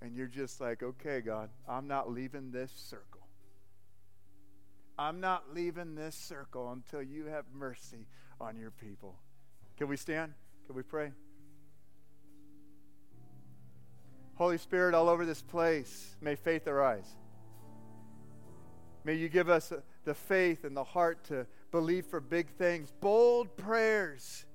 And 0.03 0.15
you're 0.15 0.27
just 0.27 0.61
like, 0.61 0.83
okay, 0.83 1.23
God, 1.23 1.49
I'm 1.67 1.89
not 1.89 2.11
leaving 2.11 2.51
this 2.51 2.71
circle. 2.77 3.22
I'm 5.03 5.19
not 5.19 5.53
leaving 5.53 5.97
this 5.97 6.15
circle 6.15 6.71
until 6.71 7.03
you 7.03 7.25
have 7.27 7.45
mercy 7.53 8.07
on 8.41 8.57
your 8.57 8.71
people. 8.71 9.19
Can 9.77 9.89
we 9.89 9.97
stand? 9.97 10.33
Can 10.65 10.77
we 10.77 10.85
pray? 10.85 11.11
Holy 14.37 14.59
Spirit, 14.59 14.95
all 14.95 15.09
over 15.09 15.27
this 15.27 15.43
place, 15.43 16.15
may 16.21 16.37
faith 16.37 16.69
arise. 16.69 17.17
May 19.03 19.15
you 19.15 19.29
give 19.29 19.49
us 19.49 19.73
the 20.05 20.15
faith 20.15 20.63
and 20.63 20.77
the 20.77 20.85
heart 20.85 21.25
to 21.25 21.49
believe 21.73 22.07
for 22.07 22.21
big 22.21 22.51
things, 22.51 22.93
bold 23.01 23.57
prayers. 23.57 24.47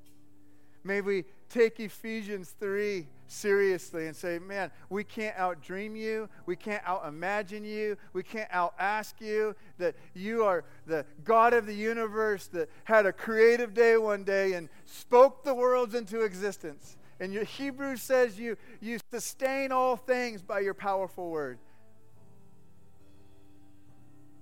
May 0.81 1.01
we 1.01 1.25
take 1.49 1.79
Ephesians 1.79 2.53
3 2.59 3.07
seriously 3.27 4.07
and 4.07 4.15
say, 4.15 4.39
man, 4.39 4.71
we 4.89 5.03
can't 5.03 5.35
outdream 5.35 5.97
you. 5.97 6.29
We 6.45 6.55
can't 6.55 6.83
outimagine 6.83 7.65
you. 7.65 7.97
We 8.13 8.23
can't 8.23 8.49
outask 8.51 9.13
you. 9.19 9.55
That 9.77 9.95
you 10.13 10.43
are 10.43 10.63
the 10.85 11.05
God 11.23 11.53
of 11.53 11.65
the 11.65 11.75
universe 11.75 12.47
that 12.47 12.69
had 12.85 13.05
a 13.05 13.13
creative 13.13 13.73
day 13.73 13.97
one 13.97 14.23
day 14.23 14.53
and 14.53 14.69
spoke 14.85 15.43
the 15.43 15.53
worlds 15.53 15.95
into 15.95 16.21
existence. 16.21 16.97
And 17.19 17.33
your 17.33 17.43
Hebrews 17.43 18.01
says 18.01 18.39
you, 18.39 18.57
you 18.79 18.99
sustain 19.11 19.71
all 19.71 19.95
things 19.95 20.41
by 20.41 20.59
your 20.59 20.73
powerful 20.73 21.29
word. 21.29 21.57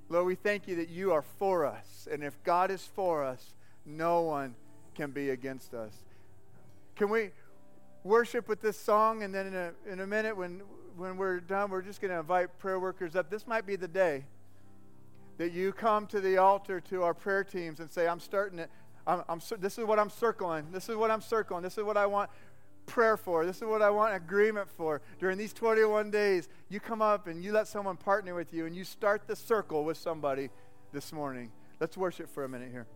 Lord, 0.09 0.27
we 0.27 0.35
thank 0.35 0.67
you 0.67 0.75
that 0.75 0.89
you 0.89 1.13
are 1.13 1.23
for 1.23 1.65
us. 1.65 2.07
And 2.11 2.23
if 2.23 2.41
God 2.43 2.69
is 2.69 2.83
for 2.83 3.23
us, 3.23 3.55
no 3.85 4.21
one 4.21 4.55
can 4.93 5.11
be 5.11 5.31
against 5.31 5.73
us. 5.73 5.93
Can 6.95 7.09
we 7.09 7.31
worship 8.03 8.47
with 8.47 8.61
this 8.61 8.79
song? 8.79 9.23
And 9.23 9.33
then 9.33 9.47
in 9.47 9.55
a, 9.55 9.71
in 9.91 9.99
a 9.99 10.07
minute, 10.07 10.35
when, 10.35 10.61
when 10.95 11.17
we're 11.17 11.39
done, 11.39 11.69
we're 11.69 11.81
just 11.81 12.01
going 12.01 12.11
to 12.11 12.19
invite 12.19 12.57
prayer 12.59 12.79
workers 12.79 13.15
up. 13.15 13.29
This 13.29 13.45
might 13.45 13.65
be 13.65 13.75
the 13.75 13.87
day 13.87 14.25
that 15.37 15.51
you 15.51 15.73
come 15.73 16.07
to 16.07 16.21
the 16.21 16.37
altar 16.37 16.79
to 16.79 17.03
our 17.03 17.13
prayer 17.13 17.43
teams 17.43 17.79
and 17.79 17.91
say, 17.91 18.07
I'm 18.07 18.19
starting 18.19 18.59
it. 18.59 18.69
I'm, 19.05 19.23
I'm, 19.27 19.41
this 19.59 19.77
is 19.77 19.85
what 19.85 19.99
I'm 19.99 20.09
circling. 20.09 20.71
This 20.71 20.87
is 20.87 20.95
what 20.95 21.11
I'm 21.11 21.21
circling. 21.21 21.61
This 21.61 21.77
is 21.77 21.83
what 21.83 21.97
I 21.97 22.05
want 22.05 22.29
prayer 22.85 23.17
for. 23.17 23.45
This 23.45 23.57
is 23.57 23.63
what 23.63 23.81
I 23.81 23.89
want 23.89 24.15
agreement 24.15 24.69
for. 24.69 25.01
During 25.19 25.37
these 25.37 25.53
21 25.53 26.11
days, 26.11 26.47
you 26.69 26.79
come 26.79 27.01
up 27.01 27.27
and 27.27 27.43
you 27.43 27.51
let 27.51 27.67
someone 27.67 27.97
partner 27.97 28.33
with 28.33 28.53
you 28.53 28.65
and 28.65 28.75
you 28.75 28.83
start 28.83 29.27
the 29.27 29.35
circle 29.35 29.83
with 29.83 29.97
somebody 29.97 30.49
this 30.93 31.11
morning. 31.11 31.51
Let's 31.79 31.97
worship 31.97 32.33
for 32.33 32.45
a 32.45 32.49
minute 32.49 32.71
here. 32.71 32.87